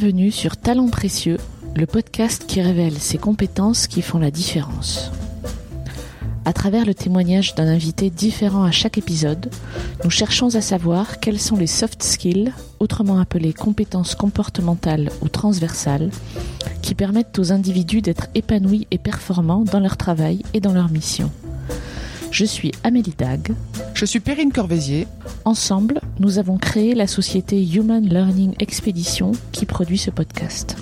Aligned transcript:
Bienvenue 0.00 0.30
sur 0.30 0.56
Talents 0.56 0.88
Précieux, 0.88 1.36
le 1.76 1.84
podcast 1.84 2.46
qui 2.46 2.62
révèle 2.62 2.96
ces 2.98 3.18
compétences 3.18 3.86
qui 3.86 4.00
font 4.00 4.18
la 4.18 4.30
différence. 4.30 5.12
À 6.46 6.54
travers 6.54 6.86
le 6.86 6.94
témoignage 6.94 7.54
d'un 7.54 7.68
invité 7.68 8.08
différent 8.08 8.64
à 8.64 8.70
chaque 8.70 8.96
épisode, 8.96 9.50
nous 10.02 10.08
cherchons 10.08 10.54
à 10.54 10.62
savoir 10.62 11.20
quels 11.20 11.38
sont 11.38 11.56
les 11.56 11.66
soft 11.66 12.02
skills, 12.02 12.50
autrement 12.78 13.18
appelés 13.18 13.52
compétences 13.52 14.14
comportementales 14.14 15.10
ou 15.20 15.28
transversales, 15.28 16.08
qui 16.80 16.94
permettent 16.94 17.38
aux 17.38 17.52
individus 17.52 18.00
d'être 18.00 18.28
épanouis 18.34 18.86
et 18.90 18.96
performants 18.96 19.64
dans 19.70 19.80
leur 19.80 19.98
travail 19.98 20.40
et 20.54 20.60
dans 20.60 20.72
leur 20.72 20.88
mission. 20.88 21.30
Je 22.30 22.44
suis 22.44 22.72
Amélie 22.84 23.14
Dag. 23.16 23.52
Je 23.94 24.04
suis 24.04 24.20
Perrine 24.20 24.52
Corvézier. 24.52 25.06
Ensemble, 25.44 26.00
nous 26.18 26.38
avons 26.38 26.58
créé 26.58 26.94
la 26.94 27.06
société 27.06 27.62
Human 27.62 28.04
Learning 28.04 28.54
Expedition 28.58 29.32
qui 29.52 29.66
produit 29.66 29.98
ce 29.98 30.10
podcast. 30.10 30.76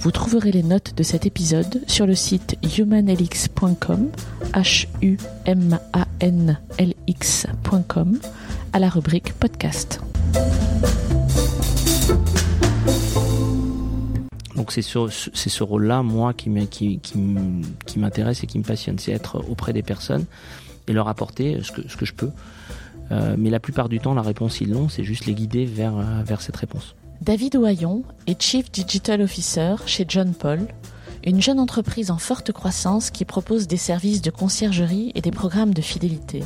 Vous 0.00 0.10
trouverez 0.10 0.52
les 0.52 0.62
notes 0.62 0.94
de 0.96 1.02
cet 1.02 1.26
épisode 1.26 1.82
sur 1.86 2.06
le 2.06 2.14
site 2.14 2.56
humanlx.com, 2.78 4.10
h 4.52 4.86
u 5.02 5.16
m 5.46 5.78
a 5.92 6.06
n 6.20 6.58
l 6.78 6.94
x.com, 7.06 8.18
à 8.72 8.78
la 8.78 8.88
rubrique 8.88 9.32
podcast. 9.34 10.00
Donc 14.56 14.70
c'est 14.70 14.82
ce, 14.82 15.62
rôle-là, 15.62 16.02
moi, 16.02 16.32
qui, 16.32 16.50
qui, 16.70 17.98
m'intéresse 17.98 18.44
et 18.44 18.46
qui 18.46 18.58
me 18.58 18.64
passionne, 18.64 18.98
c'est 18.98 19.12
être 19.12 19.44
auprès 19.48 19.72
des 19.72 19.82
personnes 19.82 20.26
et 20.86 20.92
leur 20.92 21.08
apporter 21.08 21.60
ce 21.62 21.72
que, 21.72 21.88
ce 21.88 21.96
que 21.96 22.04
je 22.04 22.12
peux. 22.12 22.30
Euh, 23.10 23.34
mais 23.38 23.50
la 23.50 23.60
plupart 23.60 23.88
du 23.88 23.98
temps, 24.00 24.14
la 24.14 24.22
réponse, 24.22 24.60
ils 24.60 24.70
l'ont, 24.70 24.88
c'est 24.88 25.04
juste 25.04 25.26
les 25.26 25.34
guider 25.34 25.64
vers, 25.64 25.96
euh, 25.96 26.22
vers 26.24 26.40
cette 26.40 26.56
réponse. 26.56 26.94
David 27.20 27.56
Oyon 27.56 28.02
est 28.26 28.40
Chief 28.40 28.70
Digital 28.70 29.20
Officer 29.22 29.76
chez 29.86 30.04
John 30.08 30.34
Paul, 30.34 30.66
une 31.24 31.40
jeune 31.40 31.58
entreprise 31.58 32.10
en 32.10 32.18
forte 32.18 32.52
croissance 32.52 33.10
qui 33.10 33.24
propose 33.24 33.66
des 33.66 33.76
services 33.76 34.22
de 34.22 34.30
conciergerie 34.30 35.10
et 35.14 35.20
des 35.20 35.30
programmes 35.30 35.74
de 35.74 35.82
fidélité. 35.82 36.42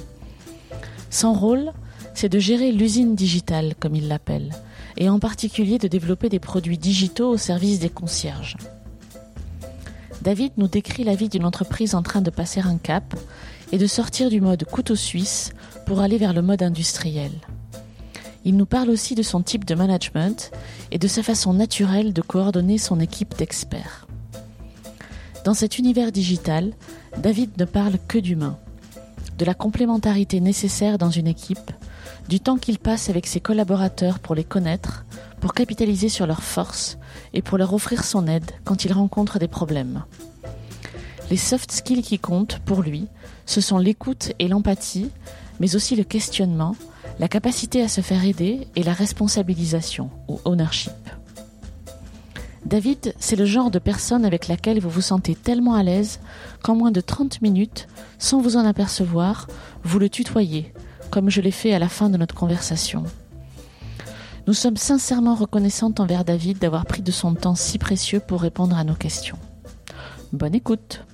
Son 1.10 1.32
rôle, 1.32 1.72
c'est 2.14 2.28
de 2.28 2.38
gérer 2.38 2.72
l'usine 2.72 3.14
digitale, 3.14 3.74
comme 3.80 3.94
il 3.94 4.08
l'appelle, 4.08 4.50
et 4.98 5.08
en 5.08 5.18
particulier 5.18 5.78
de 5.78 5.88
développer 5.88 6.28
des 6.28 6.40
produits 6.40 6.76
digitaux 6.76 7.30
au 7.30 7.36
service 7.36 7.78
des 7.78 7.88
concierges. 7.88 8.56
David 10.22 10.52
nous 10.56 10.66
décrit 10.66 11.04
la 11.04 11.14
vie 11.14 11.28
d'une 11.28 11.44
entreprise 11.44 11.94
en 11.94 12.02
train 12.02 12.20
de 12.20 12.30
passer 12.30 12.60
un 12.60 12.76
cap 12.76 13.14
et 13.70 13.78
de 13.78 13.86
sortir 13.86 14.28
du 14.28 14.40
mode 14.40 14.64
couteau 14.64 14.96
suisse 14.96 15.52
pour 15.86 16.00
aller 16.00 16.18
vers 16.18 16.32
le 16.32 16.42
mode 16.42 16.62
industriel. 16.62 17.30
Il 18.44 18.56
nous 18.56 18.66
parle 18.66 18.90
aussi 18.90 19.14
de 19.14 19.22
son 19.22 19.42
type 19.42 19.64
de 19.64 19.76
management 19.76 20.50
et 20.90 20.98
de 20.98 21.06
sa 21.06 21.22
façon 21.22 21.54
naturelle 21.54 22.12
de 22.12 22.22
coordonner 22.22 22.78
son 22.78 22.98
équipe 22.98 23.36
d'experts. 23.38 24.08
Dans 25.44 25.54
cet 25.54 25.78
univers 25.78 26.10
digital, 26.10 26.72
David 27.18 27.50
ne 27.58 27.64
parle 27.64 27.98
que 28.08 28.18
d'humain, 28.18 28.58
de 29.38 29.44
la 29.44 29.54
complémentarité 29.54 30.40
nécessaire 30.40 30.98
dans 30.98 31.10
une 31.10 31.28
équipe, 31.28 31.70
du 32.28 32.40
temps 32.40 32.58
qu'il 32.58 32.78
passe 32.78 33.08
avec 33.08 33.26
ses 33.26 33.40
collaborateurs 33.40 34.18
pour 34.18 34.34
les 34.34 34.44
connaître, 34.44 35.04
pour 35.40 35.54
capitaliser 35.54 36.08
sur 36.08 36.26
leurs 36.26 36.42
forces 36.42 36.98
et 37.32 37.42
pour 37.42 37.58
leur 37.58 37.72
offrir 37.72 38.04
son 38.04 38.26
aide 38.26 38.50
quand 38.64 38.84
ils 38.84 38.92
rencontrent 38.92 39.38
des 39.38 39.48
problèmes. 39.48 40.04
Les 41.30 41.36
soft 41.36 41.72
skills 41.72 42.02
qui 42.02 42.18
comptent 42.18 42.58
pour 42.64 42.82
lui, 42.82 43.06
ce 43.46 43.60
sont 43.60 43.78
l'écoute 43.78 44.32
et 44.38 44.48
l'empathie, 44.48 45.10
mais 45.60 45.74
aussi 45.74 45.96
le 45.96 46.04
questionnement, 46.04 46.76
la 47.18 47.28
capacité 47.28 47.82
à 47.82 47.88
se 47.88 48.00
faire 48.00 48.24
aider 48.24 48.68
et 48.76 48.82
la 48.82 48.92
responsabilisation 48.92 50.10
ou 50.28 50.40
ownership. 50.44 50.92
David, 52.66 53.14
c'est 53.18 53.36
le 53.36 53.46
genre 53.46 53.70
de 53.70 53.78
personne 53.78 54.26
avec 54.26 54.48
laquelle 54.48 54.80
vous 54.80 54.90
vous 54.90 55.00
sentez 55.00 55.34
tellement 55.34 55.74
à 55.74 55.82
l'aise 55.82 56.20
qu'en 56.62 56.74
moins 56.74 56.90
de 56.90 57.00
30 57.00 57.40
minutes, 57.40 57.88
sans 58.18 58.40
vous 58.40 58.56
en 58.56 58.66
apercevoir, 58.66 59.46
vous 59.84 59.98
le 59.98 60.10
tutoyez, 60.10 60.72
comme 61.10 61.30
je 61.30 61.40
l'ai 61.40 61.50
fait 61.50 61.74
à 61.74 61.78
la 61.78 61.88
fin 61.88 62.10
de 62.10 62.16
notre 62.16 62.34
conversation. 62.34 63.04
Nous 64.46 64.54
sommes 64.54 64.76
sincèrement 64.76 65.34
reconnaissantes 65.34 66.00
envers 66.00 66.24
David 66.24 66.58
d'avoir 66.58 66.86
pris 66.86 67.02
de 67.02 67.10
son 67.10 67.34
temps 67.34 67.54
si 67.54 67.78
précieux 67.78 68.20
pour 68.20 68.40
répondre 68.40 68.76
à 68.76 68.84
nos 68.84 68.94
questions. 68.94 69.38
Bonne 70.32 70.54
écoute. 70.54 71.04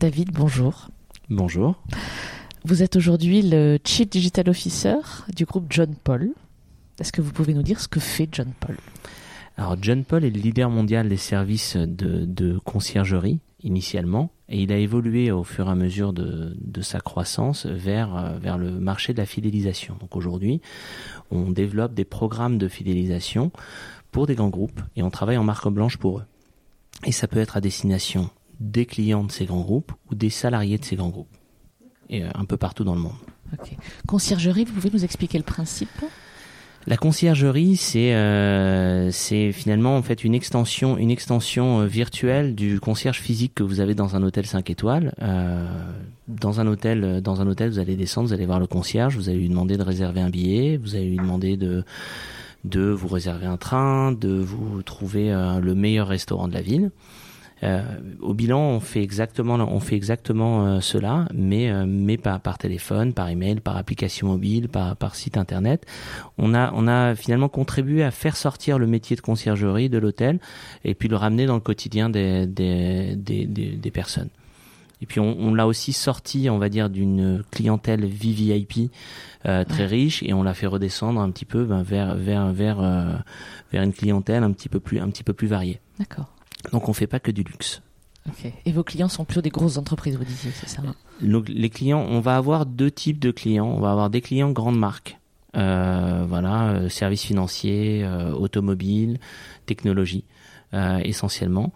David, 0.00 0.30
bonjour. 0.32 0.88
Bonjour. 1.28 1.74
Vous 2.64 2.82
êtes 2.82 2.96
aujourd'hui 2.96 3.42
le 3.42 3.78
Chief 3.84 4.08
Digital 4.08 4.48
Officer 4.48 4.96
du 5.34 5.44
groupe 5.44 5.66
John 5.70 5.94
Paul. 5.94 6.30
Est-ce 7.00 7.12
que 7.12 7.20
vous 7.20 7.32
pouvez 7.32 7.54
nous 7.54 7.62
dire 7.62 7.80
ce 7.80 7.88
que 7.88 8.00
fait 8.00 8.28
John 8.30 8.52
Paul? 8.60 8.76
Alors 9.56 9.76
John 9.80 10.04
Paul 10.04 10.24
est 10.24 10.30
le 10.30 10.40
leader 10.40 10.70
mondial 10.70 11.08
des 11.08 11.16
services 11.16 11.76
de, 11.76 12.58
conciergerie 12.64 13.40
initialement 13.62 14.30
et 14.48 14.62
il 14.62 14.72
a 14.72 14.78
évolué 14.78 15.30
au 15.30 15.44
fur 15.44 15.68
et 15.68 15.70
à 15.70 15.74
mesure 15.74 16.12
de, 16.12 16.54
sa 16.80 17.00
croissance 17.00 17.66
vers, 17.66 18.38
vers 18.38 18.56
le 18.56 18.70
marché 18.70 19.12
de 19.12 19.18
la 19.18 19.26
fidélisation. 19.26 19.96
Donc 20.00 20.16
aujourd'hui, 20.16 20.60
on 21.30 21.50
développe 21.50 21.94
des 21.94 22.04
programmes 22.04 22.58
de 22.58 22.68
fidélisation 22.68 23.52
pour 24.10 24.26
des 24.26 24.34
grands 24.34 24.48
groupes 24.48 24.80
et 24.96 25.02
on 25.02 25.10
travaille 25.10 25.36
en 25.36 25.44
marque 25.44 25.68
blanche 25.68 25.98
pour 25.98 26.20
eux. 26.20 26.24
Et 27.04 27.12
ça 27.12 27.28
peut 27.28 27.38
être 27.38 27.56
à 27.56 27.60
destination 27.60 28.30
des 28.60 28.86
clients 28.86 29.24
de 29.24 29.32
ces 29.32 29.44
grands 29.44 29.60
groupes 29.60 29.92
ou 30.10 30.14
des 30.14 30.30
salariés 30.30 30.78
de 30.78 30.84
ces 30.84 30.96
grands 30.96 31.10
groupes, 31.10 31.28
et 32.08 32.24
euh, 32.24 32.30
un 32.34 32.44
peu 32.44 32.56
partout 32.56 32.84
dans 32.84 32.94
le 32.94 33.00
monde. 33.00 33.16
Conciergerie, 34.06 34.64
vous 34.64 34.74
pouvez 34.74 34.90
nous 34.90 35.04
expliquer 35.04 35.38
le 35.38 35.44
principe? 35.44 35.88
La 36.86 36.96
conciergerie, 36.96 37.76
c'est 37.76 38.14
euh, 38.14 39.10
c'est 39.10 39.52
finalement 39.52 39.96
en 39.96 40.02
fait 40.02 40.24
une 40.24 40.34
extension 40.34 40.96
une 40.96 41.10
extension 41.10 41.80
euh, 41.80 41.86
virtuelle 41.86 42.54
du 42.54 42.80
concierge 42.80 43.20
physique 43.20 43.54
que 43.54 43.62
vous 43.62 43.80
avez 43.80 43.94
dans 43.94 44.16
un 44.16 44.22
hôtel 44.22 44.46
5 44.46 44.70
étoiles. 44.70 45.12
dans 46.28 46.60
un 46.60 46.66
hôtel 46.66 47.20
dans 47.20 47.40
un 47.40 47.46
hôtel, 47.46 47.70
vous 47.70 47.78
allez 47.78 47.96
descendre, 47.96 48.28
vous 48.28 48.34
allez 48.34 48.46
voir 48.46 48.60
le 48.60 48.66
concierge, 48.66 49.16
vous 49.16 49.28
allez 49.28 49.38
lui 49.38 49.48
demander 49.48 49.76
de 49.76 49.82
réserver 49.82 50.20
un 50.20 50.30
billet, 50.30 50.78
vous 50.78 50.94
allez 50.94 51.08
lui 51.08 51.16
demander 51.16 51.56
de 51.56 51.84
de 52.64 52.88
vous 52.90 53.08
réserver 53.08 53.46
un 53.46 53.56
train, 53.56 54.12
de 54.12 54.30
vous 54.30 54.82
trouver 54.82 55.30
le 55.60 55.74
meilleur 55.74 56.08
restaurant 56.08 56.48
de 56.48 56.54
la 56.54 56.62
ville. 56.62 56.90
Euh, 57.64 57.82
au 58.20 58.34
bilan, 58.34 58.60
on 58.60 58.80
fait 58.80 59.02
exactement, 59.02 59.54
on 59.54 59.80
fait 59.80 59.96
exactement 59.96 60.66
euh, 60.66 60.80
cela, 60.80 61.26
mais 61.34 61.70
euh, 61.70 61.86
mais 61.86 62.16
par, 62.16 62.40
par 62.40 62.58
téléphone, 62.58 63.12
par 63.12 63.28
email, 63.28 63.60
par 63.60 63.76
application 63.76 64.28
mobile, 64.28 64.68
par, 64.68 64.96
par 64.96 65.14
site 65.14 65.36
internet. 65.36 65.84
On 66.36 66.54
a 66.54 66.72
on 66.74 66.86
a 66.86 67.14
finalement 67.14 67.48
contribué 67.48 68.04
à 68.04 68.10
faire 68.10 68.36
sortir 68.36 68.78
le 68.78 68.86
métier 68.86 69.16
de 69.16 69.20
conciergerie 69.20 69.88
de 69.88 69.98
l'hôtel 69.98 70.38
et 70.84 70.94
puis 70.94 71.08
le 71.08 71.16
ramener 71.16 71.46
dans 71.46 71.54
le 71.54 71.60
quotidien 71.60 72.10
des 72.10 72.46
des 72.46 73.16
des, 73.16 73.46
des, 73.46 73.90
personnes. 73.90 74.30
Et 75.00 75.06
puis 75.06 75.20
on, 75.20 75.36
on 75.38 75.54
l'a 75.54 75.66
aussi 75.66 75.92
sorti, 75.92 76.48
on 76.50 76.58
va 76.58 76.68
dire, 76.68 76.90
d'une 76.90 77.42
clientèle 77.50 78.04
VVIP 78.04 78.90
euh, 79.46 79.64
très 79.64 79.86
riche 79.86 80.22
et 80.22 80.32
on 80.32 80.42
l'a 80.42 80.54
fait 80.54 80.66
redescendre 80.66 81.20
un 81.20 81.30
petit 81.30 81.44
peu 81.44 81.64
ben, 81.64 81.82
vers 81.82 82.14
vers 82.14 82.52
vers 82.52 82.78
vers 83.72 83.82
une 83.82 83.92
clientèle 83.92 84.44
un 84.44 84.52
petit 84.52 84.68
peu 84.68 84.78
plus 84.78 85.00
un 85.00 85.10
petit 85.10 85.24
peu 85.24 85.32
plus 85.32 85.48
variée. 85.48 85.80
D'accord. 85.98 86.37
Donc 86.72 86.88
on 86.88 86.92
fait 86.92 87.06
pas 87.06 87.20
que 87.20 87.30
du 87.30 87.42
luxe. 87.42 87.82
Et 88.66 88.72
vos 88.72 88.84
clients 88.84 89.08
sont 89.08 89.24
plutôt 89.24 89.40
des 89.40 89.50
grosses 89.50 89.78
entreprises, 89.78 90.16
vous 90.16 90.24
disiez, 90.24 90.50
c'est 90.50 90.68
ça 90.68 90.82
Les 91.20 91.70
clients, 91.70 92.04
on 92.08 92.20
va 92.20 92.36
avoir 92.36 92.66
deux 92.66 92.90
types 92.90 93.18
de 93.18 93.30
clients. 93.30 93.66
On 93.66 93.80
va 93.80 93.90
avoir 93.90 94.10
des 94.10 94.20
clients 94.20 94.50
grandes 94.50 94.78
marques, 94.78 95.18
euh, 95.56 96.24
voilà, 96.28 96.68
euh, 96.70 96.88
services 96.88 97.24
financiers, 97.24 98.02
euh, 98.04 98.32
automobiles, 98.32 99.18
technologie, 99.66 100.24
euh, 100.74 100.98
essentiellement. 100.98 101.72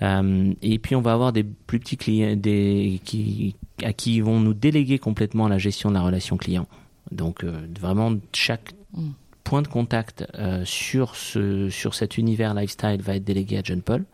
Et 0.00 0.78
puis 0.78 0.96
on 0.96 1.02
va 1.02 1.12
avoir 1.12 1.32
des 1.32 1.44
plus 1.44 1.78
petits 1.78 1.98
clients, 1.98 2.36
des 2.36 3.00
qui 3.04 3.56
à 3.84 3.92
qui 3.92 4.16
ils 4.16 4.22
vont 4.22 4.40
nous 4.40 4.54
déléguer 4.54 4.98
complètement 4.98 5.48
la 5.48 5.58
gestion 5.58 5.90
de 5.90 5.94
la 5.94 6.02
relation 6.02 6.38
client. 6.38 6.66
Donc 7.12 7.44
vraiment 7.44 8.14
chaque 8.32 8.72
mm 8.94 9.10
point 9.50 9.62
de 9.62 9.68
contact 9.68 10.24
euh, 10.38 10.64
sur, 10.64 11.16
ce, 11.16 11.70
sur 11.70 11.96
cet 11.96 12.18
univers 12.18 12.54
lifestyle 12.54 13.02
va 13.02 13.16
être 13.16 13.24
délégué 13.24 13.58
à 13.58 13.62
John 13.64 13.82
Paul. 13.82 14.04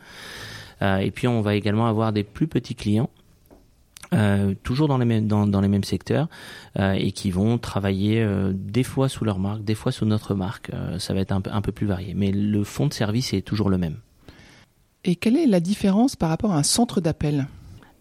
Euh, 0.81 0.97
et 0.97 1.11
puis 1.11 1.29
on 1.29 1.43
va 1.43 1.55
également 1.55 1.87
avoir 1.89 2.15
des 2.15 2.23
plus 2.23 2.47
petits 2.47 2.75
clients. 2.75 3.11
Euh, 4.15 4.55
toujours 4.63 4.89
dans 4.89 4.97
les 4.97 5.05
mêmes 5.05 5.27
dans, 5.27 5.47
dans 5.47 5.61
les 5.61 5.69
mêmes 5.69 5.85
secteurs 5.85 6.29
et 6.79 7.11
qui 7.11 7.31
vont 7.31 7.59
travailler 7.59 8.25
des 8.55 8.85
fois 8.85 9.11
sous 9.11 9.25
leur 9.25 9.39
marque, 9.39 9.63
des 9.63 9.75
fois 9.75 9.93
sous 9.93 10.07
notre 10.07 10.35
marque. 10.35 10.71
ça 10.99 11.13
va 11.13 11.21
être 11.21 11.33
un 11.33 11.43
peu, 11.43 11.51
un 11.53 11.61
peu 11.61 11.73
plus 11.73 11.87
varié, 11.87 12.15
mais 12.15 12.33
le 12.33 12.65
fond 12.65 12.87
de 12.87 12.95
service 12.95 13.35
est 13.35 13.43
toujours 13.43 13.69
le 13.69 13.77
même. 13.77 13.97
Et 15.05 15.17
quelle 15.17 15.37
est 15.37 15.47
la 15.47 15.61
différence 15.61 16.17
par 16.17 16.31
rapport 16.31 16.53
à 16.53 16.59
un 16.59 16.63
centre 16.63 17.03
d'appel? 17.03 17.47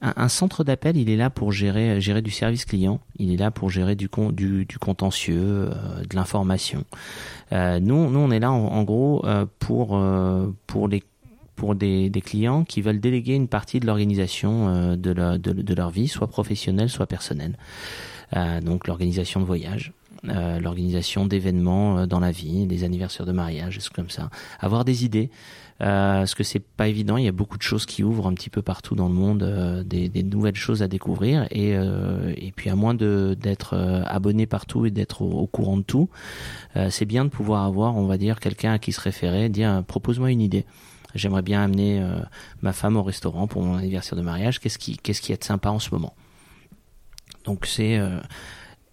Un, 0.01 0.27
centre 0.29 0.63
d'appel, 0.63 0.97
il 0.97 1.09
est 1.09 1.15
là 1.15 1.29
pour 1.29 1.51
gérer, 1.51 1.99
gérer 2.01 2.21
du 2.21 2.31
service 2.31 2.65
client, 2.65 2.99
il 3.17 3.33
est 3.33 3.37
là 3.37 3.51
pour 3.51 3.69
gérer 3.69 3.95
du, 3.95 4.09
contentieux, 4.09 5.39
euh, 5.39 6.03
de 6.09 6.15
l'information. 6.15 6.83
Euh, 7.51 7.79
nous, 7.79 8.09
nous, 8.09 8.19
on 8.19 8.31
est 8.31 8.39
là 8.39 8.51
en, 8.51 8.83
gros 8.83 9.25
euh, 9.25 9.45
pour, 9.59 10.87
les, 10.87 12.09
des, 12.09 12.21
clients 12.21 12.63
qui 12.63 12.81
veulent 12.81 12.99
déléguer 12.99 13.33
une 13.35 13.47
partie 13.47 13.79
de 13.79 13.85
l'organisation 13.85 14.95
de, 14.95 15.73
leur 15.73 15.89
vie, 15.89 16.07
soit 16.07 16.27
professionnelle, 16.27 16.89
soit 16.89 17.07
personnelle. 17.07 17.57
donc 18.61 18.87
l'organisation 18.87 19.39
de 19.39 19.45
voyage. 19.45 19.93
l'organisation 20.23 21.25
d'événements 21.25 22.07
dans 22.07 22.19
la 22.19 22.31
vie, 22.31 22.67
des 22.67 22.83
anniversaires 22.83 23.25
de 23.25 23.31
mariage, 23.31 23.77
des 23.77 23.83
comme 23.93 24.09
ça. 24.09 24.29
Avoir 24.59 24.85
des 24.85 25.05
idées, 25.05 25.29
euh, 25.81 26.19
parce 26.19 26.35
que 26.35 26.43
c'est 26.43 26.61
pas 26.61 26.87
évident. 26.87 27.17
Il 27.17 27.25
y 27.25 27.27
a 27.27 27.33
beaucoup 27.33 27.57
de 27.57 27.63
choses 27.63 27.85
qui 27.85 28.03
ouvrent 28.03 28.27
un 28.27 28.33
petit 28.33 28.49
peu 28.49 28.61
partout 28.61 28.95
dans 28.95 29.09
le 29.09 29.13
monde, 29.13 29.43
euh, 29.43 29.83
des, 29.83 30.23
nouvelles 30.23 30.55
choses 30.55 30.81
à 30.81 30.87
découvrir. 30.87 31.47
Et, 31.51 31.75
euh, 31.75 32.33
puis 32.55 32.69
à 32.69 32.75
moins 32.75 32.93
de 32.93 33.35
d'être 33.39 33.73
euh, 33.73 34.01
abonné 34.05 34.45
partout 34.45 34.85
et 34.85 34.91
d'être 34.91 35.21
au, 35.21 35.47
courant 35.47 35.77
de 35.77 35.83
tout, 35.83 36.09
c'est 36.89 37.05
bien 37.05 37.25
de 37.25 37.29
pouvoir 37.29 37.63
avoir, 37.63 37.95
on 37.95 38.05
va 38.05 38.17
dire, 38.17 38.39
quelqu'un 38.39 38.73
à 38.73 38.79
qui 38.79 38.91
se 38.91 38.99
référer, 38.99 39.49
dire 39.49 39.83
propose-moi 39.87 40.31
une 40.31 40.41
idée. 40.41 40.65
J'aimerais 41.13 41.41
bien 41.41 41.63
amener 41.63 42.05
ma 42.61 42.73
femme 42.73 42.97
au 42.97 43.03
restaurant 43.03 43.47
pour 43.47 43.63
mon 43.63 43.77
anniversaire 43.77 44.17
de 44.17 44.21
mariage. 44.21 44.59
Qu'est-ce 44.59 44.77
qui 44.77 44.97
qu'est-ce 44.97 45.31
est 45.31 45.43
sympa 45.43 45.69
en 45.69 45.79
ce 45.79 45.91
moment? 45.91 46.13
Donc 47.45 47.65
c'est 47.65 47.97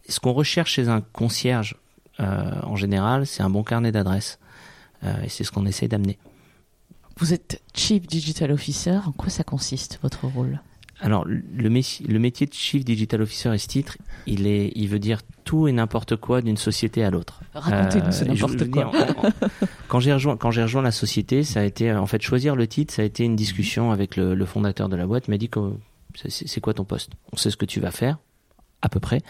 ce 0.09 0.21
qu'on 0.21 0.33
recherche 0.33 0.75
chez 0.75 0.89
un 0.89 1.01
concierge 1.01 1.77
en 2.19 2.77
général, 2.77 3.27
c'est 3.27 3.43
un 3.43 3.51
bon 3.51 3.65
carnet 3.65 3.91
d'adresses. 3.91 4.39
et 5.03 5.29
c'est 5.29 5.43
ce 5.43 5.51
qu'on 5.51 5.67
essaie 5.67 5.89
d'amener. 5.89 6.19
Vous 7.19 7.33
êtes 7.33 7.63
Chief 7.75 8.07
Digital 8.07 8.53
Officer. 8.53 8.99
En 9.07 9.13
quoi 9.13 9.29
ça 9.29 9.45
consiste, 9.45 9.99
votre 10.03 10.27
rôle? 10.27 10.61
Alors 11.01 11.25
le, 11.27 11.69
métier, 11.69 12.07
le 12.07 12.19
métier 12.21 12.47
de 12.47 12.53
Chief 12.53 12.85
Digital 12.85 13.23
Officer 13.23 13.53
et 13.53 13.59
ce 13.59 13.67
titre, 13.67 13.99
il 14.27 14.47
est, 14.47 14.71
il 14.77 14.89
veut 14.89 15.01
dire 15.01 15.21
tout 15.45 15.67
et 15.67 15.73
n'importe 15.73 16.15
quoi 16.15 16.43
d'une 16.43 16.57
société 16.57 17.03
à 17.03 17.11
l'autre. 17.11 17.41
Racontez-nous 17.55 18.23
euh, 18.23 18.25
n'importe 18.27 18.71
quoi. 18.71 18.93
quand 19.89 19.99
j'ai 19.99 20.13
rejoint, 20.13 20.37
quand 20.37 20.53
j'ai 20.53 20.63
rejoint 20.63 20.83
la 20.83 20.93
société, 20.93 21.43
ça 21.43 21.61
a 21.61 21.65
été 21.65 21.93
en 21.93 22.07
fait 22.07 22.23
choisir 22.23 22.55
le 22.55 22.69
titre, 22.69 22.95
ça 22.95 23.03
a 23.03 23.05
été 23.05 23.25
une 23.25 23.35
discussion 23.35 23.91
avec 23.91 24.17
le, 24.17 24.37
le 24.37 24.45
fondateur 24.47 24.89
de 24.89 24.95
la 24.95 25.07
boîte. 25.07 25.25
Il 25.27 25.33
m'a 25.33 25.39
dit 25.39 25.51
c'est 26.29 26.61
quoi 26.61 26.73
ton 26.73 26.85
poste? 26.85 27.11
On 27.33 27.37
sait 27.37 27.51
ce 27.51 27.57
que 27.57 27.67
tu 27.67 27.81
vas 27.81 27.91
faire, 27.91 28.19
à 28.83 28.89
peu 28.89 29.01
près. 29.01 29.23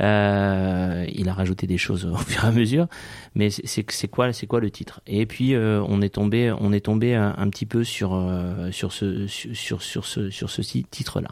Euh, 0.00 1.06
il 1.12 1.28
a 1.28 1.34
rajouté 1.34 1.66
des 1.66 1.78
choses 1.78 2.06
au 2.06 2.16
fur 2.16 2.44
et 2.44 2.48
à 2.48 2.52
mesure, 2.52 2.86
mais 3.34 3.50
c'est 3.50 4.08
quoi 4.08 4.32
c'est 4.32 4.46
quoi 4.46 4.60
le 4.60 4.70
titre? 4.70 5.00
Et 5.06 5.26
puis 5.26 5.54
euh, 5.54 5.82
on 5.88 6.00
est 6.00 6.14
tombé 6.14 6.54
on 6.58 6.72
est 6.72 6.84
tombé 6.84 7.14
un, 7.14 7.48
petit 7.50 7.66
peu 7.66 7.84
sur 7.84 8.14
euh, 8.14 8.70
sur 8.72 8.92
ce 8.92 9.26
sur 9.26 9.82
sur 9.82 10.06
ce 10.06 10.30
sur 10.30 10.50
ce 10.50 10.62
titre 10.62 11.20
là. 11.20 11.30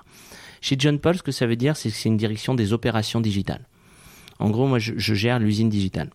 Chez 0.61 0.77
John 0.79 1.01
Paul, 1.01 1.17
ce 1.17 1.25
que 1.25 1.33
ça 1.33 1.47
veut 1.47 1.57
dire, 1.57 1.77
c'est 1.77 1.89
que 1.89 1.97
c'est 1.97 2.09
une 2.09 2.17
direction 2.17 2.55
des 2.55 2.73
opérations 2.73 3.21
digitales. 3.21 3.67
En 4.39 4.49
gros, 4.49 4.69
moi, 4.69 4.79
je, 4.79 4.93
je 4.97 5.13
gère 5.13 5.41
l'usine 5.41 5.69
digitale. 5.69 6.11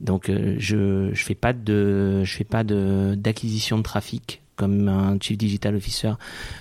Donc, 0.00 0.28
euh, 0.28 0.56
je 0.58 1.10
je 1.12 1.24
fais 1.24 1.34
pas 1.34 1.52
de 1.52 2.22
je 2.24 2.36
fais 2.36 2.44
pas 2.44 2.64
de 2.64 3.14
d'acquisition 3.16 3.76
de 3.78 3.82
trafic 3.82 4.42
comme 4.56 4.88
un 4.88 5.18
chief 5.20 5.36
digital 5.36 5.76
officer 5.76 6.12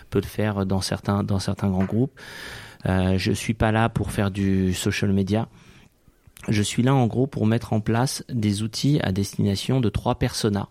peut 0.10 0.20
le 0.20 0.28
faire 0.28 0.66
dans 0.66 0.82
certains 0.82 1.24
dans 1.24 1.40
certains 1.40 1.70
grands 1.70 1.86
groupes. 1.86 2.18
Euh, 2.88 3.18
je 3.18 3.32
suis 3.32 3.54
pas 3.54 3.72
là 3.72 3.90
pour 3.90 4.12
faire 4.12 4.32
du 4.32 4.74
social 4.74 5.12
media. 5.12 5.48
Je 6.48 6.62
suis 6.62 6.84
là 6.84 6.94
en 6.94 7.08
gros 7.08 7.28
pour 7.28 7.48
mettre 7.48 7.74
en 7.74 7.80
place 7.80 8.24
des 8.30 8.62
outils 8.62 9.00
à 9.02 9.12
destination 9.12 9.82
de 9.82 9.90
trois 9.90 10.16
personas. 10.16 10.70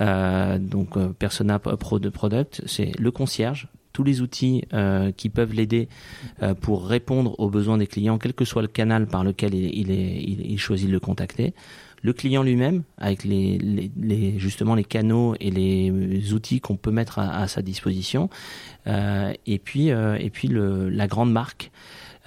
Euh, 0.00 0.58
donc 0.58 0.96
euh, 0.96 1.08
persona 1.10 1.58
de 1.58 2.08
product, 2.08 2.62
c'est 2.66 2.92
le 2.98 3.10
concierge, 3.10 3.68
tous 3.92 4.04
les 4.04 4.20
outils 4.20 4.64
euh, 4.72 5.12
qui 5.12 5.28
peuvent 5.28 5.52
l'aider 5.52 5.88
euh, 6.42 6.54
pour 6.54 6.86
répondre 6.86 7.38
aux 7.38 7.50
besoins 7.50 7.78
des 7.78 7.86
clients, 7.86 8.18
quel 8.18 8.34
que 8.34 8.44
soit 8.44 8.62
le 8.62 8.68
canal 8.68 9.06
par 9.06 9.24
lequel 9.24 9.54
il, 9.54 9.90
est, 9.90 10.22
il 10.22 10.58
choisit 10.58 10.88
de 10.88 10.92
le 10.92 11.00
contacter 11.00 11.54
le 12.02 12.12
client 12.12 12.42
lui-même 12.42 12.82
avec 12.98 13.24
les, 13.24 13.58
les, 13.58 13.90
les, 14.00 14.38
justement 14.38 14.74
les 14.74 14.84
canaux 14.84 15.34
et 15.40 15.50
les 15.50 16.32
outils 16.32 16.60
qu'on 16.60 16.76
peut 16.76 16.90
mettre 16.90 17.18
à, 17.18 17.42
à 17.42 17.48
sa 17.48 17.62
disposition. 17.62 18.30
Euh, 18.86 19.32
et 19.46 19.58
puis 19.58 19.90
euh, 19.90 20.16
et 20.18 20.30
puis 20.30 20.48
le, 20.48 20.88
la 20.88 21.06
grande 21.06 21.32
marque 21.32 21.70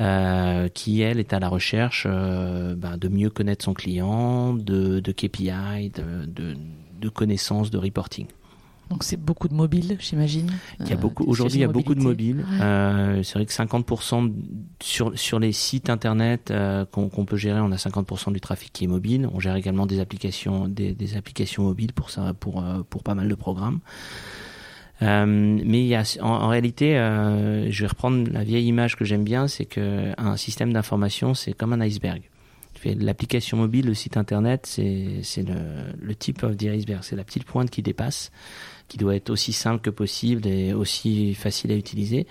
euh, 0.01 0.69
qui 0.69 1.01
elle 1.01 1.19
est 1.19 1.33
à 1.33 1.39
la 1.39 1.49
recherche 1.49 2.05
euh, 2.09 2.75
ben, 2.75 2.97
de 2.97 3.07
mieux 3.07 3.29
connaître 3.29 3.63
son 3.63 3.73
client 3.73 4.53
de, 4.53 4.99
de 4.99 5.11
KPI 5.11 5.91
de, 5.93 6.25
de, 6.25 6.55
de 6.99 7.09
connaissances 7.09 7.69
de 7.69 7.77
reporting 7.77 8.27
donc 8.89 9.03
c'est 9.03 9.17
beaucoup 9.17 9.47
de 9.47 9.53
mobiles, 9.53 9.97
j'imagine. 9.99 10.51
Il 10.79 10.89
y 10.89 10.93
a 10.93 10.95
beaucoup 10.95 11.23
aujourd'hui, 11.23 11.59
il 11.59 11.61
y 11.61 11.65
a 11.65 11.67
beaucoup 11.67 11.95
de 11.95 12.01
mobiles. 12.01 12.45
Euh, 12.61 13.23
c'est 13.23 13.35
vrai 13.35 13.45
que 13.45 13.53
50% 13.53 14.31
sur 14.81 15.17
sur 15.17 15.39
les 15.39 15.51
sites 15.51 15.89
internet 15.89 16.51
euh, 16.51 16.85
qu'on 16.85 17.25
peut 17.25 17.37
gérer, 17.37 17.59
on 17.59 17.71
a 17.71 17.77
50% 17.77 18.33
du 18.33 18.41
trafic 18.41 18.71
qui 18.71 18.83
est 18.83 18.87
mobile. 18.87 19.27
On 19.33 19.39
gère 19.39 19.55
également 19.55 19.85
des 19.85 19.99
applications 19.99 20.67
des, 20.67 20.93
des 20.93 21.17
applications 21.17 21.63
mobiles 21.63 21.93
pour 21.93 22.09
ça 22.09 22.33
pour 22.39 22.61
euh, 22.63 22.83
pour 22.89 23.03
pas 23.03 23.15
mal 23.15 23.27
de 23.29 23.35
programmes. 23.35 23.79
Euh, 25.01 25.25
mais 25.25 25.81
il 25.81 25.87
y 25.87 25.95
a, 25.95 26.03
en, 26.21 26.27
en 26.27 26.47
réalité, 26.47 26.97
euh, 26.97 27.69
je 27.71 27.81
vais 27.81 27.87
reprendre 27.87 28.29
la 28.31 28.43
vieille 28.43 28.67
image 28.67 28.95
que 28.95 29.05
j'aime 29.05 29.23
bien, 29.23 29.47
c'est 29.47 29.65
que 29.65 30.13
un 30.17 30.37
système 30.37 30.71
d'information, 30.71 31.33
c'est 31.33 31.53
comme 31.53 31.73
un 31.73 31.81
iceberg. 31.81 32.21
L'application 32.85 33.55
mobile, 33.57 33.85
le 33.85 33.93
site 33.93 34.17
internet, 34.17 34.65
c'est 34.65 35.21
le, 35.37 35.93
le 36.01 36.15
type 36.15 36.43
of 36.43 36.57
the 36.57 36.65
iceberg, 36.65 36.99
c'est 37.01 37.15
la 37.15 37.23
petite 37.23 37.45
pointe 37.45 37.69
qui 37.69 37.81
dépasse 37.81 38.29
qui 38.93 38.99
doit 38.99 39.15
être 39.15 39.31
aussi 39.31 39.53
simple 39.53 39.81
que 39.81 39.89
possible 39.89 40.45
et 40.45 40.71
aussi 40.71 41.33
facile 41.33 41.71
à 41.71 41.75
utiliser. 41.75 42.27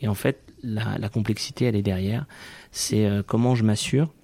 Et 0.00 0.06
en 0.06 0.14
fait, 0.14 0.38
la, 0.62 0.96
la 0.96 1.08
complexité, 1.08 1.64
elle 1.64 1.74
est 1.74 1.82
derrière. 1.82 2.24
C'est 2.70 3.04
euh, 3.04 3.24
comment 3.26 3.56
je 3.56 3.64
m'assure 3.64 4.14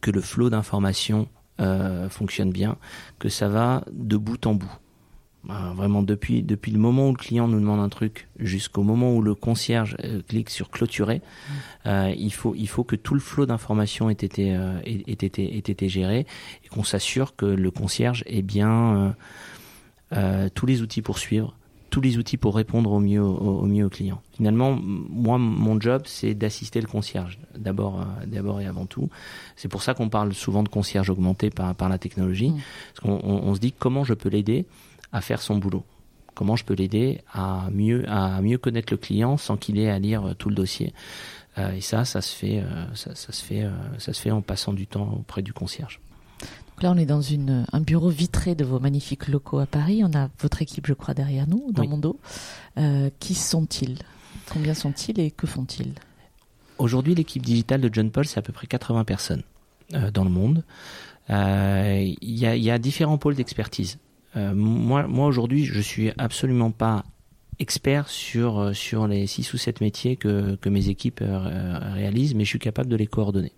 que 0.00 0.12
le 0.12 0.20
flot 0.20 0.48
d'informations 0.48 1.26
euh, 1.60 2.08
fonctionne 2.08 2.52
bien, 2.52 2.76
que 3.18 3.28
ça 3.28 3.48
va 3.48 3.82
de 3.90 4.16
bout 4.16 4.46
en 4.46 4.54
bout. 4.54 4.72
Euh, 5.50 5.72
vraiment 5.74 6.04
depuis 6.04 6.44
depuis 6.44 6.70
le 6.70 6.78
moment 6.78 7.08
où 7.08 7.12
le 7.12 7.16
client 7.16 7.48
nous 7.48 7.58
demande 7.58 7.80
un 7.80 7.88
truc 7.88 8.28
jusqu'au 8.38 8.84
moment 8.84 9.12
où 9.16 9.20
le 9.20 9.34
concierge 9.34 9.96
euh, 10.04 10.22
clique 10.22 10.50
sur 10.50 10.70
clôturer, 10.70 11.20
mmh. 11.84 11.90
il 12.16 12.32
faut 12.32 12.54
il 12.54 12.68
faut 12.68 12.84
que 12.84 12.94
tout 12.94 13.14
le 13.14 13.20
flot 13.20 13.46
d'informations 13.46 14.08
ait 14.08 14.12
été 14.12 14.50
ait, 14.50 15.04
ait 15.08 15.58
été 15.58 15.88
géré 15.88 16.26
et 16.64 16.68
qu'on 16.68 16.84
s'assure 16.84 17.34
que 17.34 17.46
le 17.46 17.70
concierge 17.72 18.22
est 18.26 18.42
bien 18.42 19.16
euh, 20.12 20.48
tous 20.54 20.66
les 20.66 20.82
outils 20.82 21.02
pour 21.02 21.18
suivre, 21.18 21.54
tous 21.90 22.00
les 22.00 22.18
outils 22.18 22.36
pour 22.36 22.54
répondre 22.54 22.92
au 22.92 23.00
mieux 23.00 23.22
au, 23.22 23.60
au 23.60 23.66
mieux 23.66 23.86
aux 23.86 23.90
clients. 23.90 24.20
Finalement, 24.36 24.78
moi, 24.80 25.38
mon 25.38 25.80
job, 25.80 26.02
c'est 26.06 26.34
d'assister 26.34 26.80
le 26.80 26.86
concierge, 26.86 27.38
d'abord, 27.56 28.00
euh, 28.00 28.26
d'abord 28.26 28.60
et 28.60 28.66
avant 28.66 28.86
tout. 28.86 29.08
C'est 29.56 29.68
pour 29.68 29.82
ça 29.82 29.94
qu'on 29.94 30.08
parle 30.08 30.34
souvent 30.34 30.62
de 30.62 30.68
concierge 30.68 31.10
augmenté 31.10 31.50
par, 31.50 31.74
par 31.74 31.88
la 31.88 31.98
technologie, 31.98 32.50
mmh. 32.50 32.60
parce 32.94 33.00
qu'on 33.00 33.20
on, 33.28 33.48
on 33.48 33.54
se 33.54 33.60
dit 33.60 33.72
comment 33.72 34.04
je 34.04 34.14
peux 34.14 34.28
l'aider 34.28 34.66
à 35.12 35.20
faire 35.20 35.40
son 35.40 35.56
boulot. 35.56 35.84
Comment 36.34 36.54
je 36.54 36.64
peux 36.64 36.74
l'aider 36.74 37.20
à 37.32 37.68
mieux 37.72 38.08
à 38.08 38.40
mieux 38.42 38.58
connaître 38.58 38.92
le 38.92 38.96
client 38.96 39.36
sans 39.36 39.56
qu'il 39.56 39.76
ait 39.80 39.90
à 39.90 39.98
lire 39.98 40.36
tout 40.38 40.48
le 40.48 40.54
dossier. 40.54 40.92
Euh, 41.58 41.72
et 41.72 41.80
ça, 41.80 42.04
ça 42.04 42.20
se 42.20 42.34
fait, 42.34 42.60
euh, 42.60 42.94
ça, 42.94 43.14
ça, 43.14 43.32
se 43.32 43.44
fait, 43.44 43.64
euh, 43.64 43.70
ça 43.98 44.12
se 44.12 44.20
fait 44.20 44.30
en 44.30 44.42
passant 44.42 44.72
du 44.72 44.86
temps 44.86 45.14
auprès 45.18 45.42
du 45.42 45.52
concierge. 45.52 46.00
Là, 46.82 46.92
on 46.92 46.96
est 46.96 47.06
dans 47.06 47.20
une, 47.20 47.66
un 47.72 47.80
bureau 47.80 48.08
vitré 48.08 48.54
de 48.54 48.64
vos 48.64 48.78
magnifiques 48.78 49.26
locaux 49.26 49.58
à 49.58 49.66
Paris. 49.66 50.02
On 50.04 50.16
a 50.16 50.28
votre 50.38 50.62
équipe, 50.62 50.86
je 50.86 50.92
crois, 50.92 51.12
derrière 51.12 51.48
nous, 51.48 51.72
dans 51.72 51.82
oui. 51.82 51.88
mon 51.88 51.98
dos. 51.98 52.18
Euh, 52.76 53.10
qui 53.18 53.34
sont-ils? 53.34 53.98
Combien 54.52 54.74
sont-ils 54.74 55.18
et 55.18 55.30
que 55.32 55.46
font-ils? 55.46 55.92
Aujourd'hui, 56.78 57.16
l'équipe 57.16 57.42
digitale 57.42 57.80
de 57.80 57.90
John 57.92 58.10
Paul, 58.10 58.26
c'est 58.26 58.38
à 58.38 58.42
peu 58.42 58.52
près 58.52 58.68
80 58.68 59.04
personnes 59.04 59.42
euh, 59.94 60.12
dans 60.12 60.22
le 60.22 60.30
monde. 60.30 60.62
Il 61.28 61.34
euh, 61.34 62.14
y, 62.22 62.46
a, 62.46 62.54
y, 62.56 62.70
a, 62.70 62.78
différents 62.78 63.18
pôles 63.18 63.34
d'expertise. 63.34 63.98
Moi, 64.34 65.08
moi 65.08 65.26
aujourd'hui, 65.26 65.64
je 65.64 65.80
suis 65.80 66.12
absolument 66.16 66.70
pas 66.70 67.04
expert 67.58 68.08
sur 68.08 68.70
sur 68.72 69.08
les 69.08 69.26
six 69.26 69.52
ou 69.52 69.56
sept 69.56 69.80
métiers 69.80 70.14
que 70.14 70.54
que 70.60 70.68
mes 70.68 70.90
équipes 70.90 71.24
réalisent, 71.24 72.36
mais 72.36 72.44
je 72.44 72.50
suis 72.50 72.60
capable 72.60 72.88
de 72.88 72.94
les 72.94 73.08
coordonner. 73.08 73.50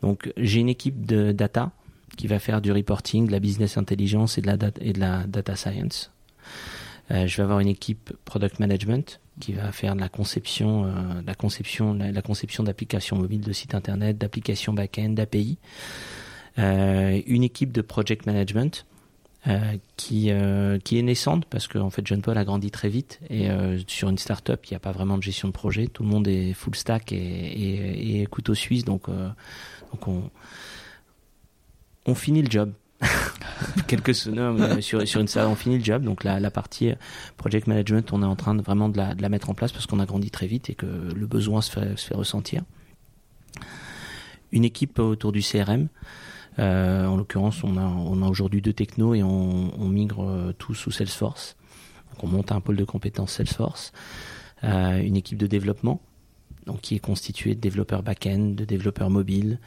Donc, 0.00 0.32
j'ai 0.36 0.60
une 0.60 0.68
équipe 0.68 1.06
de 1.06 1.32
data 1.32 1.72
qui 2.20 2.26
va 2.26 2.38
faire 2.38 2.60
du 2.60 2.70
reporting, 2.70 3.28
de 3.28 3.32
la 3.32 3.40
business 3.40 3.78
intelligence 3.78 4.36
et 4.36 4.42
de 4.42 4.46
la 4.46 4.58
data, 4.58 4.78
et 4.84 4.92
de 4.92 5.00
la 5.00 5.24
data 5.26 5.56
science. 5.56 6.10
Euh, 7.10 7.26
je 7.26 7.34
vais 7.38 7.42
avoir 7.44 7.60
une 7.60 7.68
équipe 7.68 8.12
product 8.26 8.58
management 8.60 9.20
qui 9.40 9.54
va 9.54 9.72
faire 9.72 9.94
de 9.94 10.00
la 10.00 10.10
conception, 10.10 10.84
euh, 10.84 10.90
la 11.26 11.34
conception, 11.34 11.94
la, 11.94 12.20
conception 12.20 12.62
d'applications 12.62 13.16
mobiles, 13.16 13.40
de 13.40 13.54
sites 13.54 13.74
internet, 13.74 14.18
d'applications 14.18 14.74
back-end, 14.74 15.14
d'API. 15.14 15.56
Euh, 16.58 17.22
une 17.26 17.42
équipe 17.42 17.72
de 17.72 17.80
project 17.80 18.26
management 18.26 18.84
qui 19.96 20.30
qui 20.84 20.98
est 20.98 21.02
naissante 21.02 21.46
parce 21.46 21.66
que 21.66 21.78
fait 21.88 22.02
John 22.04 22.20
Paul 22.20 22.36
a 22.36 22.44
grandi 22.44 22.70
très 22.70 22.90
vite 22.90 23.20
et 23.30 23.48
sur 23.86 24.10
une 24.10 24.18
start-up 24.18 24.60
il 24.66 24.74
n'y 24.74 24.76
a 24.76 24.80
pas 24.80 24.92
vraiment 24.92 25.16
de 25.16 25.22
gestion 25.22 25.48
de 25.48 25.54
projet 25.54 25.86
tout 25.86 26.02
le 26.02 26.10
monde 26.10 26.28
est 26.28 26.52
full 26.52 26.74
stack 26.74 27.10
et, 27.12 27.16
et, 27.16 28.20
et 28.20 28.26
couteau 28.26 28.54
suisse 28.54 28.84
donc 28.84 29.06
donc 29.08 30.08
on 30.08 30.30
on 32.06 32.14
finit 32.14 32.42
le 32.42 32.50
job. 32.50 32.72
Quelques 33.86 34.14
sonores 34.14 34.82
sur, 34.82 35.06
sur 35.06 35.20
une 35.20 35.28
salle, 35.28 35.46
on 35.46 35.54
finit 35.54 35.78
le 35.78 35.84
job. 35.84 36.02
Donc 36.02 36.24
la, 36.24 36.40
la 36.40 36.50
partie 36.50 36.92
project 37.36 37.66
management, 37.66 38.12
on 38.12 38.22
est 38.22 38.26
en 38.26 38.36
train 38.36 38.54
de 38.54 38.62
vraiment 38.62 38.88
de 38.88 38.98
la, 38.98 39.28
mettre 39.28 39.50
en 39.50 39.54
place 39.54 39.72
parce 39.72 39.86
qu'on 39.86 40.00
a 40.00 40.06
grandi 40.06 40.30
très 40.30 40.46
vite 40.46 40.70
et 40.70 40.74
que 40.74 40.86
le 40.86 41.26
besoin 41.26 41.60
se 41.60 41.70
fait, 41.70 41.98
se 41.98 42.06
fait 42.06 42.14
ressentir. 42.14 42.62
Une 44.52 44.64
équipe 44.64 44.98
autour 44.98 45.32
du 45.32 45.40
CRM. 45.40 45.88
Euh, 46.58 47.06
en 47.06 47.16
l'occurrence, 47.16 47.62
on 47.64 47.76
a, 47.76 48.28
aujourd'hui 48.28 48.60
deux 48.60 48.72
technos 48.72 49.14
et 49.14 49.22
on, 49.22 49.88
migre 49.88 50.28
euh, 50.28 50.52
tous 50.52 50.74
sous 50.74 50.90
Salesforce. 50.90 51.56
Donc 52.10 52.24
on 52.24 52.26
monte 52.26 52.52
un 52.52 52.60
pôle 52.60 52.76
de 52.76 52.84
compétences 52.84 53.32
Salesforce. 53.32 53.92
Euh, 54.64 54.98
une 54.98 55.16
équipe 55.16 55.38
de 55.38 55.46
développement, 55.46 56.00
donc 56.66 56.82
qui 56.82 56.94
est 56.94 57.00
constituée 57.00 57.54
de 57.54 57.60
développeurs 57.60 58.02
back-end, 58.02 58.52
de 58.54 58.64
développeurs 58.64 59.08
mobiles, 59.08 59.58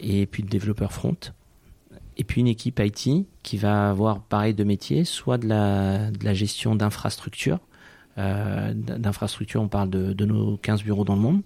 et 0.00 0.26
puis 0.26 0.42
de 0.42 0.48
développeurs 0.48 0.92
front. 0.92 1.16
Et 2.16 2.24
puis 2.24 2.40
une 2.40 2.46
équipe 2.46 2.80
IT 2.80 3.26
qui 3.42 3.56
va 3.56 3.90
avoir 3.90 4.20
pareil 4.20 4.54
de 4.54 4.64
métiers, 4.64 5.04
soit 5.04 5.38
de 5.38 5.48
la, 5.48 6.34
gestion 6.34 6.74
d'infrastructures. 6.74 7.60
d'infrastructures, 8.16 9.62
on 9.62 9.68
parle 9.68 9.90
de, 9.90 10.24
nos 10.24 10.56
15 10.58 10.82
bureaux 10.82 11.04
dans 11.04 11.14
le 11.14 11.22
monde. 11.22 11.42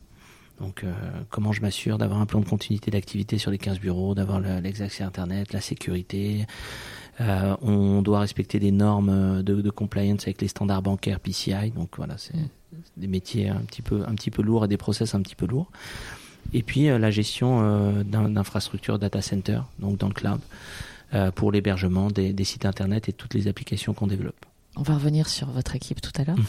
Donc, 0.61 0.85
comment 1.31 1.53
je 1.53 1.61
m'assure 1.61 1.99
d'avoir 1.99 2.21
un 2.21 2.27
plan 2.27 2.41
de 2.41 2.49
continuité 2.49 2.91
d'activité 2.91 3.39
sur 3.39 3.51
les 3.51 3.59
15 3.59 3.79
bureaux, 3.79 4.15
d'avoir 4.15 4.41
l'exaccès 4.41 5.05
Internet, 5.05 5.53
la 5.53 5.61
sécurité, 5.61 6.47
euh, 7.21 7.57
on 7.63 8.03
doit 8.03 8.21
respecter 8.21 8.59
des 8.59 8.73
normes 8.73 9.43
de, 9.43 9.71
compliance 9.71 10.25
avec 10.25 10.41
les 10.41 10.49
standards 10.49 10.83
bancaires 10.83 11.21
PCI. 11.21 11.71
Donc 11.75 11.97
voilà, 11.97 12.17
c'est 12.19 12.35
des 12.97 13.07
métiers 13.07 13.49
un 13.49 13.65
petit 13.65 14.31
peu 14.31 14.43
lourds 14.43 14.65
et 14.65 14.69
des 14.69 14.77
process 14.77 15.15
un 15.15 15.23
petit 15.23 15.35
peu 15.35 15.47
lourds. 15.47 15.71
Et 16.53 16.63
puis 16.63 16.89
euh, 16.89 16.99
la 16.99 17.11
gestion 17.11 17.61
euh, 17.63 18.03
d'infrastructures 18.05 18.99
data 18.99 19.23
center, 19.23 19.61
donc 19.79 19.99
dans 19.99 20.09
le 20.09 20.15
cloud, 20.15 20.41
euh, 21.15 21.31
pour 21.31 21.53
l'hébergement 21.53 22.11
des, 22.11 22.33
des, 22.33 22.45
sites 22.45 22.67
internet 22.67 23.09
et 23.09 23.13
toutes 23.13 23.35
les 23.35 23.49
applications 23.49 23.95
qu'on 23.95 24.07
développe. 24.07 24.47
On 24.77 24.83
va 24.83 24.95
revenir 24.95 25.29
sur 25.29 25.51
votre 25.51 25.77
équipe 25.77 26.01
tout 26.01 26.13
à 26.21 26.25
l'heure. 26.25 26.39
Mm. 26.39 26.45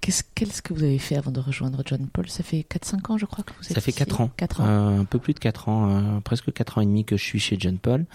Qu'est-ce 0.00 0.62
que 0.62 0.72
vous 0.72 0.82
avez 0.82 0.98
fait 0.98 1.16
avant 1.16 1.30
de 1.30 1.40
rejoindre 1.40 1.82
John 1.84 2.06
Paul? 2.12 2.28
Ça 2.28 2.42
fait 2.42 2.64
4-5 2.68 3.12
ans, 3.12 3.18
je 3.18 3.26
crois, 3.26 3.44
que 3.44 3.52
vous 3.58 3.66
êtes 3.66 3.74
Ça 3.74 3.80
fait 3.80 3.92
4 3.92 4.20
ans. 4.20 4.30
4 4.36 4.60
ans. 4.60 4.66
Euh, 4.66 5.00
un 5.00 5.04
peu 5.04 5.18
plus 5.18 5.34
de 5.34 5.40
4 5.40 5.68
ans, 5.68 5.90
euh, 5.90 6.20
presque 6.20 6.52
4 6.52 6.78
ans 6.78 6.80
et 6.80 6.86
demi 6.86 7.04
que 7.04 7.16
je 7.16 7.24
suis 7.24 7.40
chez 7.40 7.56
John 7.58 7.76
Paul. 7.76 8.06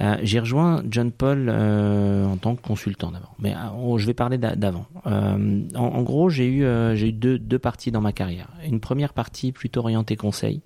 Euh, 0.00 0.16
j'ai 0.22 0.38
rejoint 0.38 0.82
John 0.88 1.10
Paul 1.10 1.48
euh, 1.48 2.24
en 2.24 2.36
tant 2.36 2.54
que 2.54 2.62
consultant 2.62 3.10
d'abord, 3.10 3.34
mais 3.40 3.54
euh, 3.54 3.98
je 3.98 4.06
vais 4.06 4.14
parler 4.14 4.38
d'avant. 4.38 4.86
En, 5.04 5.58
en, 5.74 6.02
gros, 6.02 6.30
j'ai 6.30 6.46
eu, 6.46 6.64
j'ai 6.94 7.08
eu 7.08 7.12
deux, 7.12 7.38
deux 7.38 7.58
parties 7.58 7.90
dans 7.90 8.00
ma 8.00 8.12
carrière. 8.12 8.48
Une 8.64 8.80
première 8.80 9.12
partie 9.12 9.52
plutôt 9.52 9.80
orientée 9.80 10.16
conseil. 10.16 10.62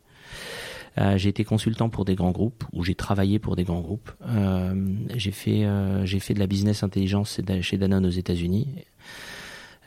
Euh, 0.97 1.19
j'ai 1.19 1.29
été 1.29 1.43
consultant 1.43 1.89
pour 1.89 2.05
des 2.05 2.15
grands 2.15 2.31
groupes 2.31 2.63
ou 2.73 2.85
j'ai 2.85 2.95
travaillé 2.95 3.39
pour 3.39 3.57
des 3.57 3.65
grands 3.65 3.81
groupes. 3.81 4.13
Euh, 4.29 4.75
j'ai 5.17 5.33
fait 5.33 5.67
j'ai 6.05 6.21
fait 6.21 6.35
de 6.35 6.39
la 6.39 6.47
business 6.47 6.83
intelligence 6.83 7.41
chez 7.63 7.79
Danone 7.79 8.07
aux 8.07 8.11
États-Unis. 8.11 8.69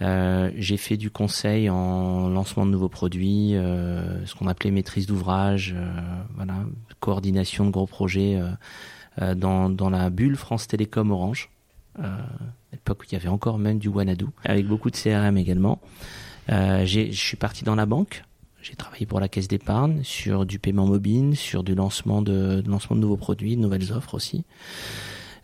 j'ai 0.01 0.77
fait 0.77 0.97
du 0.97 1.11
conseil 1.11 1.69
en 1.69 2.27
lancement 2.27 2.65
de 2.65 2.71
nouveaux 2.71 2.89
produits, 2.89 3.51
ce 3.53 4.35
qu'on 4.35 4.47
appelait 4.47 4.71
maîtrise 4.71 5.05
d'ouvrage, 5.05 5.75
voilà, 6.35 6.55
coordination 6.99 7.65
de 7.65 7.71
gros 7.71 7.87
projets 7.87 8.35
euh, 8.35 8.49
dans, 9.35 9.69
dans 9.69 9.89
la 9.89 10.09
bulle 10.09 10.35
France 10.35 10.67
Télécom 10.67 11.11
Orange, 11.11 11.49
euh, 11.99 12.03
à 12.03 12.73
l'époque 12.73 13.01
où 13.01 13.05
il 13.09 13.13
y 13.13 13.15
avait 13.15 13.27
encore 13.27 13.57
même 13.57 13.79
du 13.79 13.87
Wanadu, 13.87 14.25
avec 14.43 14.67
beaucoup 14.67 14.91
de 14.91 14.95
CRM 14.95 15.37
également. 15.37 15.79
Euh, 16.49 16.85
je 16.85 17.11
suis 17.11 17.37
parti 17.37 17.63
dans 17.63 17.75
la 17.75 17.85
banque. 17.85 18.23
J'ai 18.61 18.75
travaillé 18.75 19.05
pour 19.05 19.19
la 19.19 19.27
caisse 19.27 19.47
d'épargne 19.47 20.03
sur 20.03 20.45
du 20.45 20.59
paiement 20.59 20.85
mobile, 20.85 21.35
sur 21.35 21.63
du 21.63 21.73
lancement 21.73 22.21
de, 22.21 22.61
de, 22.61 22.69
lancement 22.69 22.95
de 22.95 23.01
nouveaux 23.01 23.17
produits, 23.17 23.55
de 23.55 23.61
nouvelles 23.61 23.91
offres 23.93 24.13
aussi. 24.13 24.43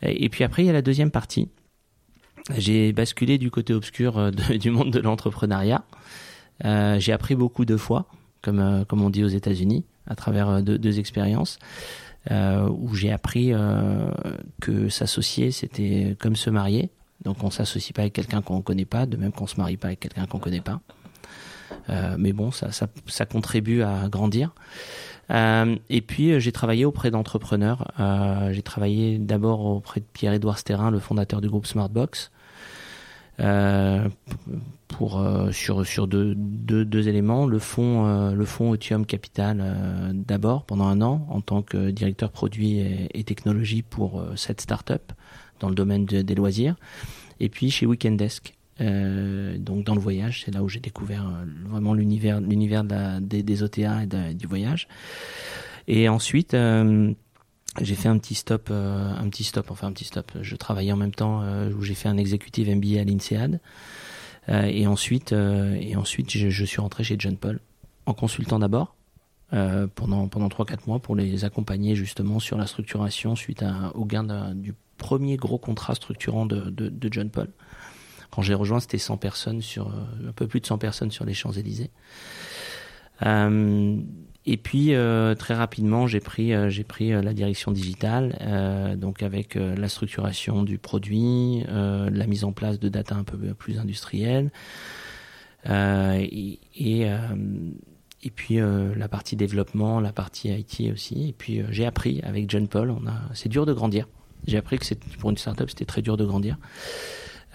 Et, 0.02 0.26
et 0.26 0.30
puis 0.30 0.44
après, 0.44 0.64
il 0.64 0.66
y 0.68 0.70
a 0.70 0.74
la 0.74 0.82
deuxième 0.82 1.12
partie. 1.12 1.50
J'ai 2.56 2.92
basculé 2.92 3.38
du 3.38 3.50
côté 3.50 3.74
obscur 3.74 4.32
de, 4.32 4.58
du 4.58 4.70
monde 4.70 4.92
de 4.92 5.00
l'entrepreneuriat. 5.00 5.84
Euh, 6.66 7.00
j'ai 7.00 7.14
appris 7.14 7.36
beaucoup 7.36 7.66
de 7.66 7.78
fois, 7.78 8.06
comme, 8.42 8.86
comme 8.88 9.02
on 9.02 9.10
dit 9.10 9.24
aux 9.24 9.30
États-Unis, 9.30 9.86
à 10.06 10.16
travers 10.16 10.62
deux, 10.62 10.78
deux 10.78 11.00
expériences 11.00 11.58
euh, 12.32 12.70
où 12.70 12.96
j'ai 12.96 13.12
appris 13.12 13.52
euh, 13.52 14.10
que 14.62 14.90
s'associer, 14.90 15.52
c'était 15.52 16.16
comme 16.20 16.36
se 16.36 16.50
marier. 16.50 16.90
Donc 17.24 17.44
on 17.44 17.50
s'associe 17.50 17.94
pas 17.94 18.04
avec 18.04 18.14
quelqu'un 18.14 18.42
qu'on 18.42 18.58
ne 18.58 18.62
connaît 18.62 18.86
pas, 18.86 19.06
de 19.06 19.18
même 19.18 19.32
qu'on 19.32 19.48
se 19.48 19.58
marie 19.58 19.78
pas 19.78 19.88
avec 19.88 20.00
quelqu'un 20.00 20.26
qu'on 20.26 20.40
connaît 20.40 20.62
pas. 20.62 20.80
Euh, 21.90 22.16
mais 22.18 22.34
bon, 22.34 22.52
ça, 22.52 22.70
ça, 22.72 23.26
contribue 23.26 23.82
à 23.82 24.08
grandir. 24.08 24.54
Euh, 25.32 25.76
et 25.90 26.02
puis 26.02 26.40
j'ai 26.40 26.52
travaillé 26.52 26.86
auprès 26.86 27.12
d'entrepreneurs. 27.12 27.92
J'ai 28.52 28.62
travaillé 28.62 29.18
d'abord 29.18 29.66
auprès 29.66 30.00
de 30.00 30.06
Pierre-Édouard 30.14 30.58
Sterrin, 30.58 30.92
le 30.92 31.00
fondateur 31.00 31.42
du 31.42 31.50
groupe 31.50 31.66
Smartbox, 31.66 32.32
pour 34.94 35.20
euh, 35.20 35.52
sur 35.52 35.86
sur 35.86 36.08
deux, 36.08 36.36
deux, 36.36 36.86
deux 36.86 37.08
éléments. 37.08 37.46
Le 37.46 37.60
fonds 37.60 38.06
euh, 38.06 38.34
le 38.34 38.46
fonds 38.46 38.72
Otium 38.72 39.06
Capital 39.06 39.60
euh, 39.62 40.12
d'abord 40.14 40.66
pendant 40.66 40.86
un 40.86 41.02
an 41.02 41.26
en 41.30 41.42
tant 41.42 41.62
que 41.62 41.90
directeur 41.90 42.32
produit 42.32 42.80
et, 42.80 43.24
technologie 43.24 43.82
pour 43.82 44.24
cette 44.36 44.62
start-up 44.62 45.14
dans 45.60 45.70
le 45.70 45.76
domaine 45.76 46.06
de, 46.06 46.22
des 46.22 46.36
loisirs. 46.36 46.76
Et 47.40 47.50
puis 47.50 47.72
chez 47.72 47.86
Weekend 47.86 48.18
Desk. 48.18 48.54
Donc 48.80 49.86
dans 49.86 49.96
le 49.96 50.02
voyage 50.02 50.44
c'est 50.44 50.54
là 50.54 50.62
où 50.62 50.68
j'ai 50.68 50.82
découvert 50.82 51.32
vraiment 51.66 51.94
l'univers 51.94 52.42
l'univers 52.42 52.84
de 52.84 53.20
des, 53.20 53.64
OTA 53.64 54.04
et 54.04 54.34
du 54.34 54.46
voyage. 54.46 54.88
Et 55.88 56.10
ensuite 56.10 56.54
j'ai 57.82 57.96
fait 57.96 58.08
un 58.08 58.18
petit 58.18 58.36
stop, 58.36 58.70
euh, 58.70 59.12
un 59.16 59.28
petit 59.30 59.44
stop, 59.44 59.72
enfin 59.72 59.88
un 59.88 59.92
petit 59.92 60.06
stop. 60.06 60.32
Je 60.42 60.56
travaillais 60.56 60.92
en 60.92 60.98
même 60.98 61.14
temps 61.14 61.42
euh, 61.42 61.72
où 61.72 61.82
j'ai 61.82 61.96
fait 61.96 62.08
un 62.10 62.18
executive 62.18 62.70
MBA 62.70 63.00
à 63.00 63.04
l'INSEAD. 63.04 63.60
Euh, 64.50 64.64
et 64.64 64.86
ensuite, 64.88 65.32
et 65.32 65.96
ensuite, 65.96 66.30
je, 66.32 66.66
suis 66.66 66.82
rentré 66.82 67.04
chez 67.04 67.16
John 67.18 67.38
Paul 67.38 67.60
en 68.06 68.14
consultant 68.14 68.60
d'abord 68.60 68.96
pendant 69.94 70.28
pendant 70.28 70.50
trois 70.50 70.66
quatre 70.66 70.88
mois 70.88 70.98
pour 70.98 71.16
les 71.16 71.46
accompagner 71.46 71.96
justement 71.96 72.40
sur 72.40 72.58
la 72.58 72.66
structuration 72.66 73.36
suite 73.36 73.64
au 73.94 74.04
gain 74.04 74.56
du 74.56 74.74
premier 74.98 75.38
gros 75.38 75.60
contrat 75.60 75.94
structurant 75.94 76.48
de, 76.48 76.72
de, 76.72 77.10
John 77.12 77.30
Paul. 77.30 77.50
Quand 78.32 78.42
j'ai 78.42 78.56
rejoint, 78.56 78.80
c'était 78.80 78.98
100 78.98 79.18
personnes 79.18 79.62
sur 79.62 79.90
un 80.28 80.32
peu 80.32 80.48
plus 80.48 80.60
de 80.60 80.66
100 80.66 80.80
personnes 80.80 81.12
sur 81.12 81.24
les 81.24 81.36
Champs 81.36 81.52
Élysées. 81.52 81.92
Et 84.46 84.58
puis 84.58 84.94
euh, 84.94 85.36
très 85.36 85.54
rapidement, 85.54 86.06
j'ai 86.06 86.20
pris 86.20 86.54
euh, 86.54 86.70
j'ai 86.70 86.84
pris 86.84 87.14
euh, 87.14 87.22
la 87.22 87.34
direction 87.34 87.72
digitale, 87.72 88.38
euh, 88.42 88.96
donc 88.98 89.24
avec 89.24 89.56
euh, 89.56 89.74
la 89.76 89.88
structuration 89.88 90.64
du 90.64 90.78
produit, 90.78 91.64
euh, 91.70 92.10
la 92.10 92.28
mise 92.28 92.44
en 92.44 92.52
place 92.52 92.78
de 92.78 92.90
data 92.90 93.16
un 93.16 93.24
peu 93.24 93.38
plus 93.54 93.80
industrielle, 93.80 94.52
et, 95.66 96.60
et, 96.76 97.08
et 98.22 98.30
puis 98.30 98.58
la 98.58 99.08
partie 99.08 99.38
développement, 99.38 100.02
la 100.02 100.12
partie 100.12 100.50
IT 100.50 100.92
aussi. 100.92 101.30
Et 101.30 101.34
puis 101.34 101.62
j'ai 101.70 101.86
appris 101.86 102.20
avec 102.24 102.50
John 102.50 102.68
Paul, 102.68 102.92
on 102.92 103.08
a 103.08 103.14
c'est 103.34 103.48
dur 103.48 103.66
de 103.66 103.72
grandir. 103.72 104.10
J'ai 104.46 104.58
appris 104.58 104.78
que 104.78 104.94
pour 105.20 105.30
une 105.30 105.38
startup 105.38 105.70
c'était 105.70 105.86
très 105.86 106.02
dur 106.02 106.18
de 106.18 106.26
grandir. 106.26 106.58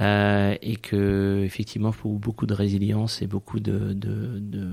et 0.01 0.77
que 0.81 1.43
effectivement, 1.45 1.91
il 1.91 1.95
faut 1.97 2.15
beaucoup 2.15 2.47
de 2.47 2.55
résilience 2.55 3.21
et 3.21 3.27
beaucoup 3.27 3.61
de, 3.61 3.93
de, 3.93 4.39
de 4.39 4.71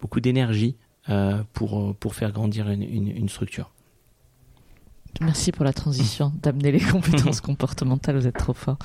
beaucoup 0.00 0.20
d'énergie 0.20 0.76
euh, 1.08 1.42
pour, 1.52 1.94
pour 1.96 2.14
faire 2.14 2.32
grandir 2.32 2.70
une, 2.70 2.82
une, 2.82 3.08
une, 3.08 3.28
structure. 3.28 3.70
Merci 5.20 5.52
pour 5.52 5.64
la 5.64 5.72
transition, 5.72 6.32
d'amener 6.42 6.72
les 6.72 6.80
compétences 6.80 7.40
comportementales, 7.40 8.16
vous 8.16 8.26
êtes 8.26 8.38
trop 8.38 8.54
fort. 8.54 8.78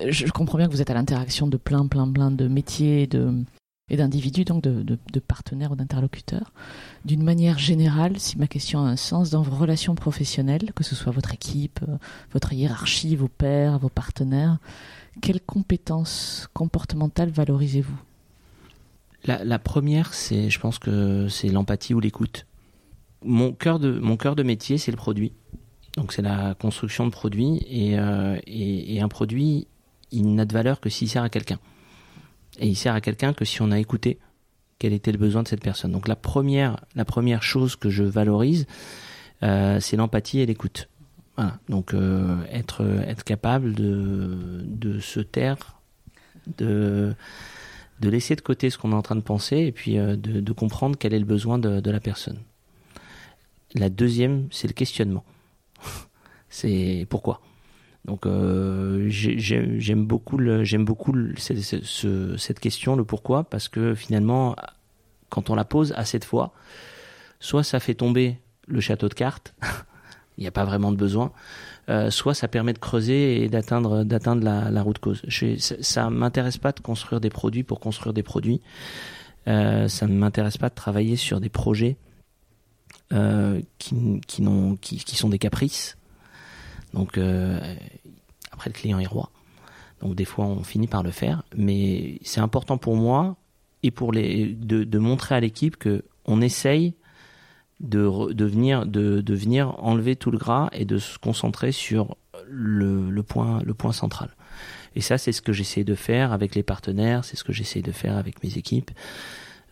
Euh, 0.00 0.08
je 0.10 0.30
comprends 0.30 0.58
bien 0.58 0.66
que 0.66 0.72
vous 0.72 0.82
êtes 0.82 0.90
à 0.90 0.94
l'interaction 0.94 1.46
de 1.46 1.56
plein, 1.56 1.86
plein, 1.86 2.10
plein 2.10 2.30
de 2.30 2.46
métiers 2.46 3.02
et 3.02 3.06
de, 3.06 3.42
et 3.88 3.96
d'individus, 3.96 4.44
donc 4.44 4.62
de, 4.62 4.82
de, 4.82 4.98
de, 5.12 5.20
partenaires 5.20 5.72
ou 5.72 5.76
d'interlocuteurs. 5.76 6.52
D'une 7.04 7.22
manière 7.22 7.58
générale, 7.58 8.18
si 8.18 8.36
ma 8.36 8.48
question 8.48 8.80
a 8.80 8.88
un 8.88 8.96
sens, 8.96 9.30
dans 9.30 9.42
vos 9.42 9.56
relations 9.56 9.94
professionnelles, 9.94 10.72
que 10.74 10.84
ce 10.84 10.94
soit 10.94 11.12
votre 11.12 11.34
équipe, 11.34 11.80
euh, 11.88 11.96
votre 12.32 12.52
hiérarchie, 12.52 13.16
vos 13.16 13.28
pairs, 13.28 13.78
vos 13.78 13.88
partenaires, 13.88 14.58
quelles 15.22 15.40
compétences 15.40 16.48
comportementales 16.52 17.30
valorisez-vous? 17.30 17.96
La, 19.24 19.58
première, 19.58 20.14
c'est, 20.14 20.50
je 20.50 20.60
pense 20.60 20.78
que 20.78 21.28
c'est 21.28 21.48
l'empathie 21.48 21.94
ou 21.94 22.00
l'écoute. 22.00 22.46
Mon 23.24 23.52
cœur 23.52 23.78
de 23.80 24.42
métier, 24.42 24.78
c'est 24.78 24.90
le 24.90 24.96
produit. 24.96 25.32
Donc 25.96 26.12
c'est 26.12 26.22
la 26.22 26.54
construction 26.54 27.06
de 27.06 27.10
produits 27.10 27.60
et, 27.68 27.98
euh, 27.98 28.38
et, 28.46 29.00
un 29.00 29.08
produit, 29.08 29.66
il 30.12 30.34
n'a 30.34 30.44
de 30.44 30.52
valeur 30.52 30.80
que 30.80 30.90
s'il 30.90 31.08
sert 31.08 31.22
à 31.22 31.30
quelqu'un. 31.30 31.58
Et 32.58 32.68
il 32.68 32.76
sert 32.76 32.94
à 32.94 33.00
quelqu'un 33.00 33.32
que 33.32 33.44
si 33.44 33.62
on 33.62 33.70
a 33.70 33.78
écouté 33.78 34.18
quel 34.78 34.92
était 34.92 35.10
le 35.10 35.18
besoin 35.18 35.42
de 35.42 35.48
cette 35.48 35.62
personne. 35.62 35.92
Donc 35.92 36.06
la 36.06 36.16
première, 36.16 36.76
chose 37.40 37.76
que 37.76 37.88
je 37.88 38.04
valorise, 38.04 38.66
euh, 39.42 39.80
c'est 39.80 39.96
l'empathie 39.96 40.40
et 40.40 40.46
l'écoute. 40.46 40.88
Donc 41.68 41.92
euh, 41.92 42.42
être 42.50 43.24
capable 43.24 43.74
de 43.74 45.00
se 45.00 45.20
taire, 45.20 45.80
de 46.58 47.14
de 48.00 48.08
laisser 48.08 48.36
de 48.36 48.40
côté 48.40 48.70
ce 48.70 48.78
qu'on 48.78 48.92
est 48.92 48.96
en 48.96 49.02
train 49.02 49.16
de 49.16 49.20
penser 49.20 49.58
et 49.58 49.72
puis 49.72 49.98
euh, 49.98 50.16
de, 50.16 50.52
comprendre 50.52 50.96
quel 50.98 51.14
est 51.14 51.18
le 51.18 51.24
besoin 51.24 51.58
de, 51.58 51.90
la 51.90 52.00
personne. 52.00 52.38
La 53.74 53.88
deuxième, 53.88 54.48
c'est 54.50 54.68
le 54.68 54.72
questionnement. 54.72 55.24
c'est 56.48 57.06
pourquoi. 57.08 57.40
Donc 58.04 58.24
euh, 58.24 59.06
j'aime 59.08 60.06
beaucoup 60.06 60.38
le, 60.38 60.62
beaucoup 60.78 61.12
cette 61.36 62.60
question, 62.60 62.94
le 62.96 63.04
pourquoi, 63.04 63.44
parce 63.44 63.68
que 63.68 63.94
finalement, 63.94 64.54
quand 65.28 65.50
on 65.50 65.54
la 65.54 65.64
pose 65.64 65.92
assez 65.96 66.18
de 66.18 66.24
fois, 66.24 66.52
soit 67.40 67.64
ça 67.64 67.80
fait 67.80 67.94
tomber 67.94 68.38
le 68.68 68.80
château 68.80 69.08
de 69.08 69.14
cartes, 69.14 69.54
il 70.38 70.42
n'y 70.42 70.46
a 70.46 70.52
pas 70.52 70.64
vraiment 70.64 70.92
de 70.92 70.96
besoin, 70.96 71.32
euh, 71.88 72.10
soit 72.10 72.34
ça 72.34 72.48
permet 72.48 72.72
de 72.72 72.78
creuser 72.78 73.42
et 73.42 73.48
d'atteindre 73.48 74.04
la, 74.42 74.70
la 74.70 74.82
route 74.82 74.98
cause. 74.98 75.22
Ça, 75.58 75.74
ça 75.80 76.10
m'intéresse 76.10 76.58
pas 76.58 76.72
de 76.72 76.80
construire 76.80 77.20
des 77.20 77.30
produits 77.30 77.62
pour 77.62 77.80
construire 77.80 78.12
des 78.12 78.22
produits. 78.22 78.60
Euh, 79.48 79.88
ça 79.88 80.06
ne 80.06 80.14
m'intéresse 80.14 80.58
pas 80.58 80.68
de 80.68 80.74
travailler 80.74 81.16
sur 81.16 81.40
des 81.40 81.48
projets 81.48 81.96
qui, 83.78 84.20
qui, 84.26 85.16
sont 85.16 85.28
des 85.28 85.38
caprices. 85.38 85.96
Donc 86.92 87.18
après, 88.52 88.70
le 88.70 88.72
client 88.72 88.98
est 88.98 89.06
roi. 89.06 89.30
Donc 90.00 90.14
des 90.14 90.24
fois, 90.24 90.44
on 90.44 90.62
finit 90.62 90.88
par 90.88 91.02
le 91.02 91.10
faire, 91.10 91.42
mais 91.56 92.18
c'est 92.22 92.40
important 92.40 92.78
pour 92.78 92.96
moi 92.96 93.36
et 93.82 93.90
pour 93.90 94.12
les 94.12 94.46
de, 94.46 94.84
de 94.84 94.98
montrer 94.98 95.34
à 95.34 95.40
l'équipe 95.40 95.76
que 95.76 96.04
on 96.24 96.40
essaye 96.40 96.94
de, 97.80 98.32
de, 98.32 98.44
venir, 98.44 98.86
de, 98.86 99.20
de, 99.20 99.34
venir 99.34 99.74
enlever 99.78 100.16
tout 100.16 100.30
le 100.30 100.38
gras 100.38 100.68
et 100.72 100.84
de 100.84 100.98
se 100.98 101.18
concentrer 101.18 101.72
sur 101.72 102.16
le, 102.48 103.10
le 103.10 103.22
point, 103.22 103.60
le 103.64 103.74
point 103.74 103.92
central. 103.92 104.30
Et 104.94 105.00
ça, 105.02 105.18
c'est 105.18 105.32
ce 105.32 105.42
que 105.42 105.52
j'essaie 105.52 105.84
de 105.84 105.94
faire 105.94 106.32
avec 106.32 106.54
les 106.54 106.62
partenaires, 106.62 107.24
c'est 107.24 107.36
ce 107.36 107.44
que 107.44 107.52
j'essaie 107.52 107.82
de 107.82 107.92
faire 107.92 108.16
avec 108.16 108.42
mes 108.42 108.56
équipes. 108.56 108.90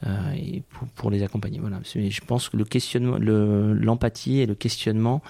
Euh, 0.06 0.32
et 0.32 0.62
pour, 0.68 0.86
pour, 0.88 1.10
les 1.10 1.22
accompagner. 1.22 1.60
Voilà. 1.60 1.80
Je 1.84 2.20
pense 2.20 2.50
que 2.50 2.56
le 2.58 2.64
questionnement, 2.64 3.16
l'empathie 3.18 4.40
et 4.40 4.46
le 4.46 4.54
questionnement, 4.54 5.22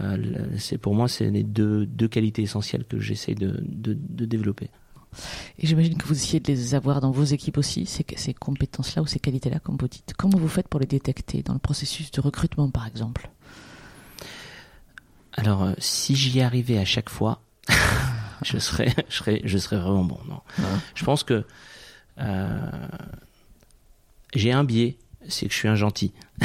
euh, 0.00 0.16
c'est 0.56 0.78
pour 0.78 0.94
moi, 0.94 1.08
c'est 1.08 1.28
les 1.28 1.42
deux, 1.42 1.84
deux 1.84 2.08
qualités 2.08 2.42
essentielles 2.42 2.84
que 2.84 2.98
j'essaie 2.98 3.34
de, 3.34 3.62
de, 3.62 3.94
de, 3.94 4.24
développer. 4.24 4.70
Et 5.58 5.66
j'imagine 5.66 5.96
que 5.96 6.06
vous 6.06 6.14
essayez 6.14 6.40
de 6.40 6.46
les 6.48 6.74
avoir 6.74 7.00
dans 7.00 7.10
vos 7.10 7.24
équipes 7.24 7.58
aussi, 7.58 7.86
ces, 7.86 8.04
ces 8.16 8.34
compétences-là 8.34 9.02
ou 9.02 9.06
ces 9.06 9.18
qualités-là, 9.18 9.58
comme 9.60 9.76
vous 9.78 9.88
dites. 9.88 10.14
Comment 10.16 10.38
vous 10.38 10.48
faites 10.48 10.68
pour 10.68 10.80
les 10.80 10.86
détecter 10.86 11.42
dans 11.42 11.52
le 11.52 11.58
processus 11.58 12.10
de 12.10 12.20
recrutement, 12.20 12.70
par 12.70 12.86
exemple? 12.86 13.30
Alors, 15.34 15.62
euh, 15.62 15.72
si 15.78 16.14
j'y 16.14 16.40
arrivais 16.40 16.78
à 16.78 16.84
chaque 16.84 17.08
fois, 17.08 17.42
je 18.42 18.58
serais, 18.58 18.94
je 19.08 19.16
serais, 19.16 19.40
je 19.44 19.58
serais 19.58 19.78
vraiment 19.78 20.04
bon. 20.04 20.18
Non. 20.28 20.40
Je 20.94 21.04
pense 21.04 21.24
que 21.24 21.44
euh, 22.18 22.70
j'ai 24.34 24.52
un 24.52 24.64
biais, 24.64 24.96
c'est 25.28 25.46
que 25.46 25.52
je 25.52 25.58
suis 25.58 25.68
un 25.68 25.74
gentil. 25.74 26.12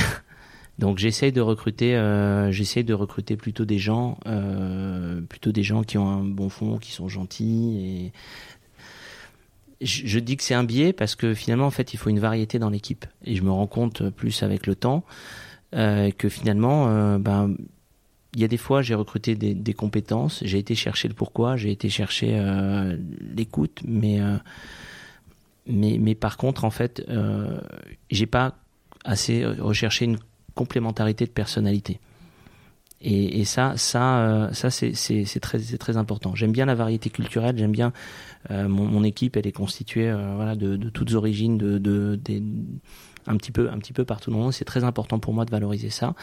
Donc 0.79 0.99
j'essaye 0.99 1.31
de 1.31 1.41
recruter, 1.41 1.95
euh, 1.95 2.51
j'essaye 2.51 2.83
de 2.83 2.93
recruter 2.93 3.35
plutôt 3.35 3.65
des 3.65 3.79
gens, 3.79 4.19
euh, 4.27 5.21
plutôt 5.21 5.51
des 5.51 5.63
gens 5.63 5.81
qui 5.83 5.97
ont 5.97 6.07
un 6.07 6.23
bon 6.23 6.49
fond, 6.49 6.77
qui 6.77 6.91
sont 6.91 7.09
gentils. 7.09 8.11
Je, 9.81 10.19
dis 10.19 10.37
que 10.37 10.43
c'est 10.43 10.55
un 10.55 10.63
biais 10.63 10.91
parce 10.91 11.15
que 11.15 11.33
finalement 11.33 11.67
en 11.67 11.71
fait 11.71 11.93
il 11.93 11.97
faut 11.97 12.09
une 12.09 12.19
variété 12.19 12.59
dans 12.59 12.69
l'équipe. 12.69 13.05
Et 13.23 13.35
je 13.35 13.43
me 13.43 13.51
rends 13.51 13.67
compte 13.67 14.09
plus 14.09 14.43
avec 14.43 14.65
le 14.65 14.75
temps 14.75 15.03
euh, 15.75 16.11
que 16.11 16.29
finalement, 16.29 16.87
euh, 16.87 17.17
ben 17.17 17.55
il 18.33 18.41
y 18.41 18.43
a 18.43 18.47
des 18.47 18.57
fois 18.57 18.81
j'ai 18.81 18.95
recruté 18.95 19.35
des, 19.35 19.73
compétences, 19.73 20.41
j'ai 20.43 20.59
été 20.59 20.75
chercher 20.75 21.07
le 21.07 21.13
pourquoi, 21.13 21.55
j'ai 21.57 21.71
été 21.71 21.89
chercher 21.89 22.37
euh, 22.39 22.97
l'écoute, 23.35 23.81
mais 23.85 24.19
mais, 25.67 25.97
mais 25.99 26.15
par 26.15 26.37
contre, 26.37 26.65
en 26.65 26.69
fait, 26.69 27.03
euh, 27.09 27.59
j'ai 28.09 28.25
pas 28.25 28.55
assez 29.03 29.45
recherché 29.45 30.05
une 30.05 30.17
complémentarité 30.55 31.25
de 31.25 31.31
personnalité. 31.31 31.99
Et, 33.01 33.39
et 33.39 33.45
ça, 33.45 33.77
ça, 33.77 34.19
euh, 34.19 34.53
ça 34.53 34.71
c'est, 34.71 35.39
très, 35.39 35.59
très 35.59 35.97
important. 35.97 36.33
J'aime 36.35 36.51
bien 36.51 36.65
la 36.65 36.75
variété 36.75 37.09
culturelle. 37.09 37.57
J'aime 37.57 37.71
bien 37.71 37.93
euh, 38.49 38.67
mon, 38.67 38.85
mon, 38.85 39.03
équipe. 39.03 39.37
Elle 39.37 39.47
est 39.47 39.51
constituée, 39.51 40.09
euh, 40.09 40.33
voilà, 40.35 40.55
de, 40.55 40.77
de, 40.77 40.89
toutes 40.89 41.13
origines, 41.13 41.57
de, 41.57 41.77
de, 41.77 42.19
de, 42.23 42.41
un 43.27 43.37
petit 43.37 43.51
peu, 43.51 43.69
un 43.69 43.77
petit 43.77 43.93
peu 43.93 44.03
partout 44.03 44.31
dans 44.31 44.37
le 44.37 44.43
monde. 44.43 44.53
C'est 44.53 44.65
très 44.65 44.83
important 44.83 45.19
pour 45.19 45.33
moi 45.33 45.45
de 45.45 45.51
valoriser 45.51 45.89
ça. 45.89 46.15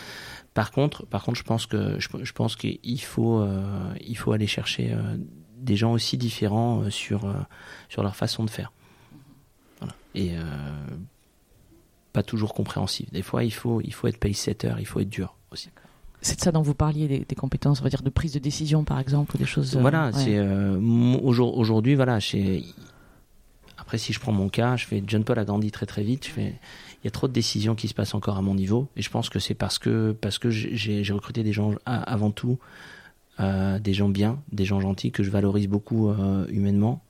Par 0.52 0.72
contre, 0.72 1.06
par 1.06 1.22
contre, 1.22 1.38
je 1.38 1.44
pense 1.44 1.66
que, 1.66 1.98
je, 2.00 2.32
pense 2.32 2.56
qu'il 2.56 3.00
faut, 3.02 3.38
euh, 3.38 3.94
il 4.04 4.16
faut 4.16 4.32
aller 4.32 4.46
chercher 4.46 4.96
des 5.58 5.76
gens 5.76 5.92
aussi 5.92 6.16
différents 6.16 6.90
sur, 6.90 7.32
sur 7.88 8.02
leur 8.02 8.16
façon 8.16 8.44
de 8.44 8.50
faire 8.50 8.72
et 10.14 10.36
euh, 10.36 10.42
pas 12.12 12.22
toujours 12.22 12.54
compréhensif. 12.54 13.10
Des 13.10 13.22
fois, 13.22 13.44
il 13.44 13.52
faut, 13.52 13.80
il 13.80 13.92
faut 13.92 14.06
être 14.06 14.18
pace-setter, 14.18 14.74
il 14.78 14.86
faut 14.86 15.00
être 15.00 15.10
dur 15.10 15.36
aussi. 15.50 15.70
C'est 16.24 16.36
de 16.36 16.40
ça 16.40 16.52
dont 16.52 16.62
vous 16.62 16.74
parliez, 16.74 17.06
des, 17.06 17.18
des, 17.28 17.34
compétences, 17.34 17.80
on 17.80 17.84
va 17.84 17.90
dire, 17.90 18.02
de 18.02 18.08
prise 18.08 18.32
de 18.32 18.38
décision, 18.38 18.82
par 18.82 18.98
exemple, 18.98 19.36
ou 19.36 19.38
des 19.38 19.44
choses. 19.44 19.76
Voilà, 19.76 20.06
euh, 20.06 20.12
c'est 20.14 20.38
euh, 20.38 20.78
aujourd'hui, 21.22 21.94
voilà, 21.94 22.18
chez... 22.18 22.64
après, 23.76 23.98
si 23.98 24.14
je 24.14 24.20
prends 24.20 24.32
mon 24.32 24.48
cas, 24.48 24.76
je 24.76 24.86
fais 24.86 25.04
John 25.06 25.22
Paul 25.22 25.38
a 25.38 25.44
grandi 25.44 25.70
très 25.70 25.84
très 25.84 26.02
vite. 26.02 26.26
Je 26.26 26.30
fais, 26.30 26.54
il 27.02 27.04
y 27.04 27.08
a 27.08 27.10
trop 27.10 27.28
de 27.28 27.34
décisions 27.34 27.74
qui 27.74 27.88
se 27.88 27.94
passent 27.94 28.14
encore 28.14 28.38
à 28.38 28.42
mon 28.42 28.54
niveau, 28.54 28.88
et 28.96 29.02
je 29.02 29.10
pense 29.10 29.28
que 29.28 29.38
c'est 29.38 29.52
parce 29.52 29.78
que 29.78 30.16
parce 30.18 30.38
que 30.38 30.48
j'ai 30.48 31.12
recruté 31.12 31.42
des 31.42 31.52
gens 31.52 31.74
avant 31.84 32.30
tout, 32.30 32.58
euh, 33.40 33.78
des 33.78 33.92
gens 33.92 34.08
bien, 34.08 34.38
des 34.50 34.64
gens 34.64 34.80
gentils 34.80 35.10
que 35.10 35.22
je 35.22 35.30
valorise 35.30 35.68
beaucoup 35.68 36.08
euh, 36.08 36.46
humainement. 36.48 37.02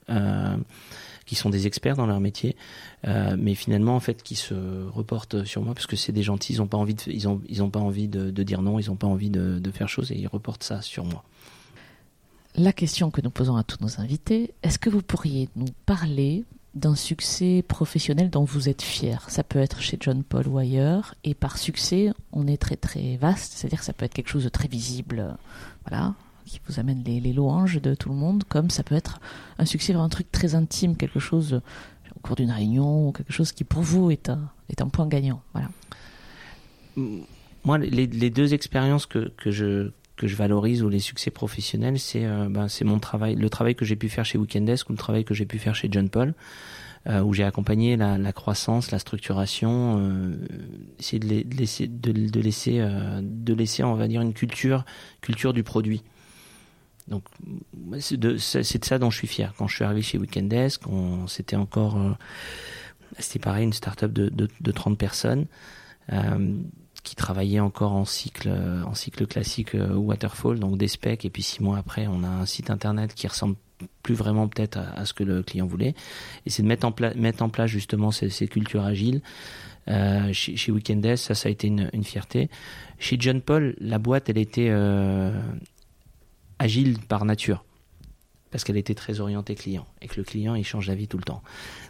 Qui 1.27 1.35
sont 1.35 1.49
des 1.51 1.67
experts 1.67 1.97
dans 1.97 2.07
leur 2.07 2.21
métier, 2.21 2.55
euh, 3.07 3.35
mais 3.39 3.55
finalement 3.55 3.97
en 3.97 4.01
fait 4.01 4.23
qui 4.23 4.35
se 4.35 4.55
reportent 4.89 5.45
sur 5.45 5.63
moi 5.63 5.75
parce 5.75 5.87
que 5.87 5.97
c'est 5.97 6.13
des 6.13 6.23
gentils, 6.23 6.53
ils 6.53 6.63
ont 6.63 6.67
pas 6.67 6.77
envie 6.77 6.95
de, 6.95 7.03
ils 7.07 7.27
ont 7.27 7.41
ils 7.49 7.63
ont 7.63 7.71
pas 7.71 7.81
envie 7.81 8.09
de, 8.09 8.31
dire 8.43 8.61
non, 8.61 8.79
ils 8.79 8.91
ont 8.91 8.97
pas 8.97 9.07
envie 9.07 9.31
de, 9.31 9.59
de 9.59 9.71
faire 9.71 9.89
chose 9.89 10.13
et 10.13 10.19
ils 10.19 10.27
reportent 10.27 10.65
ça 10.65 10.83
sur 10.83 11.05
moi. 11.05 11.25
La 12.57 12.73
question 12.73 13.11
que 13.11 13.21
nous 13.21 13.31
posons 13.31 13.57
à 13.57 13.65
tous 13.65 13.81
nos 13.81 14.01
invités, 14.01 14.55
est-ce 14.63 14.79
que 14.79 14.89
vous 14.89 15.03
pourriez 15.03 15.49
nous 15.57 15.67
parler 15.87 16.45
d'un 16.75 16.95
succès 16.95 17.65
professionnel 17.67 18.31
dont 18.31 18.45
vous 18.45 18.69
êtes 18.69 18.83
fier? 18.83 19.29
Ça 19.29 19.43
peut 19.43 19.59
être 19.59 19.81
chez 19.81 19.97
John 19.99 20.23
Paul 20.23 20.47
ou 20.47 20.59
ailleurs. 20.59 21.17
Et 21.25 21.35
par 21.35 21.59
succès, 21.59 22.13
on 22.33 22.47
est 22.47 22.57
très 22.57 22.77
très 22.77 23.17
vaste. 23.17 23.55
C'est-à-dire 23.55 23.81
que 23.81 23.85
ça 23.85 23.93
peut 23.93 24.05
être 24.05 24.15
quelque 24.15 24.29
chose 24.29 24.45
de 24.45 24.49
très 24.49 24.69
visible. 24.69 25.37
Voilà 25.89 26.15
qui 26.45 26.61
vous 26.67 26.79
amène 26.79 27.03
les, 27.05 27.33
louanges 27.33 27.81
de 27.81 27.95
tout 27.95 28.09
le 28.09 28.15
monde, 28.15 28.45
comme 28.45 28.71
ça 28.71 28.83
peut 28.83 28.95
être 28.95 29.21
un 29.59 29.65
succès 29.65 29.93
vers 29.93 30.03
un 30.03 30.09
truc 30.09 30.31
très 30.31 30.55
intime, 30.55 30.97
quelque 30.97 31.21
chose 31.21 31.61
au 32.17 32.21
cours 32.21 32.37
d'une 32.37 32.51
réunion, 32.51 33.09
ou 33.09 33.13
quelque 33.13 33.33
chose 33.33 33.53
qui 33.53 33.65
pour 33.65 33.83
vous 33.83 34.11
est 34.11 34.29
un, 34.29 34.51
est 34.69 34.81
un 34.81 34.89
point 34.89 35.07
gagnant. 35.07 35.43
Voilà. 35.53 35.69
Moi, 37.65 37.79
les, 37.79 38.07
les 38.07 38.31
deux 38.31 38.55
expériences 38.55 39.07
que, 39.07 39.31
je, 39.47 39.91
que 40.17 40.27
je 40.27 40.37
valorise 40.37 40.83
ou 40.83 40.89
les 40.89 41.01
succès 41.01 41.31
professionnels, 41.31 41.99
c'est 41.99 42.25
euh, 42.25 42.49
ben, 42.49 42.69
c'est 42.69 42.85
mon 42.85 42.99
travail, 42.99 43.35
le 43.35 43.51
travail 43.51 43.75
que 43.75 43.85
j'ai 43.85 43.97
pu 43.97 44.09
faire 44.09 44.25
chez 44.25 44.39
Weekendesk 44.39 44.89
ou 44.91 44.93
le 44.93 44.99
travail 44.99 45.25
que 45.25 45.35
j'ai 45.35 45.47
pu 45.47 45.59
faire 45.59 45.75
chez 45.75 45.89
John 45.91 46.09
Paul. 46.09 46.35
Euh, 47.07 47.21
où 47.21 47.35
j'ai 47.35 47.45
accompagné 47.45 47.99
la, 47.99 48.17
la, 48.17 48.33
croissance, 48.33 48.91
la 48.91 48.99
structuration, 48.99 49.99
euh, 49.99 50.37
essayer 50.99 51.19
de, 51.19 51.55
laisser, 51.55 51.87
de 51.87 53.53
laisser, 53.53 53.85
on 53.85 53.95
va 53.95 54.09
dire, 54.09 54.23
une 54.23 54.33
culture, 54.33 54.87
culture 55.21 55.53
du 55.53 55.63
produit. 55.63 56.03
Donc 57.09 57.25
c'est 58.01 58.17
de, 58.17 58.37
ça 58.39 58.99
dont 58.99 59.11
je 59.11 59.19
suis 59.19 59.27
fier. 59.27 59.53
Quand 59.59 59.69
je 59.69 59.77
suis 59.77 59.85
arrivé 59.85 60.03
chez 60.03 60.19
Weekendesk, 60.19 60.83
c'était 61.27 61.57
encore, 61.57 61.99
euh, 61.99 62.13
c'était 63.19 63.39
pareil, 63.39 63.65
une 63.65 63.73
start-up 63.73 64.13
de, 64.13 64.29
de, 64.29 64.49
de 64.61 64.71
30 64.71 64.97
personnes 64.97 65.47
euh, 66.13 66.57
qui 67.03 67.15
travaillait 67.15 67.61
encore 67.61 67.93
en 67.93 68.07
cycle, 68.07 68.51
en 68.87 68.95
cycle 68.95 69.27
classique 69.27 69.75
euh, 69.75 69.95
waterfall, 69.95 70.59
donc 70.59 70.79
des 70.79 70.89
specs. 70.89 71.25
Et 71.25 71.31
puis 71.31 71.43
six 71.43 71.63
mois 71.63 71.77
après, 71.79 72.07
on 72.07 72.25
a 72.25 72.29
un 72.29 72.47
site 72.47 72.71
internet 72.71 73.15
qui 73.15 73.29
ressemble 73.29 73.57
plus 74.03 74.15
vraiment 74.15 74.49
peut-être 74.49 74.79
à, 74.79 75.05
ce 75.05 75.13
que 75.13 75.25
le 75.25 75.43
client 75.43 75.67
voulait. 75.67 75.95
Et 76.47 76.51
c'est 76.51 76.63
de 76.63 76.69
mettre 76.69 76.87
en, 76.87 76.93
place 76.93 77.15
mettre 77.17 77.43
en 77.43 77.49
place 77.49 77.71
justement 77.71 78.11
ces, 78.11 78.31
cultures 78.49 78.85
agiles. 78.85 79.21
Euh, 79.89 80.33
chez, 80.33 80.57
chez 80.57 80.73
Weekendesk, 80.73 81.27
ça, 81.27 81.35
ça 81.35 81.49
a 81.49 81.53
été 81.53 81.67
une, 81.67 82.05
fierté. 82.05 82.49
Chez 82.99 83.17
John 83.19 83.43
Paul, 83.43 83.75
la 83.79 83.99
boîte, 83.99 84.31
elle 84.31 84.39
était 84.39 84.69
euh, 84.71 85.31
agile 86.65 86.99
par 86.99 87.25
nature 87.25 87.65
parce 88.51 88.63
qu'elle 88.63 88.77
était 88.77 88.95
très 88.95 89.21
orientée 89.21 89.55
client 89.55 89.85
et 90.01 90.07
que 90.07 90.17
le 90.17 90.23
client 90.23 90.55
il 90.55 90.65
change 90.65 90.87
d'avis 90.87 91.09
tout 91.09 91.19
le 91.19 91.25
temps. 91.25 91.43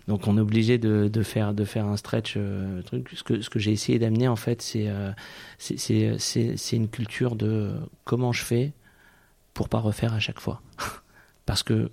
Donc 0.09 0.27
on 0.27 0.37
est 0.39 0.41
obligé 0.41 0.79
de, 0.79 1.23
faire 1.23 1.53
un 1.87 1.97
stretch 1.97 2.35
euh. 2.37 2.83
Ce 3.13 3.23
que 3.23 3.59
j'ai 3.59 3.71
essayé 3.71 3.99
d'amener 3.99 4.29
en 4.29 4.37
fait 4.37 4.63
c'est 4.63 4.89
euh, 4.89 5.13
c'est 5.59 6.77
une 6.77 6.89
culture 6.89 7.37
de 7.37 7.73
comment 8.05 8.33
je 8.33 8.43
fais 8.43 8.73
pour 9.53 9.69
pas 9.69 9.79
refaire 9.79 10.13
à 10.13 10.21
chaque 10.21 10.41
fois. 10.41 10.63
Parce 11.47 11.63
que 11.63 11.91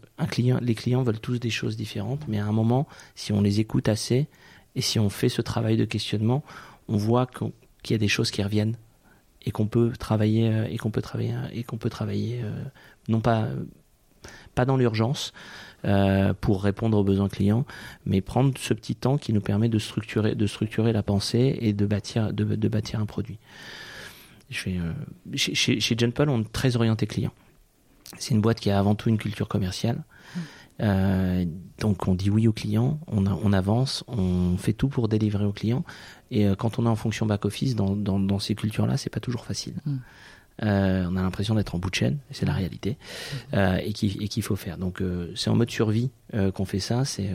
les 0.62 0.76
clients 0.76 1.04
veulent 1.04 1.20
tous 1.20 1.38
des 1.38 1.50
choses 1.50 1.76
différentes, 1.76 2.26
mais 2.30 2.40
à 2.40 2.46
un 2.46 2.54
moment, 2.54 2.88
si 3.16 3.34
on 3.34 3.42
les 3.42 3.60
écoute 3.60 3.90
assez 3.90 4.28
et 4.76 4.82
si 4.82 4.98
on 4.98 5.10
fait 5.10 5.28
ce 5.28 5.42
travail 5.42 5.76
de 5.76 5.84
questionnement, 5.84 6.42
on 6.88 6.96
voit 6.96 7.28
qu'il 7.28 7.92
y 7.92 7.94
a 7.94 7.98
des 7.98 8.08
choses 8.08 8.32
qui 8.32 8.42
reviennent 8.42 8.78
et 9.44 9.52
qu'on 9.52 9.68
peut 9.68 9.92
travailler 9.98 10.50
euh, 10.50 10.68
et 10.70 10.78
qu'on 10.78 10.92
peut 10.92 11.02
travailler 11.02 11.34
et 11.54 11.64
qu'on 11.64 11.78
peut 11.78 11.90
travailler 11.90 12.42
euh, 12.44 12.64
non 13.08 13.22
pas 13.22 13.48
pas 14.56 14.66
dans 14.66 14.78
l'urgence 14.78 15.34
euh, 15.84 16.34
pour 16.40 16.64
répondre 16.64 16.98
aux 16.98 17.04
besoins 17.04 17.30
clients, 17.30 17.66
mais 18.06 18.22
prendre 18.22 18.56
ce 18.58 18.74
petit 18.74 18.96
temps 18.96 19.18
qui 19.18 19.34
nous 19.34 19.42
permet 19.42 19.70
de 19.70 19.80
structurer 19.80 20.36
de 20.36 20.46
structurer 20.46 20.94
la 20.94 21.02
pensée 21.02 21.58
et 21.60 21.74
de 21.74 21.86
bâtir 21.86 22.34
de, 22.34 22.68
bâtir 22.68 23.00
un 23.00 23.06
produit. 23.06 23.40
Euh, 24.68 24.94
chez, 25.34 25.56
chez 25.56 25.96
John 25.98 26.12
Paul, 26.12 26.30
on 26.30 26.42
est 26.42 26.52
très 26.52 26.76
orienté 26.76 27.08
client. 27.08 27.32
C'est 28.20 28.36
une 28.36 28.42
boîte 28.42 28.60
qui 28.60 28.70
a 28.70 28.78
avant 28.78 28.96
tout 28.96 29.10
une 29.10 29.18
culture 29.18 29.48
commerciale. 29.48 30.04
Euh, 30.82 31.46
donc 31.80 32.08
on 32.08 32.16
dit 32.16 32.30
oui 32.30 32.48
au 32.48 32.54
client, 32.54 33.00
on, 33.08 33.26
a, 33.26 33.38
on, 33.44 33.54
avance, 33.54 34.04
on 34.08 34.58
fait 34.58 34.74
tout 34.74 34.88
pour 34.88 35.08
délivrer 35.08 35.46
au 35.46 35.52
client. 35.52 35.84
Et 36.32 36.48
euh, 36.48 36.56
quand 36.56 36.80
on 36.80 36.86
est 36.86 36.90
en 36.90 36.96
fonction 36.96 37.26
back 37.26 37.46
office, 37.46 37.76
dans, 37.76 37.96
dans, 37.96 38.20
dans 38.20 38.40
ces 38.40 38.56
cultures-là, 38.56 38.98
c'est 38.98 39.10
pas 39.10 39.20
toujours 39.20 39.46
facile. 39.46 39.76
Mm. 39.86 39.98
Euh, 40.64 41.08
on 41.10 41.16
a 41.16 41.22
l'impression 41.22 41.56
d'être 41.56 41.74
en 41.74 41.80
bout 41.80 41.90
de 41.90 41.96
chaîne, 41.96 42.20
c'est 42.30 42.46
la 42.46 42.54
réalité, 42.54 42.98
euh, 43.54 43.78
et 43.84 43.94
qu'il 43.94 44.44
faut 44.44 44.56
faire. 44.56 44.78
Donc 44.78 45.02
euh, 45.02 45.32
c'est 45.36 45.50
en 45.50 45.56
mode 45.56 45.72
survie 45.72 46.12
euh, 46.36 46.52
qu'on 46.52 46.66
fait 46.66 46.80
ça, 46.80 47.04
c'est 47.04 47.32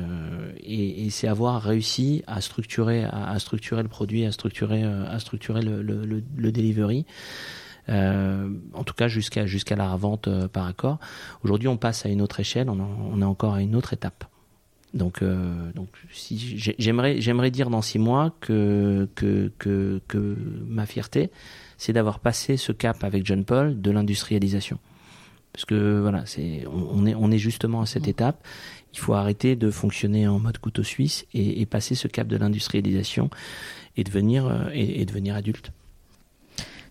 et, 0.61 1.07
et 1.07 1.11
c'est 1.11 1.27
avoir 1.27 1.61
réussi 1.61 2.23
à 2.29 2.41
structurer, 2.41 3.05
à, 3.05 3.31
à, 3.31 3.39
structurer 3.41 3.83
le 3.83 3.89
produit, 3.89 4.25
à 4.27 4.33
structurer, 4.33 4.85
à 4.85 5.19
structurer 5.19 5.63
le, 5.63 5.83
le, 5.83 6.05
le, 6.05 6.23
le 6.37 6.53
delivery. 6.53 7.05
En 7.88 8.85
tout 8.85 8.94
cas 8.94 9.09
jusqu'à 9.09 9.46
jusqu'à 9.46 9.77
la 9.77 9.94
vente 9.96 10.29
par 10.49 10.66
accord. 10.66 10.99
Aujourd'hui, 11.42 11.68
on 11.68 11.77
passe 11.77 12.07
à 12.07 12.09
une 12.09 12.20
autre 12.20 12.40
échelle, 12.40 12.68
on, 12.68 12.81
en, 12.81 13.11
on 13.12 13.20
est 13.22 13.25
encore 13.25 13.55
à 13.55 13.62
une 13.62 13.77
autre 13.77 13.92
étape. 13.92 14.25
Donc, 14.94 15.20
euh, 15.20 15.72
donc 15.75 15.88
si 16.11 16.38
j'aimerais, 16.79 17.20
j'aimerais 17.20 17.51
dire 17.51 17.68
dans 17.68 17.83
six 17.83 17.99
mois 17.99 18.35
que, 18.40 19.09
que, 19.14 19.53
que, 19.59 20.01
que 20.09 20.37
ma 20.66 20.87
fierté, 20.87 21.31
c'est 21.77 21.92
d'avoir 21.92 22.18
passé 22.18 22.57
ce 22.57 22.72
cap 22.72 23.05
avec 23.05 23.27
John 23.27 23.44
Paul 23.44 23.79
de 23.79 23.90
l'industrialisation. 23.90 24.79
Parce 25.53 25.66
que 25.66 26.01
voilà, 26.01 26.25
c'est, 26.25 26.64
on, 26.66 27.03
on, 27.03 27.07
est, 27.07 27.14
on 27.14 27.31
est 27.31 27.38
justement 27.38 27.83
à 27.83 27.87
cette 27.87 28.09
étape. 28.09 28.46
Il 28.94 28.99
faut 28.99 29.12
arrêter 29.12 29.55
de 29.55 29.70
fonctionner 29.70 30.27
en 30.29 30.38
mode 30.38 30.57
couteau 30.59 30.83
suisse 30.83 31.27
et, 31.35 31.61
et 31.61 31.66
passer 31.66 31.94
ce 31.94 32.09
cap 32.09 32.27
de 32.27 32.37
l'industrialisation 32.38 33.29
et 33.99 34.05
devenir, 34.05 34.46
euh, 34.46 34.70
et, 34.72 35.03
et 35.03 35.05
devenir 35.05 35.35
adulte. 35.35 35.72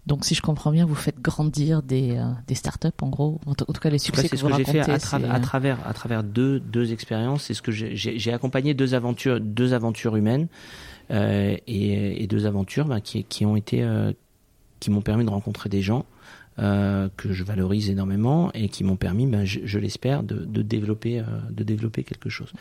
Donc, 0.05 0.23
si 0.23 0.35
je 0.35 0.41
comprends 0.41 0.71
bien, 0.71 0.85
vous 0.85 0.95
faites 0.95 1.19
grandir 1.19 1.81
des, 1.81 2.17
euh, 2.17 2.25
des 2.47 2.53
startups, 2.53 2.89
en 3.01 3.09
gros, 3.09 3.41
en, 3.47 3.55
tout 3.55 3.65
cas 3.65 3.89
les 3.89 3.97
succès 3.97 4.29
que, 4.29 4.37
ce 4.37 4.41
vous 4.43 4.49
que 4.49 4.53
racontez. 4.53 4.83
Fait 4.83 4.91
à, 4.91 4.99
tra 4.99 5.17
à, 5.17 5.39
travers, 5.39 5.79
à 5.87 5.93
travers 5.93 6.23
deux, 6.23 6.59
deux 6.59 6.93
expériences, 6.93 7.43
c'est 7.43 7.55
ce 7.55 7.63
que 7.63 7.71
j'ai 7.71 8.33
accompagné 8.33 8.73
deux 8.73 8.93
aventures, 8.93 9.39
deux 9.41 9.73
aventures 9.73 10.15
humaines 10.15 10.47
euh, 11.11 11.57
et, 11.65 12.23
et, 12.23 12.27
deux 12.27 12.45
aventures 12.45 12.85
ben, 12.85 12.99
qui, 12.99 13.23
qui 13.23 13.45
ont 13.45 13.55
été, 13.55 13.81
euh, 13.81 14.13
qui 14.79 14.91
m'ont 14.91 15.01
permis 15.01 15.25
de 15.25 15.29
rencontrer 15.29 15.69
des 15.69 15.81
gens 15.81 16.05
euh, 16.57 17.09
que 17.17 17.33
je 17.33 17.43
valorise 17.43 17.89
énormément 17.89 18.49
et 18.53 18.69
qui 18.69 18.85
m'ont 18.85 18.95
permis, 18.95 19.27
ben, 19.27 19.43
je, 19.43 19.59
je 19.65 19.77
l'espère, 19.77 20.23
de, 20.23 20.35
de, 20.35 20.61
développer, 20.61 21.19
euh, 21.19 21.23
de 21.49 21.65
développer 21.65 22.05
quelque 22.05 22.29
chose. 22.29 22.53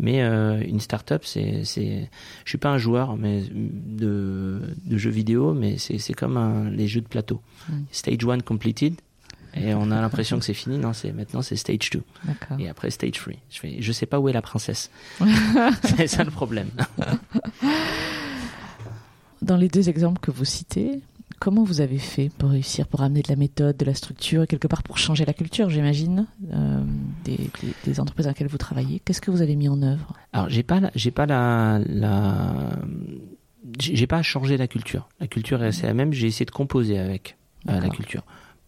Mais 0.00 0.22
euh, 0.22 0.60
une 0.66 0.80
startup, 0.80 1.24
c'est, 1.24 1.62
c'est, 1.62 2.10
je 2.44 2.48
suis 2.48 2.58
pas 2.58 2.70
un 2.70 2.78
joueur 2.78 3.16
mais 3.16 3.44
de, 3.52 4.60
de 4.84 4.96
jeux 4.98 5.10
vidéo, 5.10 5.54
mais 5.54 5.78
c'est, 5.78 5.98
c'est 5.98 6.12
comme 6.12 6.36
un, 6.36 6.68
les 6.70 6.88
jeux 6.88 7.02
de 7.02 7.06
plateau. 7.06 7.40
Mm. 7.68 7.74
Stage 7.92 8.26
1 8.28 8.40
completed. 8.40 8.96
Et 9.54 9.74
on 9.74 9.92
a 9.92 10.00
l'impression 10.00 10.40
que 10.40 10.44
c'est 10.44 10.52
fini. 10.52 10.76
Non, 10.76 10.92
c'est 10.92 11.12
maintenant 11.12 11.40
c'est 11.40 11.54
stage 11.54 11.90
2. 11.90 12.02
Et 12.58 12.68
après 12.68 12.90
stage 12.90 13.12
3. 13.12 13.32
Je 13.48 13.60
fais, 13.60 13.76
je 13.78 13.92
sais 13.92 14.06
pas 14.06 14.18
où 14.18 14.28
est 14.28 14.32
la 14.32 14.42
princesse. 14.42 14.90
c'est 15.96 16.08
ça 16.08 16.24
le 16.24 16.32
problème. 16.32 16.68
Dans 19.40 19.56
les 19.56 19.68
deux 19.68 19.88
exemples 19.88 20.20
que 20.20 20.32
vous 20.32 20.44
citez, 20.44 21.00
Comment 21.38 21.64
vous 21.64 21.80
avez 21.80 21.98
fait 21.98 22.30
pour 22.38 22.50
réussir, 22.50 22.86
pour 22.86 23.02
amener 23.02 23.22
de 23.22 23.28
la 23.28 23.36
méthode, 23.36 23.76
de 23.76 23.84
la 23.84 23.94
structure, 23.94 24.42
et 24.42 24.46
quelque 24.46 24.66
part 24.66 24.82
pour 24.82 24.98
changer 24.98 25.24
la 25.24 25.34
culture, 25.34 25.68
j'imagine, 25.68 26.26
euh, 26.52 26.82
des, 27.24 27.36
des, 27.36 27.74
des, 27.84 28.00
entreprises 28.00 28.24
dans 28.24 28.30
lesquelles 28.30 28.48
vous 28.48 28.58
travaillez? 28.58 29.00
Qu'est-ce 29.00 29.20
que 29.20 29.30
vous 29.30 29.42
avez 29.42 29.54
mis 29.54 29.68
en 29.68 29.82
œuvre? 29.82 30.14
Alors, 30.32 30.48
j'ai 30.48 30.62
pas, 30.62 30.80
j'ai 30.94 31.10
pas 31.10 31.26
la, 31.26 31.80
la, 31.86 32.70
j'ai 33.78 34.06
pas 34.06 34.22
changé 34.22 34.56
la 34.56 34.68
culture. 34.68 35.08
La 35.20 35.26
culture 35.26 35.62
est 35.62 35.66
assez 35.66 35.86
la 35.86 35.94
même. 35.94 36.12
J'ai 36.12 36.26
essayé 36.26 36.46
de 36.46 36.50
composer 36.50 36.98
avec 36.98 37.36
euh, 37.68 37.80
la 37.80 37.88
culture. 37.88 38.22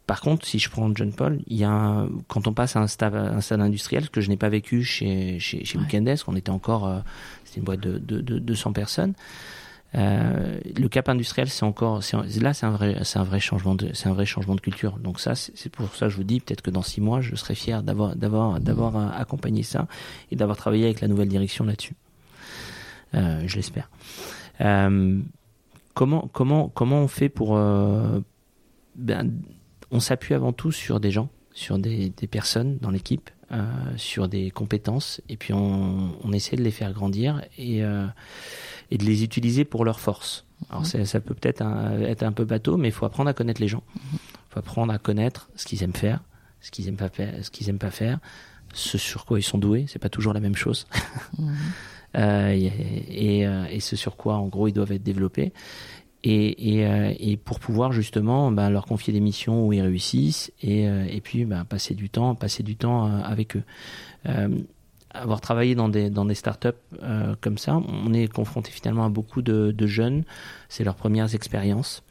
Par 0.06 0.22
contre, 0.22 0.46
si 0.46 0.58
je 0.58 0.70
prends 0.70 0.90
John 0.94 1.12
Paul, 1.12 1.42
il 1.48 1.58
y 1.58 1.64
a 1.64 1.70
un, 1.70 2.08
quand 2.28 2.46
on 2.46 2.54
passe 2.54 2.76
à 2.76 2.80
un 2.80 2.86
stade, 2.86 3.14
un 3.14 3.42
stade 3.42 3.60
industriel, 3.60 4.04
ce 4.04 4.10
que 4.10 4.22
je 4.22 4.30
n'ai 4.30 4.38
pas 4.38 4.48
vécu 4.48 4.82
chez 4.82 5.38
chez, 5.38 5.64
chez 5.64 5.76
ouais. 5.76 5.84
Weekendesk, 5.84 6.26
on 6.28 6.36
était 6.36 6.50
encore, 6.50 6.86
euh, 6.86 7.00
c'était 7.44 7.58
une 7.58 7.64
boîte 7.64 7.80
de, 7.80 7.98
de, 7.98 8.20
de 8.22 8.38
200 8.38 8.72
personnes. 8.72 9.12
Euh, 9.94 10.60
le 10.76 10.88
cap 10.88 11.08
industriel, 11.08 11.48
c'est 11.48 11.64
encore, 11.64 12.00
là, 12.00 12.52
c'est 12.52 12.66
un 12.66 12.70
vrai, 12.70 13.40
changement 13.40 13.74
de, 13.74 14.60
culture. 14.60 14.98
Donc 14.98 15.20
ça, 15.20 15.34
c'est 15.34 15.70
pour 15.70 15.94
ça 15.94 16.06
que 16.06 16.12
je 16.12 16.16
vous 16.16 16.24
dis, 16.24 16.40
peut-être 16.40 16.62
que 16.62 16.70
dans 16.70 16.82
six 16.82 17.00
mois, 17.00 17.20
je 17.20 17.34
serai 17.36 17.54
fier 17.54 17.82
d'avoir, 17.82 18.14
euh, 18.14 19.08
accompagné 19.16 19.62
ça 19.62 19.86
et 20.30 20.36
d'avoir 20.36 20.56
travaillé 20.56 20.84
avec 20.84 21.00
la 21.00 21.08
nouvelle 21.08 21.28
direction 21.28 21.64
là-dessus. 21.64 21.94
Euh, 23.14 23.42
je 23.46 23.56
l'espère. 23.56 23.88
Comment, 25.94 26.30
on 26.76 27.08
fait 27.08 27.28
pour, 27.28 27.54
ben, 27.56 29.32
on 29.90 30.00
s'appuie 30.00 30.34
avant 30.34 30.52
tout 30.52 30.70
sur 30.70 31.00
des 31.00 31.10
gens, 31.10 31.30
sur 31.52 31.78
des 31.78 32.10
personnes 32.30 32.76
dans 32.78 32.90
l'équipe, 32.90 33.30
euh, 33.52 33.64
sur 33.96 34.28
des 34.28 34.50
compétences, 34.50 35.20
et 35.28 35.36
puis 35.36 35.52
on, 35.52 36.16
on, 36.22 36.32
essaie 36.32 36.56
de 36.56 36.62
les 36.62 36.70
faire 36.70 36.92
grandir 36.92 37.42
et 37.56 37.82
et 38.90 38.98
de 38.98 39.04
les 39.04 39.22
utiliser 39.22 39.64
pour 39.64 39.84
leur 39.84 40.00
force. 40.00 40.46
Alors 40.70 40.82
mmh. 40.82 41.04
ça 41.04 41.20
peut 41.20 41.34
peut-être 41.34 41.62
être 42.02 42.22
un 42.22 42.32
peu 42.32 42.44
bateau, 42.44 42.76
mais 42.76 42.88
il 42.88 42.92
faut 42.92 43.06
apprendre 43.06 43.30
à 43.30 43.34
connaître 43.34 43.60
les 43.60 43.68
gens. 43.68 43.82
Il 44.12 44.18
faut 44.50 44.58
apprendre 44.58 44.92
à 44.92 44.98
connaître 44.98 45.50
ce 45.56 45.66
qu'ils 45.66 45.82
aiment 45.82 45.94
faire, 45.94 46.20
ce 46.60 46.70
qu'ils 46.70 46.88
aiment 46.88 46.96
pas 46.96 47.10
faire, 47.10 47.34
ce 47.42 47.50
qu'ils 47.50 47.68
aiment 47.68 47.78
pas 47.78 47.90
faire, 47.90 48.18
ce 48.72 48.98
sur 48.98 49.24
quoi 49.24 49.38
ils 49.38 49.42
sont 49.42 49.58
doués. 49.58 49.86
C'est 49.88 49.98
pas 49.98 50.08
toujours 50.08 50.32
la 50.32 50.40
même 50.40 50.56
chose. 50.56 50.86
Mmh. 51.38 51.52
euh, 52.16 52.50
et, 52.50 53.42
et, 53.42 53.74
et, 53.74 53.80
ce 53.80 53.94
sur 53.96 54.16
quoi, 54.16 54.36
en 54.36 54.46
gros, 54.46 54.68
ils 54.68 54.72
doivent 54.72 54.92
être 54.92 55.02
développés. 55.02 55.52
Et, 56.24 56.78
et, 56.78 56.86
euh, 56.86 57.14
et 57.20 57.36
pour 57.36 57.60
pouvoir 57.60 57.92
justement 57.92 58.50
ben, 58.50 58.70
leur 58.70 58.86
confier 58.86 59.12
des 59.12 59.20
missions 59.20 59.66
où 59.66 59.72
ils 59.72 59.80
réussissent 59.80 60.52
et, 60.60 60.88
euh, 60.88 61.06
et 61.08 61.20
puis 61.20 61.44
ben, 61.44 61.64
passer 61.64 61.94
du 61.94 62.10
temps, 62.10 62.34
passer 62.34 62.64
du 62.64 62.74
temps 62.74 63.06
euh, 63.06 63.20
avec 63.22 63.56
eux 63.56 63.62
avoir 65.10 65.40
travaillé 65.40 65.74
dans 65.74 65.88
des 65.88 66.10
dans 66.10 66.24
des 66.24 66.34
startups 66.34 66.68
euh, 67.02 67.34
comme 67.40 67.58
ça, 67.58 67.76
on 67.76 68.12
est 68.12 68.28
confronté 68.28 68.70
finalement 68.70 69.04
à 69.04 69.08
beaucoup 69.08 69.42
de, 69.42 69.72
de 69.72 69.86
jeunes. 69.86 70.24
C'est 70.68 70.84
leurs 70.84 70.96
premières 70.96 71.34
expériences. 71.34 72.02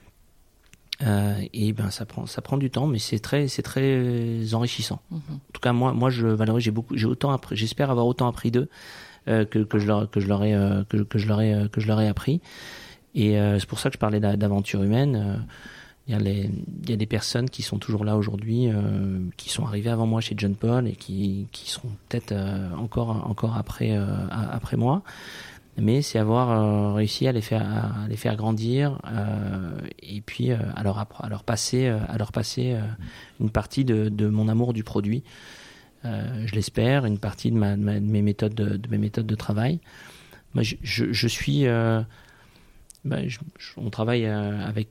Euh, 1.05 1.35
et 1.53 1.73
ben 1.73 1.91
ça 1.91 2.05
prend 2.05 2.25
ça 2.25 2.41
prend 2.41 2.57
du 2.57 2.71
temps, 2.71 2.87
mais 2.87 2.97
c'est 2.97 3.19
très 3.19 3.47
c'est 3.47 3.61
très 3.61 4.53
enrichissant. 4.53 4.99
Mm 5.11 5.17
-hmm. 5.17 5.33
En 5.33 5.51
tout 5.53 5.61
cas 5.61 5.73
moi 5.73 5.93
moi 5.93 6.09
je 6.09 6.27
valorise 6.27 6.63
j'ai 6.63 6.71
beaucoup 6.71 6.97
j'ai 6.97 7.05
autant 7.05 7.31
appris 7.31 7.55
j'espère 7.55 7.91
avoir 7.91 8.07
autant 8.07 8.27
appris 8.27 8.49
d'eux 8.49 8.67
euh, 9.27 9.45
que 9.45 9.59
que 9.59 9.77
je 9.77 9.85
leur 9.85 10.09
que 10.09 10.19
je 10.19 10.27
leur 10.27 10.43
ai 10.43 10.55
euh, 10.55 10.83
que, 10.89 10.97
que 11.03 11.19
je 11.19 11.27
leur 11.27 11.39
ai 11.41 11.53
euh, 11.53 11.67
que 11.67 11.81
je 11.81 11.87
leur 11.87 12.01
ai 12.01 12.07
appris. 12.07 12.41
Et 13.17 13.37
euh, 13.37 13.59
c'est 13.59 13.67
pour 13.67 13.79
ça 13.79 13.89
que 13.89 13.95
je 13.95 13.99
parlais 13.99 14.19
d'aventure 14.19 14.81
humaine. 14.83 15.43
Il 16.07 16.13
y, 16.13 16.15
a 16.15 16.19
les, 16.19 16.49
il 16.83 16.89
y 16.89 16.93
a 16.93 16.95
des 16.95 17.05
personnes 17.05 17.49
qui 17.49 17.63
sont 17.63 17.79
toujours 17.79 18.05
là 18.05 18.15
aujourd'hui, 18.15 18.69
euh, 18.69 19.19
qui 19.35 19.49
sont 19.49 19.65
arrivées 19.65 19.89
avant 19.89 20.05
moi 20.05 20.21
chez 20.21 20.35
John 20.37 20.55
Paul 20.55 20.87
et 20.87 20.93
qui, 20.93 21.47
seront 21.65 21.89
peut-être 22.07 22.31
euh, 22.31 22.69
encore, 22.77 23.27
encore 23.29 23.57
après, 23.57 23.91
euh, 23.91 24.05
après 24.29 24.77
moi. 24.77 25.03
Mais 25.79 26.01
c'est 26.01 26.17
avoir 26.17 26.49
euh, 26.49 26.93
réussi 26.93 27.27
à 27.27 27.31
les 27.31 27.41
faire, 27.41 27.93
les 28.09 28.15
faire 28.15 28.35
grandir 28.35 28.99
euh, 29.05 29.77
et 30.01 30.21
puis 30.21 30.51
euh, 30.51 30.57
à, 30.75 30.81
leur, 30.81 30.97
à 30.97 31.29
leur 31.29 31.43
passer, 31.43 31.87
à 31.87 32.17
leur 32.17 32.31
passer 32.31 32.75
une 33.39 33.51
partie 33.51 33.85
de, 33.85 34.27
mon 34.27 34.47
amour 34.47 34.73
du 34.73 34.83
produit. 34.83 35.23
je 36.03 36.55
l'espère, 36.55 37.05
une 37.05 37.19
partie 37.19 37.51
de, 37.51 37.57
mes 37.57 38.21
méthodes 38.21 38.55
de, 38.55 38.89
mes 38.89 38.97
méthodes 38.97 39.27
de 39.27 39.35
travail. 39.35 39.79
Moi, 40.55 40.63
je 40.63 41.27
suis, 41.27 41.65
ben, 43.07 43.27
on 43.77 43.89
travaille 43.89 44.25
avec 44.25 44.89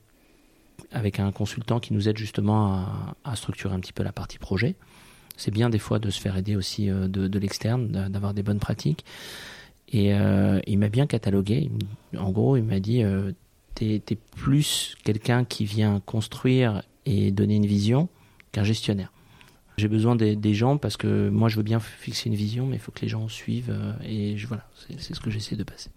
avec 0.92 1.20
un 1.20 1.32
consultant 1.32 1.80
qui 1.80 1.94
nous 1.94 2.08
aide 2.08 2.18
justement 2.18 2.86
à, 3.24 3.36
structurer 3.36 3.74
un 3.74 3.80
petit 3.80 3.92
peu 3.92 4.02
la 4.02 4.12
partie 4.12 4.38
projet. 4.38 4.76
C'est 5.36 5.50
bien 5.50 5.68
des 5.68 5.78
fois 5.78 5.98
de 5.98 6.10
se 6.10 6.20
faire 6.20 6.36
aider 6.36 6.56
aussi 6.56 6.90
euh, 6.90 7.08
de, 7.08 7.28
de 7.28 7.38
l'externe, 7.38 7.88
d'avoir 8.08 8.34
des 8.34 8.42
bonnes 8.42 8.60
pratiques. 8.60 9.04
Et 9.88 10.14
euh, 10.14 10.60
il 10.66 10.78
m'a 10.78 10.88
bien 10.88 11.06
catalogué. 11.06 11.70
En 12.16 12.30
gros, 12.30 12.56
il 12.56 12.64
m'a 12.64 12.80
dit 12.80 13.02
euh, 13.02 13.32
es 13.80 14.00
plus 14.34 14.96
quelqu'un 15.04 15.44
qui 15.44 15.64
vient 15.64 16.00
construire 16.00 16.82
et 17.04 17.30
donner 17.30 17.56
une 17.56 17.66
vision 17.66 18.08
qu'un 18.52 18.64
gestionnaire. 18.64 19.12
J'ai 19.76 19.88
besoin 19.88 20.16
des, 20.16 20.54
gens 20.54 20.78
parce 20.78 20.96
que 20.96 21.28
moi 21.28 21.50
je 21.50 21.56
veux 21.56 21.62
bien 21.62 21.80
fixer 21.80 22.30
une 22.30 22.34
vision, 22.34 22.66
mais 22.66 22.76
il 22.76 22.78
faut 22.78 22.92
que 22.92 23.02
les 23.02 23.08
gens 23.08 23.28
suivent. 23.28 23.70
Euh, 23.70 23.92
et 24.04 24.34
voilà, 24.46 24.66
c'est 24.98 25.14
ce 25.14 25.20
que 25.20 25.30
j'essaie 25.30 25.56
de 25.56 25.64
passer. 25.64 25.90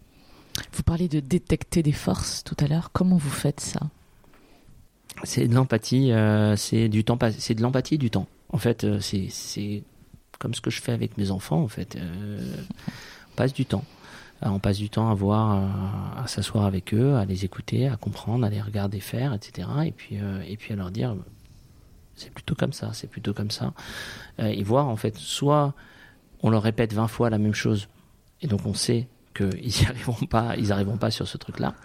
Vous 0.73 0.83
parlez 0.83 1.07
de 1.07 1.19
détecter 1.19 1.83
des 1.83 1.91
forces 1.91 2.43
tout 2.43 2.55
à 2.59 2.67
l'heure. 2.67 2.91
Comment 2.91 3.17
vous 3.17 3.29
faites 3.29 3.59
ça? 3.59 3.81
C'est 5.23 5.47
de 5.47 5.55
l'empathie, 5.55 6.11
euh, 6.11 6.55
c'est 6.55 6.87
du 6.87 7.03
temps, 7.03 7.17
c'est 7.37 7.55
de 7.55 7.61
l'empathie 7.61 7.97
du 7.97 8.09
temps. 8.09 8.27
En 8.51 8.57
fait, 8.57 8.83
euh, 8.83 8.99
c'est 8.99 9.83
comme 10.39 10.53
ce 10.53 10.61
que 10.61 10.69
je 10.69 10.81
fais 10.81 10.93
avec 10.93 11.17
mes 11.17 11.31
enfants. 11.31 11.61
En 11.61 11.67
fait, 11.67 11.95
euh, 11.95 12.55
on 13.31 13.35
passe 13.35 13.53
du 13.53 13.65
temps. 13.65 13.83
On 14.41 14.59
passe 14.59 14.77
du 14.77 14.89
temps 14.89 15.11
à 15.11 15.13
voir, 15.13 16.17
à, 16.17 16.25
s'asseoir 16.27 16.63
avec 16.63 16.93
eux, 16.93 17.15
à 17.15 17.25
les 17.25 17.43
écouter, 17.43 17.89
à 17.89 17.97
comprendre, 17.97 18.45
à 18.45 18.49
les 18.49 18.61
regarder 18.61 19.01
faire, 19.01 19.33
etc. 19.33 19.67
Et 19.85 19.91
puis, 19.91 20.17
et 20.47 20.55
puis 20.55 20.71
à 20.71 20.77
leur 20.77 20.91
dire, 20.91 21.13
c'est 22.15 22.31
plutôt 22.31 22.55
comme 22.55 22.71
ça, 22.71 22.91
c'est 22.93 23.07
plutôt 23.07 23.33
comme 23.33 23.51
ça. 23.51 23.73
et 24.37 24.63
voir 24.63 24.87
en 24.87 24.95
fait, 24.95 25.17
soit 25.17 25.73
on 26.41 26.49
leur 26.49 26.63
répète 26.63 26.93
20 26.93 27.09
fois 27.09 27.29
la 27.29 27.37
même 27.37 27.53
chose, 27.53 27.89
et 28.41 28.47
donc 28.47 28.65
on 28.65 28.73
sait 28.73 29.09
qu'ils 29.33 29.49
n'y 29.81 29.85
arriveront 29.87 30.25
pas, 30.25 30.55
ils 30.57 30.69
n'arriveront 30.69 30.97
pas 30.97 31.11
sur 31.11 31.27
ce 31.27 31.37
truc-là. 31.37 31.75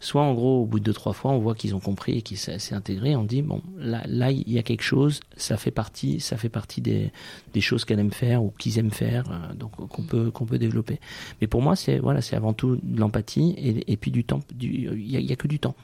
Soit 0.00 0.22
en 0.22 0.34
gros 0.34 0.62
au 0.62 0.66
bout 0.66 0.78
de 0.78 0.84
deux 0.84 0.92
trois 0.92 1.14
fois 1.14 1.30
on 1.30 1.38
voit 1.38 1.54
qu'ils 1.54 1.74
ont 1.74 1.80
compris 1.80 2.18
et 2.18 2.22
qu'ils 2.22 2.36
s'est 2.36 2.74
intégré 2.74 3.16
on 3.16 3.24
dit 3.24 3.40
bon 3.40 3.62
là 3.78 4.02
là 4.06 4.30
il 4.30 4.50
y 4.50 4.58
a 4.58 4.62
quelque 4.62 4.82
chose 4.82 5.20
ça 5.38 5.56
fait 5.56 5.70
partie 5.70 6.20
ça 6.20 6.36
fait 6.36 6.50
partie 6.50 6.82
des, 6.82 7.10
des 7.54 7.62
choses 7.62 7.86
qu'elle 7.86 7.98
aime 7.98 8.12
faire 8.12 8.44
ou 8.44 8.52
qu'ils 8.58 8.78
aiment 8.78 8.90
faire 8.90 9.24
euh, 9.30 9.54
donc 9.54 9.72
qu'on 9.88 10.02
peut 10.02 10.30
qu'on 10.30 10.44
peut 10.44 10.58
développer. 10.58 11.00
Mais 11.40 11.46
pour 11.46 11.62
moi 11.62 11.76
c'est 11.76 11.98
voilà 11.98 12.20
c'est 12.20 12.36
avant 12.36 12.52
tout 12.52 12.78
de 12.82 13.00
l'empathie 13.00 13.54
et, 13.56 13.90
et 13.90 13.96
puis 13.96 14.10
du 14.10 14.24
temps 14.24 14.40
il 14.60 15.10
y 15.10 15.16
a, 15.16 15.20
y 15.20 15.32
a, 15.32 15.36
que 15.36 15.48
du 15.48 15.58
temps. 15.58 15.74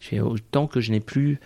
J'ai 0.00 0.20
autant 0.20 0.68
que 0.68 0.80
je 0.80 0.92
n'ai 0.92 1.00
plus 1.00 1.40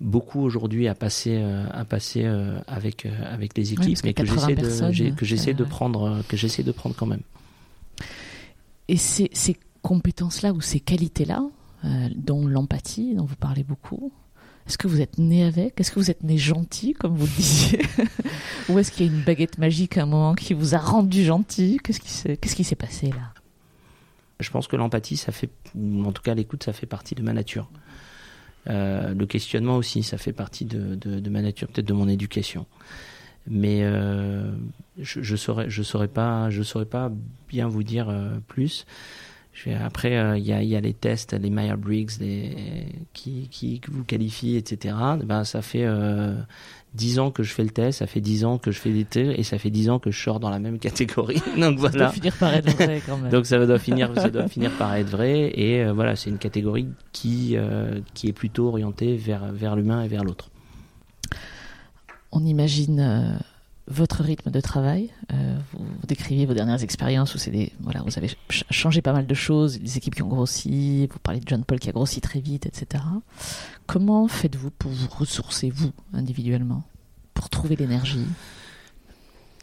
beaucoup 0.00 0.40
aujourd'hui 0.40 0.86
à 0.86 0.94
passer 0.94 1.42
à 1.72 1.84
passer 1.84 2.24
avec 2.68 3.06
avec 3.06 3.58
les 3.58 3.72
équipes 3.72 3.98
mais 4.04 4.14
que 4.14 4.24
j'essaie 4.24 4.54
de 4.54 5.10
que 5.10 5.24
j'essaie 5.26 5.54
de 5.54 5.64
prendre 5.64 6.22
que 6.28 6.36
j'essaie 6.36 6.62
de 6.62 6.72
prendre 6.72 6.94
quand 6.94 7.06
même 7.06 7.22
et 8.90 8.96
ces, 8.96 9.30
ces 9.32 9.56
compétences 9.82 10.42
là 10.42 10.52
ou 10.52 10.60
ces 10.60 10.80
qualités 10.80 11.24
là 11.24 11.42
dont 12.14 12.46
l'empathie 12.46 13.14
dont 13.14 13.24
vous 13.24 13.36
parlez 13.36 13.64
beaucoup 13.64 14.12
est-ce 14.70 14.78
que 14.78 14.86
vous 14.86 15.00
êtes 15.00 15.18
né 15.18 15.42
avec? 15.42 15.80
Est-ce 15.80 15.90
que 15.90 15.98
vous 15.98 16.12
êtes 16.12 16.22
né 16.22 16.38
gentil, 16.38 16.92
comme 16.92 17.16
vous 17.16 17.26
le 17.26 17.32
disiez? 17.32 17.82
Ou 18.68 18.78
est-ce 18.78 18.92
qu'il 18.92 19.04
y 19.04 19.08
a 19.08 19.12
une 19.12 19.22
baguette 19.22 19.58
magique 19.58 19.98
à 19.98 20.04
un 20.04 20.06
moment 20.06 20.36
qui 20.36 20.54
vous 20.54 20.76
a 20.76 20.78
rendu 20.78 21.24
gentil? 21.24 21.78
Qu'est-ce 21.82 21.98
qui 21.98 22.10
s'est 22.10 22.36
qu'est-ce 22.36 22.54
qui 22.54 22.62
s'est 22.62 22.76
passé 22.76 23.08
là? 23.08 23.32
Je 24.38 24.48
pense 24.50 24.68
que 24.68 24.76
l'empathie, 24.76 25.16
ça 25.16 25.32
fait, 25.32 25.50
en 25.76 26.12
tout 26.12 26.22
cas 26.22 26.34
l'écoute, 26.34 26.62
ça 26.62 26.72
fait 26.72 26.86
partie 26.86 27.16
de 27.16 27.22
ma 27.22 27.32
nature. 27.32 27.68
Euh, 28.68 29.12
le 29.12 29.26
questionnement 29.26 29.76
aussi, 29.76 30.04
ça 30.04 30.18
fait 30.18 30.32
partie 30.32 30.66
de, 30.66 30.94
de, 30.94 31.30
ma 31.30 31.42
nature, 31.42 31.66
peut-être 31.66 31.88
de 31.88 31.92
mon 31.92 32.08
éducation. 32.08 32.66
Mais 33.48 33.80
euh, 33.82 34.52
je, 34.98 35.22
je 35.22 35.36
saurais, 35.36 35.70
je 35.70 35.82
saurais 35.82 36.08
pas, 36.08 36.50
je 36.50 36.62
saurais 36.62 36.84
pas 36.84 37.10
bien 37.48 37.68
vous 37.68 37.82
dire 37.82 38.08
euh, 38.08 38.38
plus 38.48 38.86
après, 39.78 40.16
euh, 40.16 40.38
il 40.38 40.46
y, 40.46 40.54
a, 40.54 40.62
y, 40.62 40.74
a, 40.74 40.80
les 40.80 40.94
tests, 40.94 41.34
les 41.34 41.50
Myers-Briggs 41.50 42.12
qui, 43.12 43.48
qui 43.50 43.80
vous 43.90 44.04
qualifient, 44.04 44.56
etc. 44.56 44.94
Ben, 45.22 45.44
ça 45.44 45.60
fait 45.60 45.86
10 46.94 47.18
ans 47.18 47.30
que 47.30 47.42
je 47.42 47.52
fais 47.52 47.64
le 47.64 47.68
test, 47.68 47.98
ça 47.98 48.06
fait 48.06 48.22
10 48.22 48.46
ans 48.46 48.56
que 48.56 48.70
je 48.70 48.78
fais 48.78 48.90
des 48.90 49.04
tests, 49.04 49.38
et 49.38 49.42
ça 49.42 49.58
fait 49.58 49.68
10 49.68 49.90
ans 49.90 49.98
que 49.98 50.10
je 50.10 50.18
sors 50.18 50.40
dans 50.40 50.48
la 50.48 50.60
même 50.60 50.78
catégorie. 50.78 51.42
Donc 51.58 51.78
voilà. 51.78 51.92
Ça 51.92 51.98
doit 51.98 52.08
finir 52.12 52.36
par 52.36 52.54
être 52.54 52.70
vrai 52.70 53.02
quand 53.04 53.18
même. 53.18 53.30
Donc 53.30 53.44
ça 53.44 53.66
doit 53.66 53.78
finir, 53.78 54.12
ça 54.14 54.30
doit 54.30 54.48
finir 54.48 54.70
par 54.78 54.94
être 54.94 55.10
vrai. 55.10 55.52
Et 55.54 55.84
voilà, 55.90 56.16
c'est 56.16 56.30
une 56.30 56.38
catégorie 56.38 56.88
qui, 57.12 57.56
qui 58.14 58.28
est 58.28 58.32
plutôt 58.32 58.68
orientée 58.68 59.16
vers, 59.16 59.52
vers 59.52 59.76
l'humain 59.76 60.02
et 60.02 60.08
vers 60.08 60.24
l'autre. 60.24 60.50
On 62.32 62.44
imagine 62.44 63.40
votre 63.90 64.22
rythme 64.22 64.50
de 64.50 64.60
travail. 64.60 65.10
Euh, 65.32 65.58
vous, 65.72 66.06
décriviez 66.06 66.46
vos 66.46 66.54
dernières 66.54 66.82
expériences 66.82 67.34
où 67.34 67.38
vous 67.38 68.18
avez 68.18 68.30
changé 68.70 69.02
pas 69.02 69.12
mal 69.12 69.26
de 69.26 69.34
choses, 69.34 69.80
des 69.80 69.98
équipes 69.98 70.14
qui 70.14 70.22
ont 70.22 70.28
grossi, 70.28 71.08
vous 71.08 71.18
parlez 71.18 71.40
de 71.40 71.48
John 71.48 71.64
Paul 71.64 71.80
qui 71.80 71.88
a 71.88 71.92
grossi 71.92 72.20
très 72.20 72.40
vite, 72.40 72.66
etc. 72.66 73.02
Comment 73.86 74.28
faites-vous 74.28 74.70
pour 74.70 74.92
vous 74.92 75.08
ressourcer, 75.08 75.70
vous, 75.70 75.90
individuellement, 76.12 76.84
pour 77.34 77.50
trouver 77.50 77.74
l'énergie? 77.74 78.24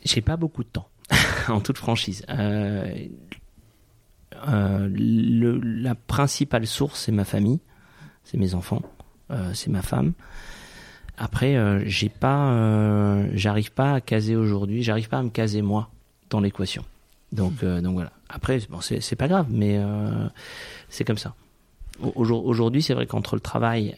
J'ai 0.03 0.21
pas 0.21 0.35
beaucoup 0.35 0.63
de 0.63 0.69
temps, 0.69 0.89
en 1.47 1.61
toute 1.61 1.77
franchise. 1.77 2.23
Euh, 2.29 3.07
euh, 4.47 4.89
la 5.63 5.95
principale 5.95 6.67
source, 6.67 7.03
c'est 7.05 7.13
ma 7.13 7.25
famille, 7.25 7.61
c'est 8.25 8.37
mes 8.37 8.53
enfants, 8.55 8.81
c'est 9.53 9.69
ma 9.69 9.81
femme. 9.81 10.13
Après, 11.17 11.55
euh, 11.55 11.81
j'ai 11.85 12.09
pas, 12.09 12.51
euh, 12.51 13.27
j'arrive 13.33 13.71
pas 13.71 13.93
à 13.93 14.01
caser 14.01 14.35
aujourd'hui, 14.35 14.83
j'arrive 14.83 15.09
pas 15.09 15.17
à 15.17 15.23
me 15.23 15.29
caser 15.29 15.63
moi 15.63 15.89
dans 16.29 16.39
l'équation. 16.39 16.85
Donc, 17.31 17.63
euh, 17.63 17.81
donc 17.81 17.95
voilà. 17.95 18.11
Après, 18.29 18.59
bon, 18.69 18.81
c'est 18.81 19.15
pas 19.15 19.27
grave, 19.27 19.47
mais 19.49 19.79
c'est 20.89 21.05
comme 21.05 21.17
ça. 21.17 21.33
Aujourd'hui, 22.15 22.83
c'est 22.83 22.93
vrai 22.93 23.07
qu'entre 23.07 23.35
le 23.35 23.41
travail 23.41 23.95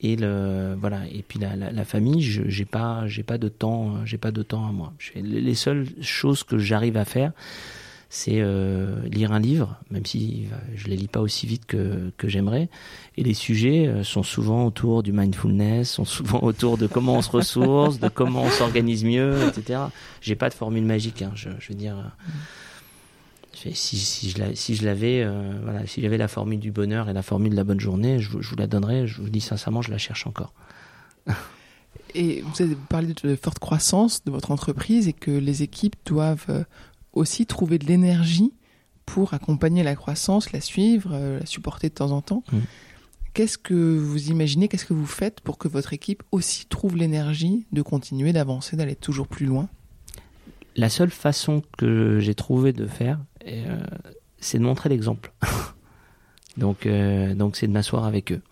et 0.00 0.16
le 0.16 0.76
voilà 0.78 1.06
et 1.10 1.22
puis 1.22 1.38
la, 1.38 1.56
la, 1.56 1.70
la 1.70 1.84
famille, 1.84 2.20
j'ai 2.20 2.64
pas 2.64 3.06
j'ai 3.06 3.22
pas 3.22 3.38
de 3.38 3.48
temps, 3.48 4.04
j'ai 4.04 4.18
pas 4.18 4.32
de 4.32 4.42
temps 4.42 4.68
à 4.68 4.72
moi. 4.72 4.92
Les 5.14 5.54
seules 5.54 5.86
choses 6.02 6.42
que 6.42 6.58
j'arrive 6.58 6.96
à 6.96 7.04
faire, 7.04 7.32
c'est 8.08 8.40
euh, 8.40 9.02
lire 9.08 9.32
un 9.32 9.40
livre, 9.40 9.76
même 9.90 10.06
si 10.06 10.46
euh, 10.52 10.56
je 10.74 10.86
les 10.86 10.96
lis 10.96 11.08
pas 11.08 11.20
aussi 11.20 11.46
vite 11.46 11.66
que, 11.66 12.12
que 12.16 12.28
j'aimerais. 12.28 12.68
Et 13.16 13.24
les 13.24 13.34
sujets 13.34 13.88
euh, 13.88 14.04
sont 14.04 14.22
souvent 14.22 14.64
autour 14.64 15.02
du 15.02 15.12
mindfulness, 15.12 15.90
sont 15.90 16.04
souvent 16.04 16.38
autour 16.42 16.78
de 16.78 16.86
comment 16.86 17.14
on 17.14 17.22
se 17.22 17.30
ressource, 17.30 17.98
de 17.98 18.08
comment 18.08 18.44
on 18.44 18.50
s'organise 18.50 19.04
mieux, 19.04 19.36
etc. 19.48 19.80
J'ai 20.20 20.36
pas 20.36 20.48
de 20.48 20.54
formule 20.54 20.84
magique, 20.84 21.22
hein, 21.22 21.32
je, 21.34 21.48
veux 21.48 21.74
dire. 21.74 21.96
Si, 23.52 23.96
si 23.96 24.74
je 24.76 24.84
l'avais, 24.84 25.26
voilà, 25.62 25.86
si 25.86 26.02
j'avais 26.02 26.18
la 26.18 26.28
formule 26.28 26.60
du 26.60 26.70
bonheur 26.70 27.08
et 27.08 27.14
la 27.14 27.22
formule 27.22 27.52
de 27.52 27.56
la 27.56 27.64
bonne 27.64 27.80
journée, 27.80 28.20
je, 28.20 28.30
je 28.40 28.50
vous 28.50 28.56
la 28.56 28.66
donnerais. 28.66 29.06
Je 29.06 29.22
vous 29.22 29.30
dis 29.30 29.40
sincèrement, 29.40 29.80
je 29.82 29.90
la 29.90 29.98
cherche 29.98 30.26
encore. 30.26 30.52
Et 32.14 32.42
vous 32.42 32.62
avez 32.62 32.76
parlé 32.88 33.14
de 33.22 33.34
forte 33.34 33.58
croissance 33.58 34.22
de 34.24 34.30
votre 34.30 34.50
entreprise 34.50 35.08
et 35.08 35.12
que 35.12 35.30
les 35.30 35.62
équipes 35.62 35.96
doivent 36.04 36.64
aussi 37.16 37.46
trouver 37.46 37.78
de 37.78 37.86
l'énergie 37.86 38.52
pour 39.06 39.34
accompagner 39.34 39.82
la 39.82 39.96
croissance, 39.96 40.52
la 40.52 40.60
suivre, 40.60 41.10
euh, 41.12 41.40
la 41.40 41.46
supporter 41.46 41.88
de 41.88 41.94
temps 41.94 42.12
en 42.12 42.20
temps. 42.22 42.44
Mm. 42.52 42.58
Qu'est-ce 43.34 43.58
que 43.58 43.74
vous 43.74 44.30
imaginez, 44.30 44.68
qu'est-ce 44.68 44.86
que 44.86 44.94
vous 44.94 45.06
faites 45.06 45.40
pour 45.40 45.58
que 45.58 45.68
votre 45.68 45.92
équipe 45.92 46.22
aussi 46.32 46.66
trouve 46.66 46.96
l'énergie 46.96 47.66
de 47.72 47.82
continuer, 47.82 48.32
d'avancer, 48.32 48.76
d'aller 48.76 48.96
toujours 48.96 49.28
plus 49.28 49.46
loin? 49.46 49.68
La 50.74 50.88
seule 50.88 51.10
façon 51.10 51.62
que 51.78 52.18
j'ai 52.20 52.34
trouvé 52.34 52.72
de 52.72 52.86
faire, 52.86 53.18
euh, 53.46 53.82
c'est 54.38 54.58
de 54.58 54.62
montrer 54.62 54.88
l'exemple. 54.88 55.32
donc, 56.56 56.86
euh, 56.86 57.34
donc 57.34 57.56
c'est 57.56 57.66
de 57.66 57.72
m'asseoir 57.72 58.04
avec 58.04 58.32
eux. 58.32 58.42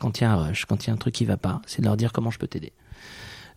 Quand 0.00 0.18
il 0.18 0.24
y 0.24 0.26
a 0.26 0.32
un 0.32 0.36
rush, 0.36 0.64
quand 0.64 0.84
il 0.84 0.88
y 0.88 0.90
a 0.90 0.92
un 0.92 0.96
truc 0.96 1.14
qui 1.14 1.24
va 1.24 1.36
pas, 1.36 1.62
c'est 1.66 1.82
de 1.82 1.86
leur 1.86 1.96
dire 1.96 2.12
comment 2.12 2.30
je 2.30 2.38
peux 2.38 2.48
t'aider. 2.48 2.72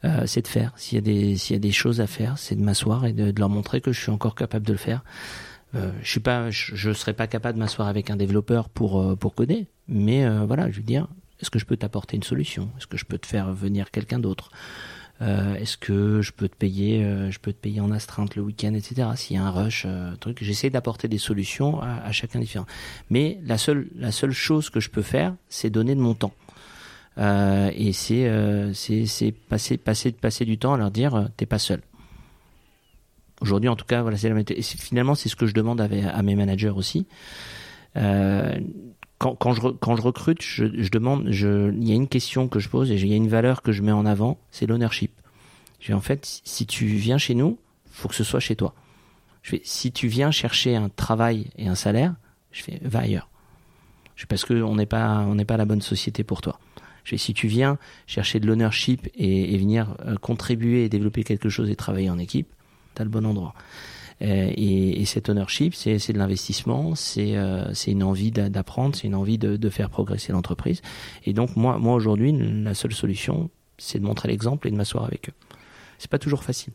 Euh, 0.03 0.25
c'est 0.25 0.41
de 0.41 0.47
faire. 0.47 0.73
S'il 0.77 0.95
y 0.95 0.97
a 0.97 1.01
des 1.01 1.37
s'il 1.37 1.55
y 1.55 1.57
a 1.57 1.59
des 1.59 1.71
choses 1.71 2.01
à 2.01 2.07
faire, 2.07 2.37
c'est 2.37 2.55
de 2.55 2.61
m'asseoir 2.61 3.05
et 3.05 3.13
de, 3.13 3.33
leur 3.37 3.49
montrer 3.49 3.81
que 3.81 3.91
je 3.91 4.01
suis 4.01 4.11
encore 4.11 4.35
capable 4.35 4.65
de 4.65 4.71
le 4.71 4.79
faire. 4.79 5.03
Euh, 5.75 5.91
je 6.01 6.09
suis 6.09 6.19
pas, 6.19 6.49
je, 6.49 6.75
je 6.75 6.91
serais 6.91 7.13
pas 7.13 7.27
capable 7.27 7.55
de 7.55 7.63
m'asseoir 7.63 7.87
avec 7.87 8.09
un 8.09 8.15
développeur 8.15 8.69
pour 8.69 9.01
euh, 9.01 9.15
pour 9.15 9.35
coder, 9.35 9.67
mais 9.87 10.25
euh, 10.25 10.45
voilà, 10.45 10.69
je 10.69 10.77
veux 10.77 10.83
dire, 10.83 11.07
est-ce 11.39 11.49
que 11.49 11.59
je 11.59 11.65
peux 11.65 11.77
t'apporter 11.77 12.17
une 12.17 12.23
solution? 12.23 12.69
Est-ce 12.77 12.87
que 12.87 12.97
je 12.97 13.05
peux 13.05 13.17
te 13.17 13.27
faire 13.27 13.53
venir 13.53 13.91
quelqu'un 13.91 14.19
d'autre? 14.19 14.51
Est-ce 15.23 15.77
que 15.77 16.23
je 16.23 16.31
peux 16.31 16.49
te 16.49 16.55
payer, 16.55 17.03
je 17.29 17.37
peux 17.37 17.53
te 17.53 17.59
payer 17.59 17.79
en 17.79 17.91
astreinte 17.91 18.35
le 18.35 18.41
week-end, 18.41 18.73
etc. 18.73 19.07
S'il 19.15 19.35
y 19.35 19.39
a 19.39 19.43
un 19.43 19.51
rush, 19.51 19.85
truc, 20.19 20.39
j'essaie 20.41 20.71
d'apporter 20.71 21.07
des 21.07 21.19
solutions 21.19 21.79
à, 21.79 22.01
à 22.03 22.11
chacun 22.11 22.39
différent. 22.39 22.65
Mais 23.11 23.37
la 23.45 23.59
seule 23.59 23.87
la 23.95 24.11
seule 24.11 24.31
chose 24.31 24.71
que 24.71 24.79
je 24.79 24.89
peux 24.89 25.03
faire, 25.03 25.35
c'est 25.47 25.69
donner 25.69 25.93
de 25.93 25.99
mon 25.99 26.15
temps. 26.15 26.33
Euh, 27.17 27.71
et 27.75 27.91
c'est 27.91 28.27
euh, 28.27 28.71
passer 29.49 29.77
passer 29.77 30.11
passer 30.11 30.45
du 30.45 30.57
temps 30.57 30.73
à 30.73 30.77
leur 30.77 30.91
dire 30.91 31.15
euh, 31.15 31.25
t'es 31.35 31.45
pas 31.45 31.59
seul. 31.59 31.81
Aujourd'hui, 33.41 33.69
en 33.69 33.75
tout 33.75 33.85
cas, 33.85 34.01
voilà, 34.01 34.17
c'est 34.17 34.29
la 34.29 34.43
finalement 34.63 35.15
c'est 35.15 35.27
ce 35.27 35.35
que 35.35 35.47
je 35.47 35.53
demande 35.53 35.81
à, 35.81 36.21
mes 36.21 36.35
managers 36.35 36.69
aussi. 36.69 37.07
quand, 37.95 39.35
quand, 39.35 39.53
je, 39.53 39.61
quand 39.61 39.95
je 39.95 40.01
recrute, 40.01 40.43
je, 40.43 40.65
je 40.79 40.91
demande, 40.91 41.27
je, 41.31 41.71
il 41.71 41.87
y 41.87 41.91
a 41.91 41.95
une 41.95 42.07
question 42.07 42.47
que 42.47 42.59
je 42.59 42.69
pose 42.69 42.91
et 42.91 42.95
il 42.95 43.07
y 43.07 43.13
a 43.13 43.15
une 43.15 43.27
valeur 43.27 43.63
que 43.63 43.71
je 43.71 43.81
mets 43.81 43.91
en 43.91 44.05
avant, 44.05 44.37
c'est 44.51 44.67
l'ownership. 44.67 45.11
En 45.91 46.01
fait, 46.01 46.41
si 46.43 46.67
tu 46.67 46.85
viens 46.85 47.17
chez 47.17 47.33
nous, 47.33 47.57
faut 47.89 48.07
que 48.07 48.15
ce 48.15 48.23
soit 48.23 48.39
chez 48.39 48.55
toi. 48.55 48.75
Je 49.41 49.49
fais, 49.49 49.61
si 49.63 49.91
tu 49.91 50.07
viens 50.07 50.29
chercher 50.29 50.75
un 50.75 50.89
travail 50.89 51.47
et 51.57 51.67
un 51.67 51.73
salaire, 51.73 52.13
je 52.51 52.61
fais, 52.61 52.79
va 52.83 52.99
ailleurs. 52.99 53.27
Je 54.15 54.21
fais, 54.21 54.27
parce 54.27 54.45
que 54.45 54.53
on 54.61 54.75
n'est 54.75 54.85
pas, 54.85 55.25
n'est 55.25 55.45
pas 55.45 55.57
la 55.57 55.65
bonne 55.65 55.81
société 55.81 56.23
pour 56.23 56.41
toi. 56.41 56.59
Si 57.05 57.33
tu 57.33 57.47
viens 57.47 57.77
chercher 58.07 58.39
de 58.39 58.47
l'ownership 58.47 59.09
et, 59.15 59.57
venir 59.57 59.95
euh, 60.05 60.15
contribuer 60.17 60.85
et 60.85 60.89
développer 60.89 61.23
quelque 61.23 61.49
chose 61.49 61.69
et 61.69 61.75
travailler 61.75 62.09
en 62.09 62.19
équipe, 62.19 62.47
tu 62.95 63.01
as 63.01 63.05
le 63.05 63.11
bon 63.11 63.25
endroit. 63.25 63.53
Euh, 64.21 64.51
et, 64.55 65.01
et, 65.01 65.05
cet 65.05 65.29
ownership, 65.29 65.73
c'est 65.73 66.13
de 66.13 66.17
l'investissement, 66.17 66.93
c'est 66.95 67.35
euh, 67.35 67.73
une 67.87 68.03
envie 68.03 68.31
d'apprendre, 68.31 68.95
c'est 68.95 69.07
une 69.07 69.15
envie 69.15 69.37
de, 69.37 69.69
faire 69.69 69.89
progresser 69.89 70.31
l'entreprise. 70.31 70.81
Et 71.25 71.33
donc 71.33 71.55
moi, 71.55 71.79
moi 71.79 71.95
aujourd'hui, 71.95 72.31
la 72.31 72.73
seule 72.73 72.93
solution, 72.93 73.49
c'est 73.77 73.99
de 73.99 74.05
montrer 74.05 74.27
l'exemple 74.27 74.67
et 74.67 74.71
de 74.71 74.75
m'asseoir 74.75 75.05
avec 75.05 75.29
eux. 75.29 75.33
C'est 75.97 76.11
pas 76.11 76.19
toujours 76.19 76.43
facile. 76.43 76.73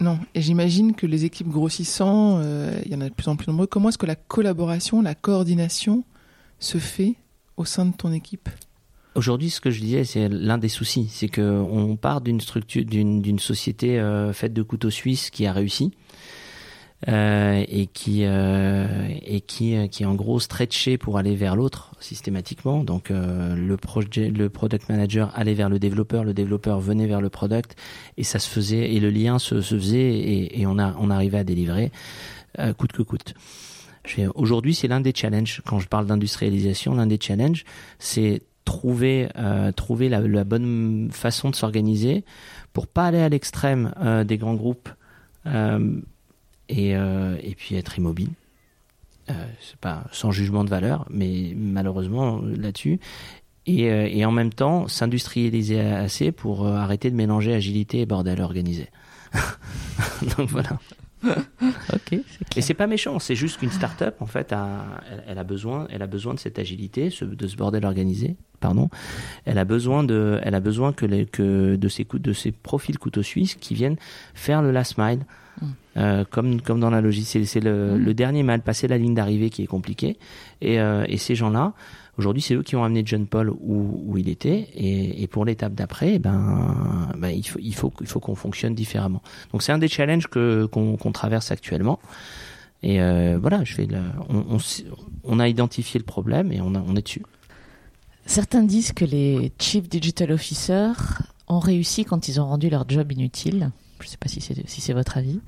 Non, 0.00 0.18
et 0.34 0.42
j'imagine 0.42 0.94
que 0.94 1.06
les 1.06 1.24
équipes 1.24 1.48
grossissant, 1.48 2.40
il 2.84 2.92
y 2.92 2.94
en 2.94 3.00
a 3.00 3.08
de 3.08 3.14
plus 3.14 3.28
en 3.28 3.36
plus 3.36 3.48
nombreux. 3.48 3.66
Comment 3.66 3.88
est-ce 3.88 3.98
que 3.98 4.06
la 4.06 4.14
collaboration, 4.14 5.02
la 5.02 5.14
coordination 5.14 6.04
se 6.60 6.78
fait 6.78 7.16
au 7.56 7.64
sein 7.64 7.86
de 7.86 7.96
ton 7.96 8.12
équipe? 8.12 8.48
Aujourd'hui, 9.18 9.50
ce 9.50 9.60
que 9.60 9.72
je 9.72 9.80
disais, 9.80 10.04
c'est 10.04 10.28
l'un 10.28 10.58
des 10.58 10.68
soucis, 10.68 11.08
c'est 11.10 11.28
que 11.28 11.42
on 11.42 11.96
part 11.96 12.20
d'une 12.20 12.40
structure, 12.40 12.84
d'une 12.84 13.38
société 13.40 13.98
euh, 13.98 14.32
faite 14.32 14.52
de 14.52 14.62
couteaux 14.62 14.90
suisses 14.90 15.30
qui 15.30 15.44
a 15.44 15.52
réussi 15.52 15.90
euh, 17.08 17.64
et 17.66 17.88
qui 17.88 18.20
euh, 18.22 18.86
et 19.20 19.40
qui 19.40 19.74
euh, 19.74 19.88
qui 19.88 20.06
en 20.06 20.14
gros 20.14 20.38
stretché 20.38 20.98
pour 20.98 21.18
aller 21.18 21.34
vers 21.34 21.56
l'autre 21.56 21.96
systématiquement. 21.98 22.84
Donc 22.84 23.10
euh, 23.10 23.56
le 23.56 23.76
projet, 23.76 24.30
le 24.30 24.50
product 24.50 24.88
manager 24.88 25.32
allait 25.34 25.54
vers 25.54 25.68
le 25.68 25.80
développeur, 25.80 26.22
le 26.22 26.32
développeur 26.32 26.78
venait 26.78 27.08
vers 27.08 27.20
le 27.20 27.28
product 27.28 27.74
et 28.18 28.22
ça 28.22 28.38
se 28.38 28.48
faisait 28.48 28.94
et 28.94 29.00
le 29.00 29.10
lien 29.10 29.40
se, 29.40 29.60
se 29.62 29.74
faisait 29.74 30.12
et, 30.12 30.60
et 30.60 30.66
on 30.68 30.78
a 30.78 30.94
on 30.96 31.10
arrivait 31.10 31.38
à 31.38 31.44
délivrer 31.44 31.90
coûte 32.76 32.92
que 32.92 33.02
coûte. 33.02 33.34
Aujourd'hui, 34.36 34.74
c'est 34.74 34.88
l'un 34.88 35.00
des 35.00 35.12
challenges. 35.14 35.60
Quand 35.66 35.80
je 35.80 35.88
parle 35.88 36.06
d'industrialisation, 36.06 36.94
l'un 36.94 37.06
des 37.06 37.18
challenges, 37.20 37.64
c'est 37.98 38.42
trouver 38.68 39.30
euh, 39.38 39.72
trouver 39.72 40.10
la, 40.10 40.44
bonne 40.44 41.08
façon 41.10 41.48
de 41.48 41.56
s'organiser 41.56 42.22
pour 42.74 42.86
pas 42.86 43.06
aller 43.06 43.22
à 43.22 43.30
l'extrême 43.30 43.94
euh, 44.02 44.24
des 44.24 44.36
grands 44.36 44.56
groupes 44.56 44.90
euh, 45.46 45.98
et, 46.68 46.90
et 46.90 47.54
puis 47.56 47.76
être 47.76 47.96
immobile 47.96 48.28
c'est 49.26 49.78
pas 49.80 50.04
sans 50.12 50.32
jugement 50.32 50.64
de 50.64 50.68
valeur 50.68 51.06
mais 51.08 51.54
malheureusement 51.56 52.42
là-dessus 52.42 53.00
et, 53.64 53.84
et 53.84 54.24
en 54.26 54.32
même 54.32 54.52
temps 54.52 54.86
s'industrialiser 54.86 55.80
assez 55.80 56.30
pour 56.30 56.66
arrêter 56.66 57.10
de 57.10 57.16
mélanger 57.16 57.54
agilité 57.54 58.00
et 58.00 58.06
bordel 58.06 58.42
organisé. 58.42 58.88
Donc 60.36 60.50
voilà. 60.50 60.78
ok. 61.92 62.20
Et 62.56 62.60
c'est 62.60 62.74
pas 62.74 62.86
méchant, 62.86 63.18
c'est 63.18 63.34
juste 63.34 63.58
qu'une 63.58 63.70
start-up, 63.70 64.16
en 64.20 64.26
fait, 64.26 64.52
a, 64.52 65.00
elle, 65.10 65.24
elle, 65.28 65.38
a 65.38 65.44
besoin, 65.44 65.86
elle 65.90 66.02
a 66.02 66.06
besoin 66.06 66.34
de 66.34 66.38
cette 66.38 66.58
agilité, 66.58 67.10
ce, 67.10 67.24
de 67.24 67.46
ce 67.46 67.56
bordel 67.56 67.84
organisé, 67.84 68.36
pardon. 68.60 68.88
Elle 69.44 69.58
a 69.58 69.64
besoin 69.64 70.04
de, 70.04 70.40
elle 70.42 70.54
a 70.54 70.60
besoin 70.60 70.92
que, 70.92 71.06
les, 71.06 71.26
que 71.26 71.76
de 71.76 71.88
ces 71.88 72.06
de 72.12 72.32
ces 72.32 72.52
profils 72.52 72.98
couteaux 72.98 73.22
suisses 73.22 73.54
qui 73.54 73.74
viennent 73.74 73.96
faire 74.34 74.62
le 74.62 74.70
last 74.70 74.98
mile, 74.98 75.20
mm. 75.60 75.66
euh, 75.96 76.24
comme 76.30 76.60
comme 76.60 76.80
dans 76.80 76.90
la 76.90 77.00
logique. 77.00 77.26
C'est 77.26 77.60
le, 77.60 77.96
mm. 77.96 78.04
le, 78.04 78.14
dernier 78.14 78.42
mal, 78.42 78.62
passer 78.62 78.88
la 78.88 78.98
ligne 78.98 79.14
d'arrivée 79.14 79.50
qui 79.50 79.62
est 79.62 79.66
compliqué. 79.66 80.18
Et, 80.60 80.80
euh, 80.80 81.04
et 81.08 81.16
ces 81.16 81.34
gens-là, 81.34 81.72
Aujourd'hui, 82.18 82.42
c'est 82.42 82.54
eux 82.54 82.64
qui 82.64 82.74
ont 82.74 82.82
amené 82.82 83.02
John 83.04 83.26
Paul 83.28 83.50
où, 83.50 84.18
il 84.18 84.28
était, 84.28 84.68
et, 84.74 85.26
pour 85.28 85.44
l'étape 85.44 85.74
d'après, 85.74 86.18
ben, 86.18 87.12
ben, 87.16 87.28
il 87.30 87.74
faut 87.74 87.90
qu'on 88.20 88.34
fonctionne 88.34 88.74
différemment. 88.74 89.22
Donc 89.52 89.62
c'est 89.62 89.70
un 89.70 89.78
des 89.78 89.86
challenges 89.86 90.26
qu'on 90.26 91.12
traverse 91.12 91.52
actuellement. 91.52 92.00
Et 92.82 93.00
euh, 93.00 93.38
voilà, 93.40 93.62
on, 95.24 95.38
a 95.40 95.48
identifié 95.48 95.98
le 95.98 96.04
problème 96.04 96.52
et 96.52 96.60
on, 96.60 96.96
est 96.96 97.02
dessus. 97.02 97.22
Certains 98.26 98.64
disent 98.64 98.92
que 98.92 99.04
les 99.04 99.52
Chief 99.60 99.88
Digital 99.88 100.32
Officers 100.32 101.22
ont 101.46 101.60
réussi 101.60 102.04
quand 102.04 102.28
ils 102.28 102.40
ont 102.40 102.46
rendu 102.46 102.68
leur 102.68 102.88
job 102.88 103.12
inutile. 103.12 103.70
Je 104.00 104.06
ne 104.06 104.10
sais 104.10 104.16
pas 104.16 104.28
si 104.28 104.40
c'est 104.40 104.92
votre 104.92 105.18
avis. 105.18 105.40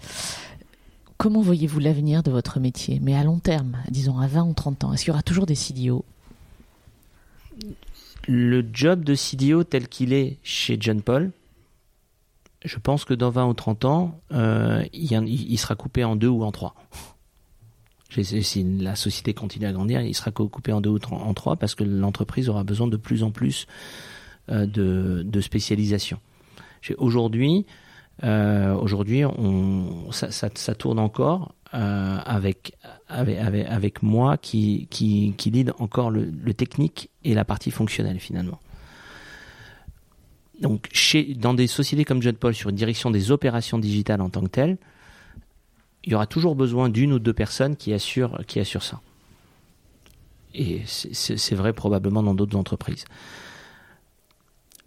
Comment 1.18 1.42
voyez-vous 1.42 1.80
l'avenir 1.80 2.22
de 2.22 2.30
votre 2.30 2.60
métier 2.60 2.98
Mais 3.02 3.14
à 3.14 3.24
long 3.24 3.38
terme, 3.40 3.76
disons 3.90 4.18
à 4.18 4.26
20 4.26 4.44
ou 4.44 4.54
30 4.54 4.84
ans, 4.84 4.92
est-ce 4.92 5.02
qu'il 5.02 5.10
y 5.10 5.14
aura 5.14 5.22
toujours 5.22 5.46
des 5.46 5.54
CDO 5.54 6.04
le 8.28 8.64
job 8.72 9.04
de 9.04 9.14
CDO 9.14 9.64
tel 9.64 9.88
qu'il 9.88 10.12
est 10.12 10.38
chez 10.42 10.76
John 10.78 11.02
Paul, 11.02 11.32
je 12.64 12.78
pense 12.78 13.04
que 13.04 13.14
dans 13.14 13.30
20 13.30 13.46
ou 13.46 13.54
30 13.54 13.84
ans, 13.86 14.20
euh, 14.32 14.84
il, 14.92 15.58
sera 15.58 15.74
coupé 15.74 16.04
en 16.04 16.16
deux 16.16 16.28
ou 16.28 16.42
en 16.44 16.52
trois. 16.52 16.74
Si 18.22 18.64
la 18.80 18.96
société 18.96 19.34
continue 19.34 19.66
à 19.66 19.72
grandir, 19.72 20.00
il 20.00 20.16
sera 20.16 20.32
coupé 20.32 20.72
en 20.72 20.80
deux 20.80 20.90
ou 20.90 20.98
en 21.12 21.32
trois 21.32 21.54
parce 21.54 21.76
que 21.76 21.84
l'entreprise 21.84 22.48
aura 22.48 22.64
besoin 22.64 22.88
de 22.88 22.96
plus 22.96 23.22
en 23.22 23.30
plus 23.30 23.68
euh, 24.50 24.66
de, 24.66 25.40
spécialisation. 25.40 26.18
Aujourd'hui, 26.98 27.66
euh, 28.24 28.74
aujourd'hui, 28.74 29.22
ça, 30.10 30.74
tourne 30.74 30.98
encore 30.98 31.54
euh, 31.72 32.18
avec, 33.10 34.02
moi 34.02 34.36
qui, 34.36 34.86
qui, 34.90 35.50
lead 35.50 35.72
encore 35.78 36.10
le, 36.10 36.24
le, 36.24 36.54
technique 36.54 37.10
et 37.24 37.34
la 37.34 37.44
partie 37.44 37.70
fonctionnelle 37.70 38.20
finalement. 38.20 38.60
Donc, 40.60 40.88
chez, 40.92 41.34
dans 41.34 41.54
des 41.54 41.66
sociétés 41.66 42.04
comme 42.04 42.22
John 42.22 42.34
Paul, 42.36 42.54
sur 42.54 42.70
une 42.70 42.76
direction 42.76 43.10
des 43.10 43.30
opérations 43.30 43.78
digitales 43.78 44.20
en 44.20 44.28
tant 44.28 44.42
que 44.42 44.48
telles, 44.48 44.76
il 46.04 46.12
y 46.12 46.14
aura 46.14 46.26
toujours 46.26 46.54
besoin 46.54 46.88
d'une 46.88 47.12
ou 47.12 47.18
deux 47.18 47.32
personnes 47.32 47.76
qui 47.76 47.92
assurent, 47.92 48.40
qui 48.46 48.60
assurent 48.60 48.82
ça. 48.82 49.00
Et 50.54 50.82
c'est 50.86 51.54
vrai 51.54 51.72
probablement 51.72 52.22
dans 52.22 52.34
d'autres 52.34 52.56
entreprises. 52.56 53.04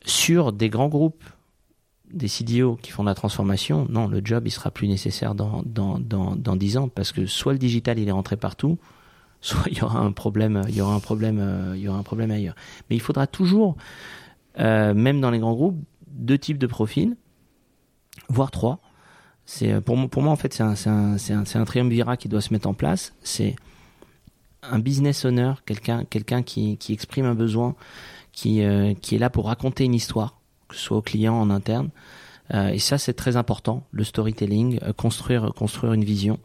Sur 0.05 0.51
des 0.51 0.69
grands 0.69 0.89
groupes 0.89 1.23
des 2.13 2.27
CDO 2.27 2.77
qui 2.81 2.91
font 2.91 3.03
la 3.03 3.15
transformation, 3.15 3.87
non, 3.89 4.07
le 4.07 4.21
job 4.23 4.43
il 4.45 4.51
sera 4.51 4.71
plus 4.71 4.87
nécessaire 4.87 5.35
dans 5.35 5.63
dans 5.65 5.99
dans 5.99 6.35
dans 6.35 6.55
dix 6.55 6.77
ans 6.77 6.87
parce 6.87 7.11
que 7.11 7.25
soit 7.25 7.53
le 7.53 7.59
digital 7.59 7.99
il 7.99 8.07
est 8.07 8.11
rentré 8.11 8.37
partout, 8.37 8.77
soit 9.41 9.63
il 9.69 9.77
y 9.77 9.81
aura 9.81 9.99
un 9.99 10.11
problème, 10.11 10.61
il 10.69 10.75
y 10.75 10.81
aura 10.81 10.93
un 10.93 10.99
problème, 10.99 11.39
euh, 11.39 11.75
il 11.75 11.81
y 11.81 11.87
aura 11.87 11.97
un 11.97 12.03
problème 12.03 12.31
ailleurs. 12.31 12.55
Mais 12.89 12.95
il 12.95 13.01
faudra 13.01 13.27
toujours, 13.27 13.75
euh, 14.59 14.93
même 14.93 15.19
dans 15.19 15.31
les 15.31 15.39
grands 15.39 15.53
groupes, 15.53 15.77
deux 16.07 16.37
types 16.37 16.59
de 16.59 16.67
profils, 16.67 17.17
voire 18.29 18.51
trois. 18.51 18.79
C'est 19.45 19.81
pour 19.81 19.97
moi, 19.97 20.07
pour 20.07 20.21
moi 20.21 20.31
en 20.31 20.37
fait 20.37 20.53
c'est 20.53 20.63
un 20.63 20.75
c'est 20.75 20.89
un 20.89 21.17
c'est 21.17 21.33
un, 21.33 21.61
un 21.61 21.65
triumvirat 21.65 22.15
qui 22.15 22.29
doit 22.29 22.41
se 22.41 22.53
mettre 22.53 22.69
en 22.69 22.73
place. 22.73 23.13
C'est 23.23 23.55
un 24.61 24.79
business 24.79 25.25
owner, 25.25 25.53
quelqu'un 25.65 26.05
quelqu'un 26.05 26.43
qui 26.43 26.77
qui 26.77 26.93
exprime 26.93 27.25
un 27.25 27.35
besoin, 27.35 27.75
qui 28.31 28.63
euh, 28.63 28.93
qui 28.93 29.15
est 29.15 29.19
là 29.19 29.29
pour 29.29 29.47
raconter 29.47 29.83
une 29.83 29.95
histoire 29.95 30.39
soit 30.73 30.97
au 30.97 31.01
client 31.01 31.35
en 31.35 31.49
interne. 31.49 31.89
Euh, 32.53 32.69
et 32.69 32.79
ça, 32.79 32.97
c'est 32.97 33.13
très 33.13 33.35
important, 33.35 33.87
le 33.91 34.03
storytelling, 34.03 34.79
euh, 34.83 34.93
construire, 34.93 35.53
construire 35.53 35.93
une 35.93 36.03
vision. 36.03 36.39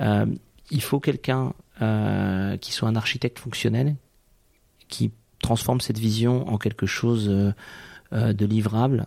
Euh, 0.00 0.26
il 0.70 0.82
faut 0.82 1.00
quelqu'un 1.00 1.52
qui 2.60 2.70
soit 2.70 2.88
un 2.88 2.94
architecte 2.94 3.40
fonctionnel, 3.40 3.96
qui 4.86 5.10
transforme 5.42 5.80
cette 5.80 5.98
vision 5.98 6.48
en 6.48 6.56
quelque 6.56 6.86
chose 6.86 7.26
de 8.12 8.46
livrable 8.46 9.06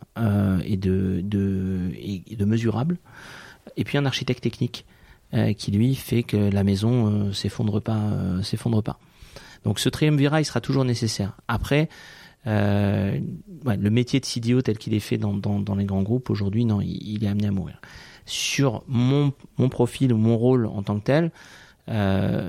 et 0.65 0.76
de, 0.76 2.46
mesurable. 2.46 2.98
Et 3.78 3.86
puis 3.86 3.98
un 3.98 4.06
architecte 4.06 4.44
technique 4.44 4.86
qui 5.58 5.72
lui 5.72 5.96
fait 5.96 6.24
que 6.24 6.36
la 6.36 6.65
maison 6.65 7.32
s'effondre 7.32 7.82
pas, 7.82 8.12
s'effondre 8.44 8.84
pas. 8.84 9.00
Donc 9.63 9.80
ce 9.80 9.88
triumvirat, 9.88 10.44
sera 10.44 10.60
toujours 10.60 10.84
nécessaire. 10.84 11.38
Après, 11.48 11.88
euh, 12.47 13.19
le 13.65 13.89
métier 13.89 14.19
de 14.19 14.25
CDO 14.25 14.62
tel 14.62 14.77
qu'il 14.77 14.93
est 14.93 14.99
fait 14.99 15.17
dans, 15.17 15.75
les 15.75 15.86
grands 15.86 16.03
groupes 16.03 16.29
aujourd'hui, 16.29 16.65
non, 16.65 16.81
il, 16.81 17.23
est 17.23 17.27
amené 17.27 17.47
à 17.47 17.51
mourir. 17.51 17.79
Sur 18.25 18.84
mon, 18.88 19.34
profil 19.69 20.13
ou 20.13 20.17
mon 20.17 20.38
rôle 20.38 20.65
en 20.67 20.84
tant 20.84 20.99
que 20.99 21.05
tel, 21.05 21.31
euh, 21.89 22.47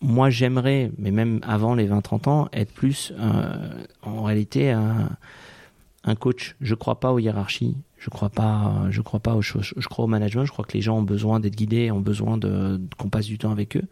moi 0.00 0.30
j'aimerais, 0.30 0.92
mais 0.98 1.10
même 1.10 1.40
avant 1.42 1.74
les 1.74 1.88
20-30 1.88 2.28
ans, 2.28 2.48
être 2.52 2.72
plus 2.72 3.12
euh, 3.18 3.84
en 4.02 4.22
réalité 4.22 4.70
un, 4.70 5.16
coach. 6.20 6.54
Je 6.60 6.76
crois 6.76 7.00
pas 7.00 7.12
aux 7.12 7.18
hiérarchies, 7.18 7.76
je 7.98 8.10
crois 8.10 8.28
pas, 8.28 8.88
crois 9.04 9.18
pas 9.18 9.34
aux 9.34 9.42
choses. 9.42 9.74
Je 9.76 9.88
crois 9.88 10.04
au 10.04 10.08
management. 10.08 10.44
Je 10.44 10.52
crois 10.52 10.64
que 10.64 10.74
les 10.74 10.80
gens 10.80 10.98
ont 10.98 11.02
besoin 11.02 11.40
d'être 11.40 11.56
guidés, 11.56 11.90
ont 11.90 12.00
besoin 12.00 12.38
de 12.38 12.80
qu'on 12.96 13.08
passe 13.08 13.26
du 13.26 13.38
temps 13.38 13.50
avec 13.50 13.76
eux. 13.76 13.88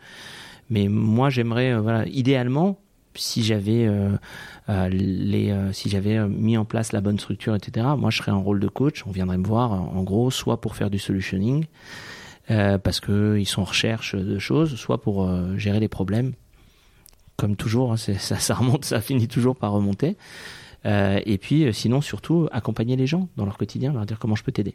Mais 0.70 0.86
moi 0.86 1.28
j'aimerais, 1.28 1.76
voilà, 1.76 2.06
idéalement, 2.06 2.78
si 3.14 3.42
j'avais 3.42 3.86
euh, 3.86 4.10
euh, 4.68 4.88
les 4.88 5.50
euh, 5.50 5.72
si 5.72 5.88
j'avais 5.88 6.26
mis 6.28 6.56
en 6.56 6.64
place 6.64 6.92
la 6.92 7.00
bonne 7.00 7.18
structure 7.18 7.54
etc 7.54 7.86
moi 7.96 8.10
je 8.10 8.18
serais 8.18 8.32
en 8.32 8.42
rôle 8.42 8.60
de 8.60 8.68
coach. 8.68 9.04
On 9.06 9.10
viendrait 9.10 9.38
me 9.38 9.46
voir 9.46 9.72
en 9.72 10.02
gros 10.02 10.30
soit 10.30 10.60
pour 10.60 10.76
faire 10.76 10.90
du 10.90 10.98
solutioning 10.98 11.66
parce 12.48 13.00
que 13.00 13.38
ils 13.38 13.46
sont 13.46 13.62
en 13.62 13.66
recherche 13.66 14.14
de 14.14 14.38
choses 14.38 14.76
soit 14.76 15.00
pour 15.00 15.28
gérer 15.56 15.80
les 15.80 15.88
problèmes. 15.88 16.32
Comme 17.36 17.56
toujours 17.56 17.92
hein, 17.92 17.96
ça, 18.18 18.54
remonte 18.54 18.84
ça 18.84 19.00
finit 19.00 19.28
toujours 19.28 19.56
par 19.56 19.72
remonter. 19.72 20.16
Et 20.84 21.38
puis 21.38 21.72
sinon 21.72 22.00
surtout 22.00 22.48
accompagner 22.52 22.96
les 22.96 23.06
gens 23.06 23.28
dans 23.36 23.44
leur 23.44 23.56
quotidien 23.56 23.92
leur 23.92 24.06
dire 24.06 24.18
comment 24.18 24.36
je 24.36 24.44
peux 24.44 24.52
t'aider. 24.52 24.74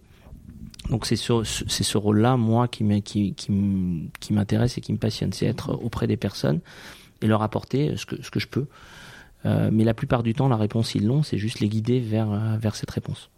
Donc 0.89 1.05
c'est 1.05 1.15
ce, 1.15 1.97
rôle-là, 1.97 2.35
moi, 2.35 2.67
qui, 2.67 2.83
qui, 3.03 3.33
qui, 3.35 4.09
qui 4.19 4.33
m'intéresse 4.33 4.77
et 4.77 4.81
qui 4.81 4.91
me 4.91 4.97
passionne, 4.97 5.33
c'est 5.33 5.45
être 5.45 5.71
auprès 5.83 6.07
des 6.07 6.17
personnes 6.17 6.61
et 7.21 7.27
leur 7.27 7.41
apporter 7.41 7.95
ce 7.97 8.05
que, 8.05 8.21
ce 8.21 8.31
que 8.31 8.39
je 8.39 8.47
peux. 8.47 8.67
Euh, 9.45 9.69
mais 9.71 9.83
la 9.83 9.93
plupart 9.93 10.23
du 10.23 10.33
temps, 10.33 10.47
la 10.47 10.57
réponse, 10.57 10.95
ils 10.95 11.05
l'ont, 11.05 11.23
c'est 11.23 11.37
juste 11.37 11.59
les 11.59 11.69
guider 11.69 11.99
vers, 11.99 12.31
euh, 12.31 12.57
vers 12.57 12.75
cette 12.75 12.91
réponse. 12.91 13.29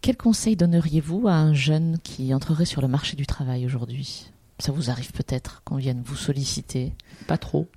Quel 0.00 0.16
conseil 0.16 0.56
donneriez-vous 0.56 1.28
à 1.28 1.34
un 1.34 1.54
jeune 1.54 1.98
qui 2.02 2.32
entrerait 2.32 2.64
sur 2.64 2.80
le 2.80 2.88
marché 2.88 3.16
du 3.16 3.26
travail 3.26 3.66
aujourd'hui? 3.66 4.30
Ça 4.60 4.72
vous 4.72 4.90
arrive 4.90 5.12
peut-être 5.12 5.62
qu'on 5.64 5.76
vienne 5.76 6.02
vous 6.04 6.16
solliciter? 6.16 6.92
Pas 7.26 7.36
trop. 7.36 7.68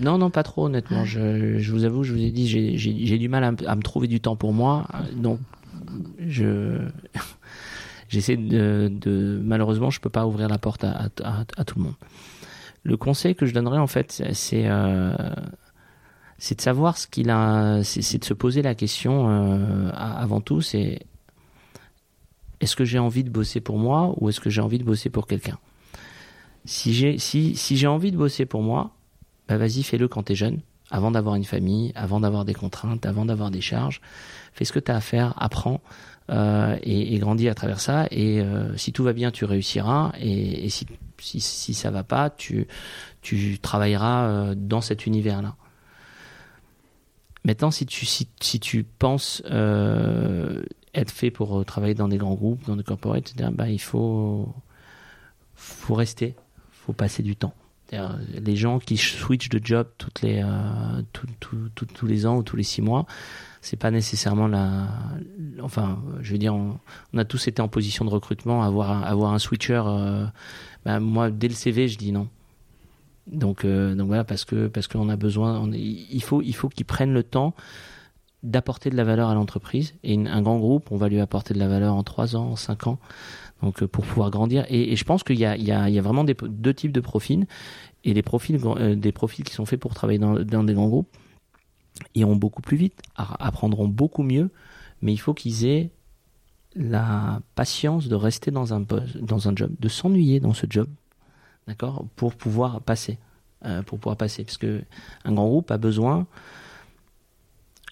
Non, 0.00 0.18
non, 0.18 0.30
pas 0.30 0.42
trop, 0.42 0.66
honnêtement. 0.66 1.04
Je, 1.04 1.58
je 1.58 1.72
vous 1.72 1.84
avoue, 1.84 2.04
je 2.04 2.12
vous 2.12 2.20
ai 2.20 2.30
dit, 2.30 2.46
j'ai 2.46 3.18
du 3.18 3.28
mal 3.28 3.42
à, 3.42 3.52
à, 3.66 3.74
me 3.74 3.82
trouver 3.82 4.06
du 4.06 4.20
temps 4.20 4.36
pour 4.36 4.52
moi. 4.52 4.86
Donc, 5.16 5.40
je. 6.18 6.78
J'essaie 8.10 8.36
de, 8.36 8.92
de, 8.94 9.40
Malheureusement, 9.42 9.88
je 9.88 9.98
peux 9.98 10.10
pas 10.10 10.26
ouvrir 10.26 10.46
la 10.48 10.58
porte 10.58 10.84
à, 10.84 11.08
à, 11.24 11.44
à 11.56 11.64
tout 11.64 11.78
le 11.78 11.84
monde 11.84 11.94
le 12.82 12.96
conseil 12.96 13.34
que 13.34 13.46
je 13.46 13.54
donnerais 13.54 13.78
en 13.78 13.86
fait, 13.86 14.22
c'est 14.32 14.66
euh, 14.66 15.16
de 16.50 16.60
savoir 16.60 16.98
ce 16.98 17.06
qu'il 17.06 17.30
a, 17.30 17.82
c'est 17.84 18.18
de 18.18 18.24
se 18.24 18.34
poser 18.34 18.62
la 18.62 18.74
question 18.74 19.28
euh, 19.30 19.90
avant 19.94 20.40
tout, 20.40 20.60
c'est 20.60 21.00
est-ce 22.60 22.76
que 22.76 22.84
j'ai 22.84 22.98
envie 22.98 23.24
de 23.24 23.30
bosser 23.30 23.60
pour 23.60 23.78
moi 23.78 24.14
ou 24.18 24.28
est-ce 24.28 24.40
que 24.40 24.50
j'ai 24.50 24.60
envie 24.60 24.78
de 24.78 24.84
bosser 24.84 25.10
pour 25.10 25.26
quelqu'un? 25.26 25.58
Si 26.64 26.92
j'ai 26.94 27.18
si 27.18 27.56
si 27.56 27.76
j'ai 27.76 27.88
envie 27.88 28.12
de 28.12 28.16
bosser 28.16 28.46
pour 28.46 28.62
moi, 28.62 28.92
bah 29.48 29.56
vas-y 29.58 29.82
fais-le 29.82 30.06
quand 30.06 30.24
t'es 30.24 30.36
jeune, 30.36 30.60
avant 30.92 31.10
d'avoir 31.10 31.34
une 31.34 31.44
famille, 31.44 31.90
avant 31.94 32.20
d'avoir 32.20 32.44
des 32.44 32.52
contraintes, 32.52 33.06
avant 33.06 33.24
d'avoir 33.24 33.50
des 33.50 33.62
charges. 33.62 34.00
Fais 34.52 34.66
ce 34.66 34.72
que 34.72 34.78
t'as 34.78 34.94
à 34.94 35.00
faire, 35.00 35.34
apprends. 35.42 35.80
Euh, 36.30 36.76
et, 36.82 37.18
grandis 37.18 37.48
à 37.48 37.54
travers 37.54 37.80
ça. 37.80 38.06
Et 38.10 38.40
euh, 38.40 38.76
si 38.76 38.92
tout 38.92 39.02
va 39.02 39.14
bien, 39.14 39.30
tu 39.30 39.46
réussiras. 39.46 40.12
Et, 40.20 40.68
si 40.68 40.86
si, 41.18 41.40
si 41.40 41.72
ça 41.72 41.90
va 41.90 42.04
pas, 42.04 42.30
tu, 42.30 42.66
tu 43.22 43.58
travailleras 43.58 44.24
euh, 44.26 44.54
dans 44.56 44.80
cet 44.80 45.06
univers-là. 45.06 45.56
Maintenant, 47.44 47.70
si 47.70 47.86
tu, 47.86 48.04
si, 48.04 48.28
si 48.40 48.60
tu 48.60 48.84
penses 48.84 49.42
être 50.94 51.10
fait 51.10 51.30
pour 51.30 51.64
travailler 51.64 51.94
dans 51.94 52.08
des 52.08 52.18
grands 52.18 52.34
groupes, 52.34 52.64
dans 52.66 52.76
des 52.76 52.84
corporates, 52.84 53.30
etc., 53.30 53.48
bah, 53.52 53.68
il 53.68 53.80
faut, 53.80 54.54
faut 55.54 55.94
rester, 55.94 56.36
faut 56.70 56.92
passer 56.92 57.22
du 57.22 57.34
temps. 57.34 57.54
Les 57.92 58.56
gens 58.56 58.78
qui 58.78 58.96
switchent 58.96 59.50
de 59.50 59.60
job 59.62 59.86
toutes 59.98 60.22
les, 60.22 60.44
tous 61.12 62.06
les 62.06 62.26
ans 62.26 62.36
ou 62.36 62.42
tous 62.42 62.56
les 62.56 62.62
six 62.62 62.80
mois, 62.82 63.06
c'est 63.60 63.76
pas 63.76 63.90
nécessairement 63.90 64.48
la. 64.48 64.88
Enfin, 65.60 66.02
je 66.20 66.32
veux 66.32 66.38
dire, 66.38 66.54
on, 66.54 66.78
a 67.18 67.24
tous 67.24 67.48
été 67.48 67.60
en 67.60 67.68
position 67.68 68.04
de 68.04 68.10
recrutement, 68.10 68.62
avoir 68.62 69.04
avoir 69.04 69.32
un 69.34 69.38
switcher. 69.38 69.82
Ben, 70.84 71.00
moi, 71.00 71.30
dès 71.30 71.48
le 71.48 71.54
CV, 71.54 71.88
je 71.88 71.98
dis 71.98 72.12
non. 72.12 72.28
Donc, 73.26 73.66
donc 73.66 74.06
voilà, 74.06 74.24
parce 74.24 74.44
que 74.44 74.68
parce 74.68 74.88
qu'on 74.88 75.08
a 75.10 75.16
besoin. 75.16 75.68
il 75.74 76.22
faut 76.22 76.40
il 76.40 76.54
faut 76.54 76.70
qu'ils 76.70 76.86
prennent 76.86 77.12
le 77.12 77.22
temps 77.22 77.54
d'apporter 78.42 78.90
de 78.90 78.96
la 78.96 79.04
valeur 79.04 79.28
à 79.28 79.34
l'entreprise. 79.34 79.94
Et 80.02 80.18
un 80.18 80.42
grand 80.42 80.58
groupe, 80.58 80.90
on 80.90 80.96
va 80.96 81.08
lui 81.08 81.20
apporter 81.20 81.54
de 81.54 81.58
la 81.58 81.68
valeur 81.68 81.94
en 81.94 82.02
3 82.02 82.36
ans, 82.36 82.50
en 82.50 82.56
5 82.56 82.86
ans, 82.86 82.98
donc 83.62 83.82
euh, 83.82 83.88
pour 83.88 84.04
pouvoir 84.04 84.30
grandir. 84.30 84.64
Et, 84.68 84.96
je 84.96 85.04
pense 85.04 85.22
qu'il 85.22 85.36
y, 85.36 85.44
y, 85.44 85.66
y 85.66 85.72
a, 85.72 86.02
vraiment 86.02 86.24
deux 86.24 86.74
types 86.74 86.92
de 86.92 87.00
profils. 87.00 87.46
Et 88.04 88.14
les 88.14 88.22
profils, 88.22 88.58
euh, 88.64 88.94
des 88.96 89.12
profils 89.12 89.44
qui 89.44 89.54
sont 89.54 89.64
faits 89.64 89.80
pour 89.80 89.94
travailler 89.94 90.18
dans, 90.18 90.34
dans, 90.34 90.64
des 90.64 90.74
grands 90.74 90.88
groupes 90.88 91.16
iront 92.14 92.36
beaucoup 92.36 92.62
plus 92.62 92.76
vite, 92.76 93.00
apprendront 93.16 93.86
beaucoup 93.86 94.22
mieux, 94.22 94.50
mais 95.02 95.12
il 95.12 95.18
faut 95.18 95.34
qu'ils 95.34 95.66
aient 95.66 95.90
la 96.74 97.40
patience 97.54 98.08
de 98.08 98.14
rester 98.14 98.50
dans 98.50 98.72
un, 98.72 98.80
dans 98.80 99.48
un 99.48 99.54
job, 99.54 99.70
de 99.78 99.88
s'ennuyer 99.88 100.40
dans 100.40 100.54
ce 100.54 100.66
job, 100.68 100.88
d'accord, 101.68 102.06
pour 102.16 102.34
pouvoir 102.34 102.80
passer. 102.80 103.18
Euh, 103.64 103.82
pour 103.82 104.00
pouvoir 104.00 104.16
passer. 104.16 104.42
Parce 104.42 104.58
que 104.58 104.82
un 105.24 105.32
grand 105.34 105.46
groupe 105.46 105.70
a 105.70 105.78
besoin 105.78 106.26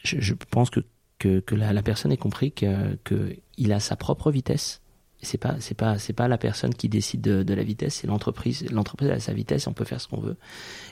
je, 0.02 0.34
pense 0.50 0.70
que, 0.70 0.80
que, 1.18 1.54
la, 1.54 1.82
personne 1.82 2.10
ait 2.10 2.16
compris 2.16 2.50
qu'il 2.50 2.98
que 3.04 3.36
il 3.58 3.72
a 3.72 3.78
sa 3.78 3.94
propre 3.94 4.30
vitesse. 4.30 4.80
C'est 5.22 5.38
pas 5.38 5.56
c'est 5.60 5.74
pas 5.74 5.98
c'est 5.98 6.12
pas 6.14 6.28
la 6.28 6.38
personne 6.38 6.74
qui 6.74 6.88
décide 6.88 7.20
de, 7.20 7.42
de 7.42 7.54
la 7.54 7.62
vitesse, 7.62 7.96
c'est 7.96 8.06
l'entreprise. 8.06 8.64
L'entreprise 8.70 9.10
a 9.10 9.20
sa 9.20 9.34
vitesse, 9.34 9.66
on 9.66 9.72
peut 9.72 9.84
faire 9.84 10.00
ce 10.00 10.08
qu'on 10.08 10.20
veut. 10.20 10.36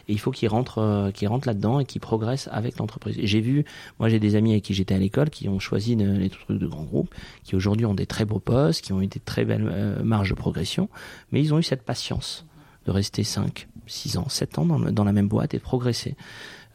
Et 0.06 0.12
il 0.12 0.18
faut 0.18 0.30
qu'il 0.30 0.48
rentre 0.48 0.78
euh, 0.78 1.10
qu'il 1.10 1.28
rentre 1.28 1.48
là-dedans 1.48 1.80
et 1.80 1.86
qu'il 1.86 2.00
progresse 2.00 2.48
avec 2.52 2.78
l'entreprise. 2.78 3.16
J'ai 3.22 3.40
vu, 3.40 3.64
moi 3.98 4.08
j'ai 4.08 4.20
des 4.20 4.34
amis 4.34 4.52
avec 4.52 4.64
qui 4.64 4.74
j'étais 4.74 4.94
à 4.94 4.98
l'école 4.98 5.30
qui 5.30 5.48
ont 5.48 5.58
choisi 5.58 5.96
les 5.96 6.28
trucs 6.28 6.58
de 6.58 6.66
grands 6.66 6.84
groupes, 6.84 7.14
qui 7.42 7.56
aujourd'hui 7.56 7.86
ont 7.86 7.94
des 7.94 8.06
très 8.06 8.24
beaux 8.26 8.38
postes, 8.38 8.84
qui 8.84 8.92
ont 8.92 9.00
eu 9.00 9.06
des 9.06 9.20
très 9.20 9.44
belles 9.44 9.68
euh, 9.70 10.02
marges 10.02 10.30
de 10.30 10.34
progression, 10.34 10.88
mais 11.32 11.40
ils 11.40 11.54
ont 11.54 11.58
eu 11.58 11.62
cette 11.62 11.82
patience 11.82 12.44
de 12.84 12.90
rester 12.90 13.24
5, 13.24 13.68
6 13.86 14.18
ans, 14.18 14.28
7 14.28 14.58
ans 14.58 14.66
dans, 14.66 14.78
dans 14.78 15.04
la 15.04 15.12
même 15.12 15.28
boîte 15.28 15.54
et 15.54 15.58
de 15.58 15.62
progresser. 15.62 16.16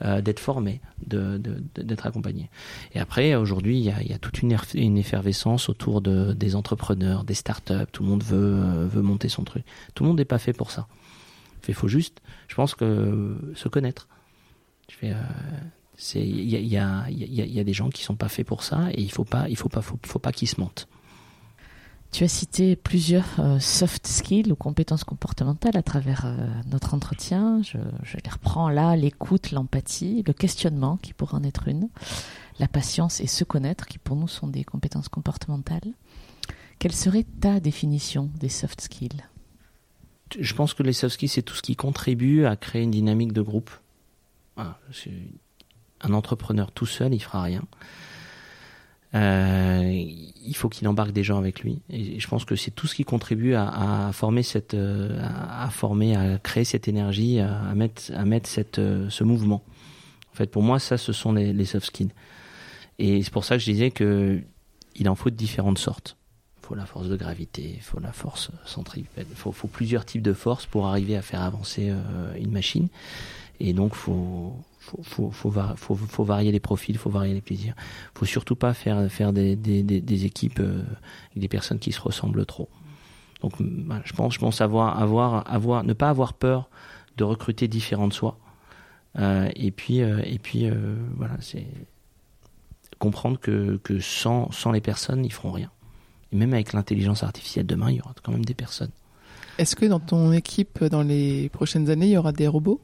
Euh, 0.04 0.22
d'être 0.22 0.42
formé, 0.42 0.82
d'être 0.98 2.06
accompagné. 2.06 2.50
Et 2.94 3.00
après, 3.00 3.36
aujourd'hui, 3.36 3.78
il 3.78 3.86
y 3.86 4.14
a, 4.14 4.18
toute 4.18 4.42
une, 4.42 4.98
effervescence 4.98 5.70
autour 5.70 6.02
de, 6.02 6.34
des 6.34 6.58
entrepreneurs, 6.58 7.24
des 7.24 7.36
startups. 7.36 7.88
Tout 7.94 8.04
le 8.04 8.10
monde 8.10 8.24
veut, 8.24 8.60
euh, 8.60 8.86
veut 8.86 9.02
monter 9.02 9.30
son 9.30 9.46
truc. 9.46 9.64
Tout 9.96 10.04
le 10.04 10.10
monde 10.10 10.18
n'est 10.18 10.26
pas 10.26 10.40
fait 10.40 10.52
pour 10.52 10.72
ça. 10.72 10.88
Il 11.70 11.74
faut 11.74 11.88
juste, 11.88 12.22
je 12.50 12.56
pense 12.56 12.76
que 12.76 13.38
se 13.56 13.70
connaître. 13.70 14.10
Il 15.02 15.08
y 15.08 16.78
a, 16.78 17.64
des 17.64 17.74
gens 17.74 17.90
qui 17.90 18.04
sont 18.04 18.16
pas 18.16 18.28
faits 18.28 18.46
pour 18.46 18.64
ça 18.64 18.90
et 18.92 19.02
il 19.02 19.12
faut 19.12 19.24
pas, 19.24 19.48
il 19.48 19.56
faut 19.56 19.70
pas, 19.70 19.82
faut 19.82 20.20
pas 20.20 20.34
qu'ils 20.34 20.50
se 20.50 20.60
mentent. 20.60 20.90
Tu 22.14 22.24
as 22.24 22.28
cité 22.28 22.76
plusieurs 22.76 23.40
euh, 23.40 23.58
soft 23.58 24.06
skills 24.06 24.52
ou 24.52 24.56
compétences 24.56 25.04
comportementales 25.04 25.76
à 25.76 25.82
travers 25.82 26.26
euh, 26.26 26.48
notre 26.68 26.94
entretien. 26.94 27.64
Je, 27.64 27.80
les 28.24 28.30
reprends 28.30 28.70
là, 28.70 28.96
l'écoute, 28.96 29.52
l'empathie, 29.52 30.24
le 30.28 30.32
questionnement 30.32 30.98
qui 30.98 31.14
pourrait 31.14 31.38
en 31.38 31.44
être 31.44 31.68
une, 31.68 31.90
la 32.60 32.68
patience 32.68 33.20
et 33.20 33.26
se 33.26 33.44
connaître 33.44 33.88
qui 33.88 33.98
pour 33.98 34.16
nous 34.16 34.28
sont 34.28 34.48
des 34.48 34.64
compétences 34.64 35.10
comportementales. 35.10 35.92
Quelle 36.78 36.92
serait 36.92 37.26
ta 37.42 37.60
définition 37.60 38.30
des 38.40 38.50
soft 38.50 38.82
skills? 38.82 39.26
Je 40.40 40.54
pense 40.54 40.76
que 40.76 40.84
les 40.84 40.94
soft 40.94 41.16
skills, 41.16 41.30
c'est 41.30 41.42
tout 41.42 41.56
ce 41.56 41.64
qui 41.64 41.76
contribue 41.76 42.46
à 42.46 42.56
créer 42.56 42.84
une 42.84 42.92
dynamique 42.92 43.34
de 43.34 43.42
groupe. 43.42 43.72
un 44.56 46.14
entrepreneur 46.14 46.72
tout 46.72 46.86
seul, 46.86 47.16
il 47.16 47.20
fera 47.20 47.42
rien. 47.42 47.64
Euh, 49.16 49.92
il 50.46 50.56
faut 50.56 50.70
qu'il 50.70 50.88
embarque 50.88 51.12
des 51.12 51.24
gens 51.24 51.38
avec 51.38 51.62
lui. 51.62 51.82
Et 51.90 52.20
je 52.20 52.28
pense 52.28 52.46
que 52.46 52.56
c'est 52.56 52.72
tout 52.72 52.88
ce 52.88 52.96
qui 52.96 53.06
contribue 53.06 53.54
à, 53.54 54.10
former 54.14 54.44
cette, 54.44 54.74
euh, 54.74 55.20
à, 55.22 55.70
former, 55.70 56.16
à 56.16 56.38
créer 56.40 56.64
cette 56.64 56.88
énergie, 56.88 57.40
à, 57.40 57.74
mettre, 57.76 58.12
à 58.14 58.26
mettre 58.26 58.50
cette, 58.50 58.80
euh, 58.80 59.10
ce 59.10 59.24
mouvement. 59.24 59.64
En 60.32 60.36
fait, 60.36 60.48
pour 60.48 60.64
moi, 60.64 60.80
ça, 60.80 60.98
ce 60.98 61.14
sont 61.14 61.32
les, 61.32 61.54
les 61.54 61.66
soft 61.66 61.86
skills. 61.88 62.12
Et 63.00 63.22
c'est 63.24 63.32
pour 63.32 63.46
ça 63.46 63.56
que 63.56 63.62
je 63.62 63.72
disais 63.72 63.92
que 63.92 64.42
il 64.96 65.10
en 65.10 65.16
faut 65.16 65.30
de 65.30 65.36
différentes 65.36 65.80
sortes. 65.80 66.18
Il 66.62 66.68
faut 66.68 66.76
la 66.76 66.86
force 66.86 67.08
de 67.08 67.16
gravité, 67.16 67.74
il 67.76 67.82
faut 67.82 68.00
la 68.00 68.14
force 68.14 68.52
centripète, 68.66 69.28
il 69.30 69.36
faut, 69.36 69.52
plusieurs 69.68 70.06
types 70.06 70.22
de 70.22 70.34
forces 70.34 70.66
pour 70.66 70.88
arriver 70.88 71.18
à 71.18 71.22
faire 71.22 71.42
avancer 71.42 71.92
une 72.40 72.52
machine. 72.52 72.88
Et 73.60 73.74
donc, 73.74 73.96
faut, 73.96 74.56
faut, 75.04 75.32
faut, 75.32 76.24
varier 76.24 76.52
les 76.52 76.60
profils, 76.60 76.98
faut 76.98 77.10
varier 77.10 77.34
les 77.34 77.42
plaisirs. 77.42 77.74
Faut 78.14 78.26
surtout 78.26 78.56
pas 78.56 78.74
faire, 78.74 79.34
des, 79.34 80.26
équipes 80.26 80.60
euh, 80.60 80.82
avec 81.32 81.38
des 81.38 81.48
personnes 81.48 81.80
qui 81.80 81.92
se 81.92 82.02
ressemblent 82.02 82.46
trop. 82.46 82.70
Donc, 83.42 83.54
je 83.60 84.14
pense, 84.14 84.62
avoir, 84.62 85.84
ne 85.84 85.94
pas 85.94 86.10
avoir 86.10 86.34
peur 86.34 86.70
de 87.18 87.24
recruter 87.24 87.68
différents 87.68 88.08
de 88.08 88.14
soi. 88.14 88.38
Euh, 89.20 89.50
et 89.56 89.72
puis, 89.72 90.02
euh, 90.02 90.96
voilà, 91.16 91.36
c'est 91.40 91.66
comprendre 93.00 93.40
que, 93.40 93.80
sans 94.00 94.72
les 94.72 94.82
personnes, 94.82 95.26
ils 95.26 95.34
feront 95.34 95.52
rien. 95.52 95.72
Et 96.32 96.36
même 96.36 96.54
avec 96.54 96.74
l'intelligence 96.74 97.24
artificielle 97.24 97.66
demain, 97.66 97.92
il 97.92 97.98
y 97.98 98.02
aura 98.02 98.14
quand 98.24 98.32
même 98.32 98.46
des 98.46 98.54
personnes. 98.54 98.92
Est-ce 99.58 99.76
que 99.76 99.86
dans 99.86 100.00
ton 100.00 100.32
équipe, 100.32 100.84
dans 100.84 101.04
les 101.04 101.50
prochaines 101.50 101.90
années, 101.90 102.08
il 102.08 102.14
y 102.14 102.18
aura 102.18 102.32
des 102.32 102.48
robots? 102.48 102.82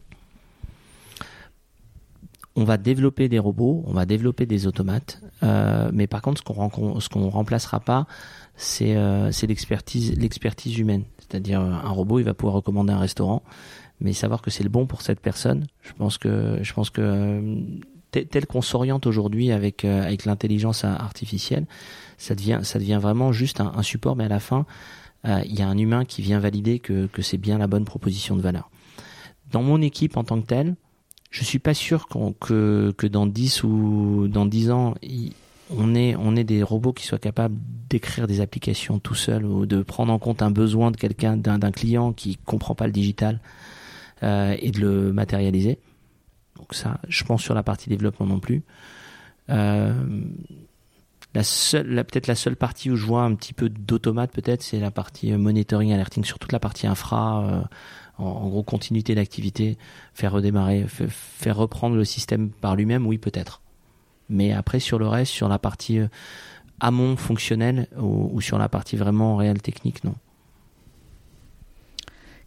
On 2.60 2.66
va 2.66 2.78
développer 2.78 3.30
des 3.30 3.40
robots, 3.40 3.84
on 3.88 3.94
va 3.94 4.06
développer 4.06 4.46
des 4.46 4.68
automates, 4.68 5.22
euh, 5.44 5.90
mais 5.94 6.08
par 6.08 6.22
contre, 6.22 6.40
ce 6.40 6.44
qu'on 6.44 7.00
ce 7.00 7.08
qu'on 7.08 7.30
remplacera 7.30 7.80
pas, 7.80 8.06
c'est 8.58 8.98
euh, 8.98 9.32
l'expertise 9.48 10.14
l'expertise 10.18 10.78
humaine. 10.78 11.04
C'est-à-dire 11.20 11.62
euh, 11.62 11.72
un 11.72 11.90
robot, 11.90 12.20
il 12.20 12.26
va 12.26 12.34
pouvoir 12.34 12.56
recommander 12.56 12.92
un 12.92 13.00
restaurant, 13.00 13.44
mais 14.02 14.12
savoir 14.12 14.42
que 14.42 14.52
c'est 14.52 14.64
le 14.64 14.70
bon 14.70 14.88
pour 14.88 15.02
cette 15.02 15.22
personne. 15.22 15.68
Je 15.82 15.94
pense 15.94 16.18
que 16.18 16.60
je 16.62 16.74
pense 16.74 16.90
que 16.90 17.64
tel, 18.12 18.46
qu'on 18.46 18.62
s'oriente 18.62 19.08
aujourd'hui 19.08 19.54
avec 19.54 19.86
avec 19.86 20.26
l'intelligence 20.26 20.84
artificielle, 20.84 21.66
ça 22.18 22.36
devient 22.36 22.60
ça 22.64 22.78
devient 22.78 23.00
vraiment 23.02 23.32
juste 23.32 23.62
un, 23.62 23.84
support, 23.84 24.18
mais 24.18 24.26
à 24.26 24.30
la 24.30 24.42
fin, 24.42 24.66
il 25.24 25.58
y 25.58 25.62
a 25.62 25.68
un 25.70 25.78
humain 25.78 26.04
qui 26.04 26.22
vient 26.22 26.40
valider 26.40 26.80
que 26.80 27.06
que 27.06 27.22
c'est 27.22 27.38
bien 27.38 27.58
la 27.58 27.68
bonne 27.68 27.86
proposition 27.86 28.36
de 28.36 28.42
valeur. 28.42 28.70
Dans 29.50 29.64
mon 29.64 29.82
équipe 29.82 30.18
en 30.18 30.26
tant 30.26 30.42
que 30.42 30.46
telle, 30.46 30.76
je 31.30 31.44
suis 31.44 31.60
pas 31.60 31.74
sûr 31.74 32.08
que, 32.08 32.94
que 32.98 33.08
dans 33.08 33.28
10 33.28 33.64
ou 33.64 34.28
dans 34.28 34.46
10 34.46 34.72
ans, 34.72 34.96
on 35.70 35.94
ait, 35.94 36.16
on 36.18 36.36
ait 36.36 36.44
des 36.44 36.64
robots 36.64 36.94
qui 36.94 37.06
soient 37.06 37.20
capables 37.20 37.56
d'écrire 37.90 38.28
des 38.28 38.42
applications 38.42 39.00
tout 39.00 39.16
seuls 39.16 39.46
ou 39.46 39.66
de 39.66 39.84
prendre 39.84 40.12
en 40.12 40.20
compte 40.20 40.42
un 40.42 40.52
besoin 40.52 40.92
de 40.92 40.98
quelqu'un, 40.98 41.38
d'un 41.38 41.72
client 41.72 42.14
qui 42.14 42.38
comprend 42.38 42.76
pas 42.76 42.88
le 42.88 42.94
digital 42.94 43.40
euh, 44.24 44.56
et 44.60 44.72
de 44.72 44.80
le 44.80 45.14
matérialiser. 45.14 45.80
Donc 46.58 46.74
ça, 46.74 47.00
je 47.08 47.24
pense 47.24 47.42
sur 47.42 47.54
la 47.54 47.64
partie 47.64 47.90
développement 47.90 48.26
non 48.26 48.40
plus. 48.40 48.64
Euh, 49.50 49.94
la 51.36 51.44
seule, 51.44 52.04
peut-être 52.06 52.28
la 52.28 52.36
seule 52.36 52.56
partie 52.56 52.90
où 52.90 52.96
je 52.96 53.06
vois 53.06 53.22
un 53.22 53.36
petit 53.36 53.54
peu 53.54 53.70
d'automate, 53.70 54.32
peut-être, 54.32 54.64
c'est 54.64 54.80
la 54.80 54.90
partie 54.90 55.32
monitoring, 55.32 55.94
alerting 55.94 56.24
sur 56.24 56.40
toute 56.40 56.52
la 56.52 56.60
partie 56.60 56.88
infra. 56.88 57.44
Euh, 57.44 57.62
en, 58.20 58.48
gros 58.50 58.64
continuité 58.64 59.16
d'activité, 59.16 59.78
faire 60.14 60.32
redémarrer, 60.32 60.86
faire 60.88 61.58
reprendre 61.58 61.96
le 61.96 62.06
système 62.06 62.50
par 62.50 62.76
lui-même, 62.76 63.08
oui 63.08 63.18
peut-être. 63.18 63.62
Mais 64.30 64.52
après 64.52 64.80
sur 64.80 65.00
le 65.00 65.08
reste, 65.08 65.32
sur 65.32 65.50
la 65.50 65.60
partie 65.60 66.00
euh, 66.00 66.08
amont 66.80 67.16
fonctionnelle 67.16 67.88
ou, 67.98 68.40
sur 68.42 68.58
la 68.58 68.70
partie 68.70 68.96
vraiment 68.96 69.36
réelle 69.36 69.62
technique, 69.62 70.04
non. 70.04 70.16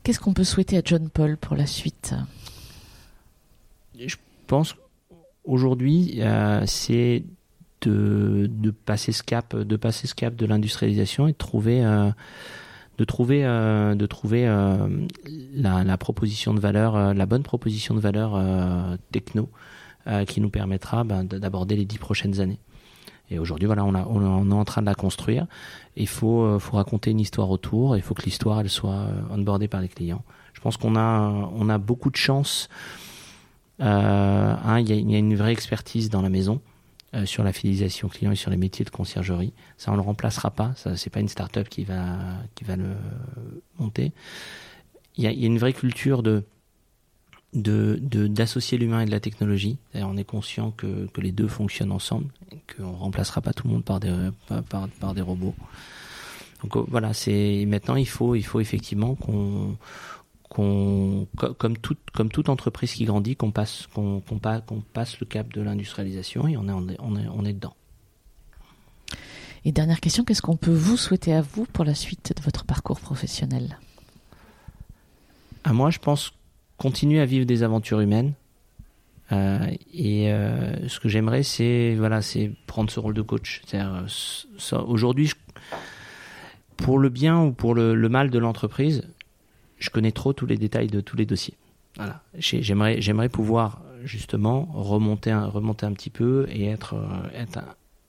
Qu'est-ce 0.02 0.20
qu'on 0.20 0.34
peut 0.34 0.44
souhaiter 0.44 0.76
à 0.76 0.82
John 0.84 1.08
Paul 1.08 1.36
pour 1.36 1.56
la 1.56 1.66
suite? 1.66 2.14
Je 3.98 4.16
pense 4.46 4.74
aujourd'hui, 5.44 6.18
euh, 6.18 6.62
c'est 6.66 7.24
de, 7.88 8.74
passer 8.84 9.12
ce 9.12 9.22
cap, 9.22 9.56
de 9.56 9.76
passer 9.76 10.06
ce 10.06 10.14
cap 10.14 10.34
de 10.34 10.46
l'industrialisation 10.46 11.28
et 11.28 11.32
de 11.32 11.36
trouver 11.36 11.84
euh, 11.84 12.10
de 12.98 13.04
trouver, 13.04 13.44
euh, 13.44 13.94
de 13.94 14.06
trouver 14.06 14.46
euh, 14.46 14.88
la, 15.54 15.96
proposition 15.96 16.54
de 16.54 16.60
valeur, 16.60 16.96
euh, 16.96 17.14
la 17.14 17.26
bonne 17.26 17.42
proposition 17.42 17.94
de 17.94 18.00
valeur 18.00 18.40
techno 19.10 19.48
qui 20.26 20.40
nous 20.40 20.50
permettra 20.50 21.04
ben, 21.04 21.22
d'aborder 21.22 21.76
les 21.76 21.84
dix 21.84 21.98
prochaines 21.98 22.40
années. 22.40 22.58
Et 23.30 23.38
aujourd'hui, 23.38 23.66
voilà, 23.66 23.84
on, 23.84 23.94
on, 23.94 24.50
est 24.50 24.54
en 24.54 24.64
train 24.64 24.80
de 24.80 24.86
la 24.86 24.96
construire. 24.96 25.46
Il 25.96 26.08
faut, 26.08 26.58
faut 26.58 26.76
raconter 26.76 27.12
une 27.12 27.20
histoire 27.20 27.50
autour. 27.50 27.96
Il 27.96 28.02
faut 28.02 28.12
que 28.12 28.22
l'histoire 28.22 28.60
elle 28.60 28.68
soit 28.68 29.06
onboardée 29.30 29.68
par 29.68 29.80
les 29.80 29.88
clients. 29.88 30.24
Je 30.54 30.60
pense 30.60 30.76
qu'on 30.76 30.96
a, 30.96 31.48
on 31.54 31.68
a 31.68 31.78
beaucoup 31.78 32.10
de 32.10 32.16
chance. 32.16 32.68
Hein, 33.78 34.80
il 34.80 34.90
y, 34.90 35.14
a 35.14 35.18
une 35.18 35.36
vraie 35.36 35.52
expertise 35.52 36.10
dans 36.10 36.20
la 36.20 36.30
maison. 36.30 36.60
Euh, 37.14 37.26
sur 37.26 37.44
la 37.44 37.52
fidélisation 37.52 38.08
client 38.08 38.32
et 38.32 38.36
sur 38.36 38.50
les 38.50 38.56
métiers 38.56 38.86
de 38.86 38.90
conciergerie. 38.90 39.52
Ça, 39.76 39.92
on 39.92 39.96
le 39.96 40.00
remplacera 40.00 40.50
pas. 40.50 40.72
Ça, 40.76 40.96
c'est 40.96 41.10
pas 41.10 41.20
une 41.20 41.28
start-up 41.28 41.68
qui 41.68 41.84
va, 41.84 42.16
qui 42.54 42.64
va 42.64 42.74
le 42.74 42.88
monter. 43.78 44.12
Il 45.18 45.24
y 45.24 45.26
a, 45.26 45.32
y 45.32 45.44
a 45.44 45.46
une 45.46 45.58
vraie 45.58 45.74
culture 45.74 46.22
de, 46.22 46.42
de 47.52 47.98
d'associer 48.28 48.78
l'humain 48.78 49.02
et 49.02 49.04
de 49.04 49.10
la 49.10 49.20
technologie. 49.20 49.76
On 49.94 50.16
est 50.16 50.24
conscient 50.24 50.70
que, 50.70 51.06
que 51.12 51.20
les 51.20 51.32
deux 51.32 51.48
fonctionnent 51.48 51.92
ensemble, 51.92 52.28
qu'on 52.74 52.92
remplacera 52.92 53.42
pas 53.42 53.52
tout 53.52 53.66
le 53.66 53.74
monde 53.74 53.84
par 53.84 54.00
des 54.00 54.30
par, 54.48 54.88
par, 54.88 55.12
des 55.12 55.20
robots. 55.20 55.54
Donc 56.62 56.76
euh, 56.76 56.84
voilà, 56.88 57.12
c'est 57.12 57.66
maintenant 57.66 57.96
il 57.96 58.08
faut 58.08 58.34
il 58.36 58.44
faut 58.44 58.60
effectivement 58.60 59.16
qu'on 59.16 59.76
qu'on 60.52 61.26
comme 61.58 61.78
toute 61.78 61.98
comme 62.12 62.28
toute 62.28 62.50
entreprise 62.50 62.92
qui 62.92 63.06
grandit 63.06 63.36
qu'on 63.36 63.52
passe 63.52 63.88
qu'on 63.94 64.20
qu'on 64.20 64.80
passe 64.92 65.18
le 65.18 65.26
cap 65.26 65.50
de 65.50 65.62
l'industrialisation 65.62 66.46
et 66.46 66.58
on 66.58 66.68
est 66.68 66.72
on 66.72 66.88
est 66.88 66.96
on 67.00 67.16
est, 67.16 67.26
on 67.28 67.44
est 67.46 67.54
dedans. 67.54 67.74
Et 69.64 69.72
dernière 69.72 70.00
question, 70.00 70.24
qu'est-ce 70.24 70.42
qu'on 70.42 70.56
peut 70.56 70.74
vous 70.74 70.96
souhaiter 70.96 71.32
à 71.32 71.40
vous 71.40 71.64
pour 71.64 71.84
la 71.84 71.94
suite 71.94 72.34
de 72.36 72.42
votre 72.42 72.64
parcours 72.64 73.00
professionnel? 73.00 73.78
À 75.64 75.72
moi, 75.72 75.90
je 75.90 76.00
pense 76.00 76.32
continuer 76.76 77.20
à 77.20 77.26
vivre 77.26 77.46
des 77.46 77.62
aventures 77.62 78.00
humaines. 78.00 78.34
Euh, 79.30 79.66
et 79.94 80.32
euh, 80.32 80.88
ce 80.88 81.00
que 81.00 81.08
j'aimerais, 81.08 81.44
c'est 81.44 81.94
voilà, 81.96 82.20
c'est 82.20 82.50
prendre 82.66 82.90
ce 82.90 83.00
rôle 83.00 83.14
de 83.14 83.22
coach. 83.22 83.62
Euh, 83.72 84.06
aujourd'hui, 84.86 85.30
pour 86.76 86.98
le 86.98 87.08
bien 87.08 87.40
ou 87.40 87.52
pour 87.52 87.74
le, 87.74 87.94
mal 88.08 88.30
de 88.30 88.38
l'entreprise, 88.38 89.04
je 89.82 89.90
connais 89.90 90.12
trop 90.12 90.32
tous 90.32 90.46
les 90.46 90.56
détails 90.56 90.86
de 90.86 91.00
tous 91.00 91.16
les 91.16 91.26
dossiers. 91.26 91.54
Voilà. 91.96 92.22
J'aimerais, 92.38 93.02
j'aimerais 93.02 93.28
pouvoir 93.28 93.82
justement 94.04 94.68
remonter 94.72 95.30
un, 95.30 95.46
remonter 95.46 95.84
un 95.84 95.92
petit 95.92 96.08
peu 96.08 96.46
et 96.48 96.66
être, 96.66 96.94
être 97.34 97.58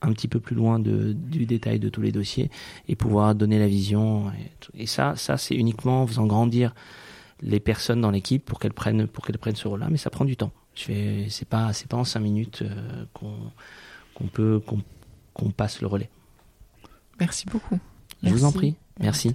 un, 0.00 0.12
petit 0.12 0.28
peu 0.28 0.40
plus 0.40 0.54
loin 0.54 0.78
de, 0.78 1.12
du 1.12 1.46
détail 1.46 1.80
de 1.80 1.88
tous 1.88 2.00
les 2.00 2.12
dossiers 2.12 2.50
et 2.88 2.96
pouvoir 2.96 3.34
donner 3.34 3.58
la 3.58 3.66
vision. 3.66 4.30
Et, 4.74 4.84
et 4.84 4.86
ça, 4.86 5.16
ça 5.16 5.36
c'est 5.36 5.54
uniquement 5.54 6.02
en 6.02 6.06
faisant 6.06 6.26
grandir 6.26 6.74
les 7.42 7.60
personnes 7.60 8.00
dans 8.00 8.10
l'équipe 8.10 8.44
pour 8.44 8.60
qu'elles 8.60 8.72
prennent 8.72 9.06
pour 9.06 9.26
qu'elles 9.26 9.38
prennent 9.38 9.56
ce 9.56 9.68
rôle-là, 9.68 9.88
mais 9.90 9.98
ça 9.98 10.10
prend 10.10 10.24
du 10.24 10.36
temps. 10.36 10.52
Je 10.74 11.26
c'est 11.28 11.48
pas 11.48 11.72
c'est 11.72 11.88
pas 11.88 11.96
en 11.96 12.04
cinq 12.04 12.20
minutes 12.20 12.62
euh, 12.62 13.04
qu'on 13.12 13.34
qu'on 14.14 14.26
peut 14.28 14.62
qu'on 15.34 15.50
passe 15.50 15.80
le 15.80 15.88
relais. 15.88 16.08
Merci 17.20 17.46
beaucoup. 17.46 17.78
Je 18.22 18.30
vous 18.30 18.44
en 18.44 18.52
prie. 18.52 18.76
Merci. 19.00 19.34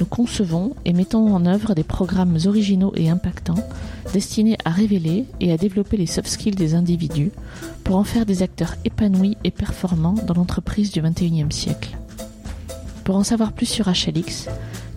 Nous 0.00 0.06
concevons 0.06 0.74
et 0.84 0.92
mettons 0.92 1.34
en 1.34 1.46
œuvre 1.46 1.74
des 1.74 1.84
programmes 1.84 2.38
originaux 2.46 2.92
et 2.96 3.08
impactants 3.08 3.66
destinés 4.12 4.58
à 4.64 4.70
révéler 4.70 5.26
et 5.40 5.52
à 5.52 5.56
développer 5.56 5.96
les 5.96 6.06
soft 6.06 6.28
skills 6.28 6.54
des 6.54 6.74
individus 6.74 7.30
pour 7.84 7.96
en 7.96 8.04
faire 8.04 8.26
des 8.26 8.42
acteurs 8.42 8.74
épanouis 8.84 9.36
et 9.44 9.50
performants 9.50 10.16
dans 10.26 10.34
l'entreprise 10.34 10.90
du 10.92 11.00
XXIe 11.00 11.46
siècle. 11.50 11.96
Pour 13.04 13.16
en 13.16 13.24
savoir 13.24 13.52
plus 13.52 13.66
sur 13.66 13.88
HLX, 13.88 14.48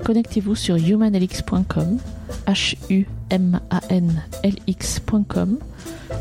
connectez-vous 0.04 0.56
sur 0.56 0.76
humanlx.com, 0.76 1.98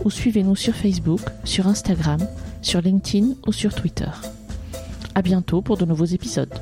ou 0.04 0.10
suivez-nous 0.10 0.56
sur 0.56 0.74
Facebook, 0.74 1.20
sur 1.44 1.66
Instagram, 1.66 2.20
sur 2.62 2.80
LinkedIn 2.80 3.34
ou 3.46 3.52
sur 3.52 3.74
Twitter. 3.74 4.10
À 5.14 5.22
bientôt 5.22 5.60
pour 5.60 5.76
de 5.76 5.84
nouveaux 5.84 6.04
épisodes. 6.06 6.52